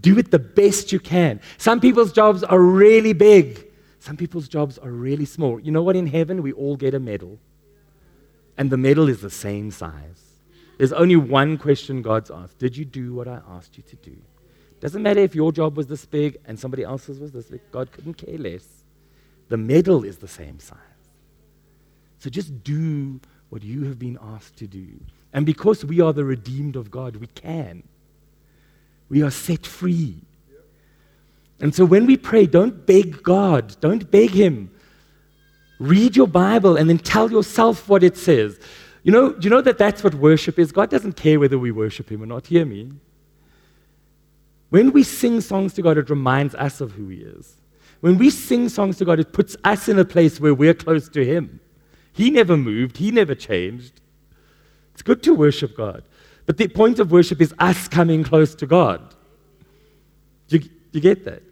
Do 0.00 0.18
it 0.18 0.30
the 0.30 0.38
best 0.38 0.92
you 0.92 1.00
can. 1.00 1.40
Some 1.58 1.80
people's 1.80 2.12
jobs 2.12 2.42
are 2.42 2.60
really 2.60 3.12
big, 3.12 3.66
some 3.98 4.16
people's 4.16 4.46
jobs 4.46 4.78
are 4.78 4.90
really 4.90 5.24
small. 5.24 5.58
You 5.58 5.72
know 5.72 5.82
what? 5.82 5.96
In 5.96 6.06
heaven, 6.06 6.42
we 6.42 6.52
all 6.52 6.76
get 6.76 6.94
a 6.94 7.00
medal, 7.00 7.38
and 8.56 8.70
the 8.70 8.76
medal 8.76 9.08
is 9.08 9.20
the 9.20 9.30
same 9.30 9.70
size. 9.70 10.26
There's 10.78 10.92
only 10.92 11.16
one 11.16 11.56
question 11.56 12.02
God's 12.02 12.30
asked 12.30 12.58
Did 12.58 12.76
you 12.76 12.84
do 12.84 13.14
what 13.14 13.26
I 13.26 13.40
asked 13.48 13.76
you 13.76 13.82
to 13.84 13.96
do? 13.96 14.16
Doesn't 14.80 15.02
matter 15.02 15.20
if 15.20 15.34
your 15.34 15.52
job 15.52 15.76
was 15.76 15.86
this 15.86 16.04
big 16.04 16.36
and 16.44 16.60
somebody 16.60 16.84
else's 16.84 17.18
was 17.18 17.32
this 17.32 17.46
big, 17.46 17.62
God 17.72 17.90
couldn't 17.90 18.14
care 18.14 18.36
less. 18.36 18.75
The 19.48 19.56
medal 19.56 20.04
is 20.04 20.18
the 20.18 20.28
same 20.28 20.58
size. 20.58 20.78
So 22.18 22.30
just 22.30 22.64
do 22.64 23.20
what 23.50 23.62
you 23.62 23.84
have 23.84 23.98
been 23.98 24.18
asked 24.20 24.56
to 24.58 24.66
do. 24.66 24.88
And 25.32 25.46
because 25.46 25.84
we 25.84 26.00
are 26.00 26.12
the 26.12 26.24
redeemed 26.24 26.76
of 26.76 26.90
God, 26.90 27.16
we 27.16 27.26
can. 27.28 27.82
We 29.08 29.22
are 29.22 29.30
set 29.30 29.66
free. 29.66 30.22
And 31.60 31.74
so 31.74 31.84
when 31.84 32.06
we 32.06 32.16
pray, 32.16 32.46
don't 32.46 32.86
beg 32.86 33.22
God, 33.22 33.76
don't 33.80 34.10
beg 34.10 34.30
Him. 34.30 34.70
Read 35.78 36.16
your 36.16 36.26
Bible 36.26 36.76
and 36.76 36.88
then 36.88 36.98
tell 36.98 37.30
yourself 37.30 37.88
what 37.88 38.02
it 38.02 38.16
says. 38.16 38.58
You 39.02 39.12
know, 39.12 39.36
you 39.40 39.50
know 39.50 39.60
that 39.60 39.78
that's 39.78 40.02
what 40.02 40.14
worship 40.14 40.58
is? 40.58 40.72
God 40.72 40.90
doesn't 40.90 41.12
care 41.12 41.38
whether 41.38 41.58
we 41.58 41.70
worship 41.70 42.10
Him 42.10 42.22
or 42.22 42.26
not. 42.26 42.46
Hear 42.46 42.64
me. 42.64 42.90
When 44.70 44.90
we 44.90 45.04
sing 45.04 45.40
songs 45.40 45.74
to 45.74 45.82
God, 45.82 45.96
it 45.96 46.10
reminds 46.10 46.54
us 46.56 46.80
of 46.80 46.92
who 46.92 47.08
He 47.08 47.18
is. 47.18 47.54
When 48.00 48.18
we 48.18 48.30
sing 48.30 48.68
songs 48.68 48.98
to 48.98 49.04
God, 49.04 49.20
it 49.20 49.32
puts 49.32 49.56
us 49.64 49.88
in 49.88 49.98
a 49.98 50.04
place 50.04 50.40
where 50.40 50.54
we're 50.54 50.74
close 50.74 51.08
to 51.10 51.24
Him. 51.24 51.60
He 52.12 52.30
never 52.30 52.56
moved, 52.56 52.98
He 52.98 53.10
never 53.10 53.34
changed. 53.34 54.00
It's 54.92 55.02
good 55.02 55.22
to 55.24 55.34
worship 55.34 55.76
God. 55.76 56.02
But 56.46 56.56
the 56.56 56.68
point 56.68 56.98
of 56.98 57.10
worship 57.10 57.40
is 57.40 57.52
us 57.58 57.88
coming 57.88 58.22
close 58.22 58.54
to 58.54 58.66
God. 58.66 59.14
Do 60.48 60.58
you, 60.58 60.70
you 60.92 61.00
get 61.00 61.24
that? 61.24 61.42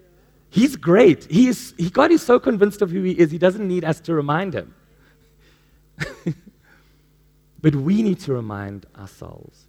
He's 0.51 0.77
great. 0.77 1.25
He 1.25 1.49
is, 1.49 1.75
he, 1.77 1.91
God 1.91 2.13
is 2.13 2.23
so 2.23 2.39
convinced 2.39 2.81
of 2.81 2.91
who 2.91 3.03
He 3.03 3.13
is, 3.13 3.31
He 3.31 3.39
doesn't 3.39 3.67
need 3.67 3.85
us 3.85 4.01
to 4.01 4.15
remind 4.15 4.55
Him. 4.55 4.75
but 7.61 7.75
we 7.75 8.03
need 8.03 8.21
to 8.21 8.33
remind 8.33 8.87
ourselves. 8.97 9.67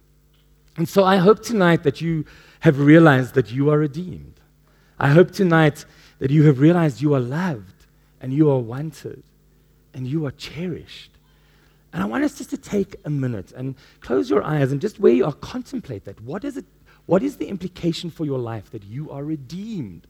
And 0.76 0.88
so 0.88 1.04
I 1.04 1.16
hope 1.16 1.42
tonight 1.42 1.82
that 1.82 2.00
you 2.00 2.24
have 2.60 2.78
realized 2.78 3.34
that 3.34 3.50
you 3.50 3.70
are 3.70 3.78
redeemed. 3.78 4.40
I 4.98 5.08
hope 5.08 5.30
tonight 5.30 5.84
that 6.18 6.30
you 6.30 6.44
have 6.44 6.60
realized 6.60 7.00
you 7.00 7.14
are 7.14 7.20
loved 7.20 7.86
and 8.20 8.32
you 8.32 8.50
are 8.50 8.58
wanted 8.58 9.22
and 9.94 10.06
you 10.06 10.26
are 10.26 10.30
cherished. 10.32 11.10
And 11.92 12.02
I 12.02 12.06
want 12.06 12.24
us 12.24 12.36
just 12.36 12.50
to 12.50 12.58
take 12.58 12.96
a 13.04 13.10
minute 13.10 13.52
and 13.52 13.74
close 14.00 14.28
your 14.28 14.42
eyes 14.42 14.72
and 14.72 14.80
just 14.80 15.00
where 15.00 15.12
you 15.12 15.24
are, 15.24 15.32
contemplate 15.32 16.04
that. 16.04 16.20
What 16.20 16.44
is, 16.44 16.56
it, 16.56 16.64
what 17.06 17.22
is 17.22 17.36
the 17.36 17.48
implication 17.48 18.10
for 18.10 18.24
your 18.24 18.38
life 18.38 18.70
that 18.70 18.84
you 18.84 19.10
are 19.10 19.24
redeemed? 19.24 20.06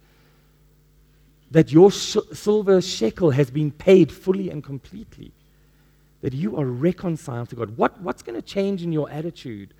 That 1.50 1.70
your 1.70 1.92
sh- 1.92 2.16
silver 2.32 2.80
shekel 2.80 3.30
has 3.30 3.50
been 3.50 3.70
paid 3.70 4.10
fully 4.10 4.50
and 4.50 4.64
completely? 4.64 5.32
That 6.22 6.32
you 6.32 6.56
are 6.56 6.64
reconciled 6.64 7.50
to 7.50 7.56
God? 7.56 7.76
What, 7.76 8.00
what's 8.00 8.22
going 8.22 8.34
to 8.40 8.42
change 8.42 8.82
in 8.82 8.92
your 8.92 9.08
attitude 9.10 9.72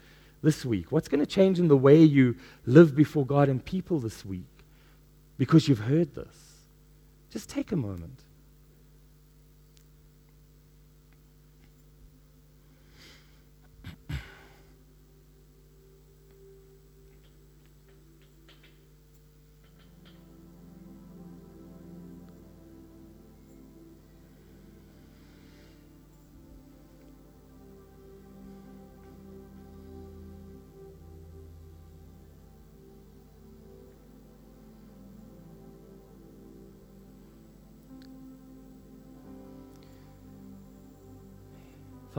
this 0.42 0.64
week? 0.64 0.92
What's 0.92 1.08
going 1.08 1.20
to 1.20 1.26
change 1.26 1.58
in 1.58 1.66
the 1.66 1.76
way 1.76 2.00
you 2.00 2.36
live 2.66 2.94
before 2.94 3.26
God 3.26 3.48
and 3.48 3.64
people 3.64 3.98
this 3.98 4.24
week 4.24 4.55
because 5.38 5.68
you've 5.68 5.80
heard 5.80 6.14
this? 6.14 6.62
Just 7.30 7.50
take 7.50 7.72
a 7.72 7.76
moment. 7.76 8.22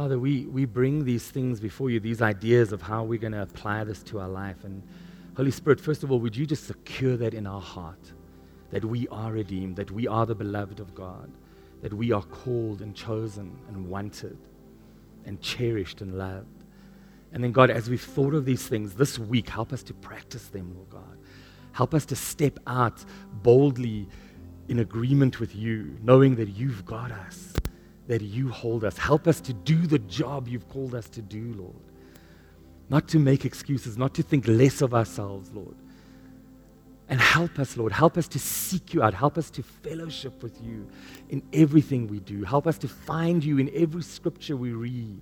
Father, 0.07 0.19
we, 0.19 0.45
we 0.45 0.63
bring 0.63 1.03
these 1.03 1.29
things 1.29 1.59
before 1.59 1.89
you, 1.89 1.99
these 1.99 2.21
ideas 2.21 2.71
of 2.71 2.81
how 2.81 3.03
we're 3.03 3.19
going 3.19 3.33
to 3.33 3.41
apply 3.41 3.83
this 3.83 4.01
to 4.03 4.21
our 4.21 4.29
life. 4.29 4.63
And 4.63 4.81
Holy 5.35 5.51
Spirit, 5.51 5.81
first 5.81 6.01
of 6.01 6.13
all, 6.13 6.19
would 6.21 6.33
you 6.33 6.45
just 6.45 6.65
secure 6.65 7.17
that 7.17 7.33
in 7.33 7.45
our 7.45 7.59
heart 7.59 8.13
that 8.69 8.85
we 8.85 9.05
are 9.09 9.33
redeemed, 9.33 9.75
that 9.75 9.91
we 9.91 10.07
are 10.07 10.25
the 10.25 10.33
beloved 10.33 10.79
of 10.79 10.95
God, 10.95 11.29
that 11.81 11.93
we 11.93 12.13
are 12.13 12.21
called 12.21 12.81
and 12.81 12.95
chosen 12.95 13.59
and 13.67 13.85
wanted 13.89 14.37
and 15.25 15.41
cherished 15.41 15.99
and 15.99 16.17
loved. 16.17 16.63
And 17.33 17.43
then, 17.43 17.51
God, 17.51 17.69
as 17.69 17.89
we've 17.89 18.01
thought 18.01 18.33
of 18.33 18.45
these 18.45 18.65
things 18.65 18.93
this 18.93 19.19
week, 19.19 19.49
help 19.49 19.73
us 19.73 19.83
to 19.83 19.93
practice 19.93 20.47
them, 20.47 20.73
Lord 20.73 20.89
God. 20.89 21.17
Help 21.73 21.93
us 21.93 22.05
to 22.05 22.15
step 22.15 22.59
out 22.65 23.03
boldly 23.43 24.07
in 24.69 24.79
agreement 24.79 25.41
with 25.41 25.53
you, 25.53 25.97
knowing 26.01 26.37
that 26.37 26.47
you've 26.47 26.85
got 26.85 27.11
us 27.11 27.51
that 28.07 28.21
you 28.21 28.49
hold 28.49 28.83
us. 28.83 28.97
Help 28.97 29.27
us 29.27 29.39
to 29.41 29.53
do 29.53 29.85
the 29.85 29.99
job 29.99 30.47
you've 30.47 30.67
called 30.69 30.95
us 30.95 31.07
to 31.09 31.21
do, 31.21 31.53
Lord. 31.57 31.75
Not 32.89 33.07
to 33.09 33.19
make 33.19 33.45
excuses, 33.45 33.97
not 33.97 34.13
to 34.15 34.23
think 34.23 34.47
less 34.47 34.81
of 34.81 34.93
ourselves, 34.93 35.51
Lord. 35.53 35.75
And 37.09 37.21
help 37.21 37.59
us, 37.59 37.77
Lord. 37.77 37.91
Help 37.91 38.17
us 38.17 38.27
to 38.29 38.39
seek 38.39 38.93
you 38.93 39.01
out. 39.01 39.13
Help 39.13 39.37
us 39.37 39.49
to 39.51 39.63
fellowship 39.63 40.43
with 40.43 40.61
you 40.61 40.87
in 41.29 41.41
everything 41.53 42.07
we 42.07 42.19
do. 42.19 42.43
Help 42.43 42.67
us 42.67 42.77
to 42.79 42.87
find 42.87 43.43
you 43.43 43.57
in 43.59 43.69
every 43.73 44.03
scripture 44.03 44.57
we 44.57 44.71
read. 44.71 45.21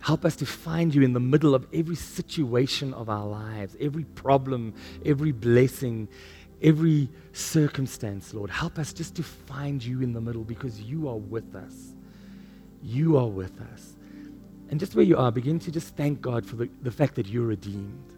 Help 0.00 0.24
us 0.24 0.36
to 0.36 0.46
find 0.46 0.94
you 0.94 1.02
in 1.02 1.12
the 1.12 1.20
middle 1.20 1.54
of 1.54 1.66
every 1.72 1.96
situation 1.96 2.92
of 2.92 3.08
our 3.08 3.26
lives, 3.26 3.74
every 3.80 4.04
problem, 4.04 4.74
every 5.04 5.32
blessing, 5.32 6.08
every 6.62 7.08
circumstance, 7.32 8.34
Lord. 8.34 8.50
Help 8.50 8.78
us 8.78 8.92
just 8.92 9.14
to 9.16 9.22
find 9.22 9.82
you 9.82 10.02
in 10.02 10.12
the 10.12 10.20
middle 10.20 10.44
because 10.44 10.80
you 10.80 11.08
are 11.08 11.16
with 11.16 11.54
us. 11.54 11.94
You 12.82 13.16
are 13.16 13.26
with 13.26 13.60
us. 13.72 13.94
And 14.70 14.80
just 14.80 14.94
where 14.94 15.04
you 15.04 15.16
are, 15.16 15.30
begin 15.30 15.58
to 15.60 15.70
just 15.70 15.96
thank 15.96 16.20
God 16.20 16.44
for 16.46 16.56
the, 16.56 16.68
the 16.82 16.90
fact 16.90 17.14
that 17.16 17.26
you're 17.26 17.46
redeemed. 17.46 18.14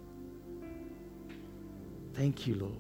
Thank 2.14 2.46
you, 2.46 2.54
Lord. 2.54 2.72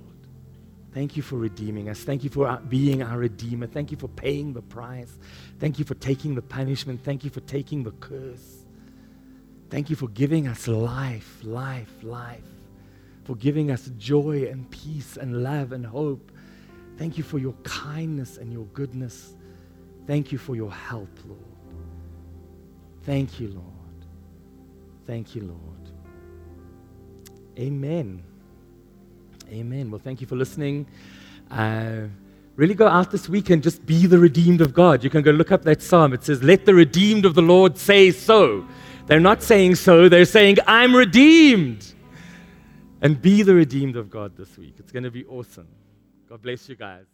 Thank 0.94 1.14
you 1.14 1.22
for 1.22 1.36
redeeming 1.36 1.90
us. 1.90 2.00
Thank 2.00 2.24
you 2.24 2.30
for 2.30 2.56
being 2.70 3.02
our 3.02 3.18
Redeemer. 3.18 3.66
Thank 3.66 3.90
you 3.90 3.98
for 3.98 4.08
paying 4.08 4.54
the 4.54 4.62
price. 4.62 5.18
Thank 5.60 5.78
you 5.78 5.84
for 5.84 5.94
taking 5.94 6.34
the 6.34 6.40
punishment. 6.40 7.04
Thank 7.04 7.22
you 7.22 7.28
for 7.28 7.40
taking 7.40 7.82
the 7.82 7.90
curse. 7.90 8.64
Thank 9.68 9.90
you 9.90 9.96
for 9.96 10.08
giving 10.08 10.48
us 10.48 10.66
life, 10.66 11.40
life, 11.44 11.92
life. 12.02 12.55
For 13.26 13.34
giving 13.36 13.70
us 13.72 13.90
joy 13.98 14.46
and 14.50 14.70
peace 14.70 15.16
and 15.16 15.42
love 15.42 15.72
and 15.72 15.84
hope. 15.84 16.30
Thank 16.96 17.18
you 17.18 17.24
for 17.24 17.38
your 17.38 17.54
kindness 17.64 18.36
and 18.36 18.52
your 18.52 18.64
goodness. 18.66 19.34
Thank 20.06 20.30
you 20.30 20.38
for 20.38 20.54
your 20.54 20.70
help, 20.70 21.10
Lord. 21.26 21.40
Thank 23.02 23.40
you, 23.40 23.48
Lord. 23.48 23.64
Thank 25.06 25.34
you, 25.34 25.42
Lord. 25.42 25.60
Amen. 27.58 28.22
Amen. 29.50 29.90
Well, 29.90 30.00
thank 30.02 30.20
you 30.20 30.26
for 30.26 30.36
listening. 30.36 30.86
Uh, 31.50 32.02
really 32.54 32.74
go 32.74 32.86
out 32.86 33.10
this 33.10 33.28
week 33.28 33.50
and 33.50 33.62
just 33.62 33.84
be 33.86 34.06
the 34.06 34.18
redeemed 34.18 34.60
of 34.60 34.72
God. 34.72 35.02
You 35.02 35.10
can 35.10 35.22
go 35.22 35.32
look 35.32 35.50
up 35.50 35.62
that 35.62 35.82
psalm. 35.82 36.12
It 36.12 36.24
says, 36.24 36.42
Let 36.42 36.64
the 36.64 36.74
redeemed 36.74 37.24
of 37.24 37.34
the 37.34 37.42
Lord 37.42 37.76
say 37.76 38.12
so. 38.12 38.64
They're 39.06 39.20
not 39.20 39.42
saying 39.42 39.76
so, 39.76 40.08
they're 40.08 40.24
saying, 40.24 40.58
I'm 40.66 40.94
redeemed. 40.94 41.94
And 43.02 43.20
be 43.20 43.42
the 43.42 43.54
redeemed 43.54 43.96
of 43.96 44.10
God 44.10 44.36
this 44.36 44.56
week. 44.56 44.74
It's 44.78 44.92
going 44.92 45.04
to 45.04 45.10
be 45.10 45.24
awesome. 45.26 45.68
God 46.28 46.42
bless 46.42 46.68
you 46.68 46.76
guys. 46.76 47.04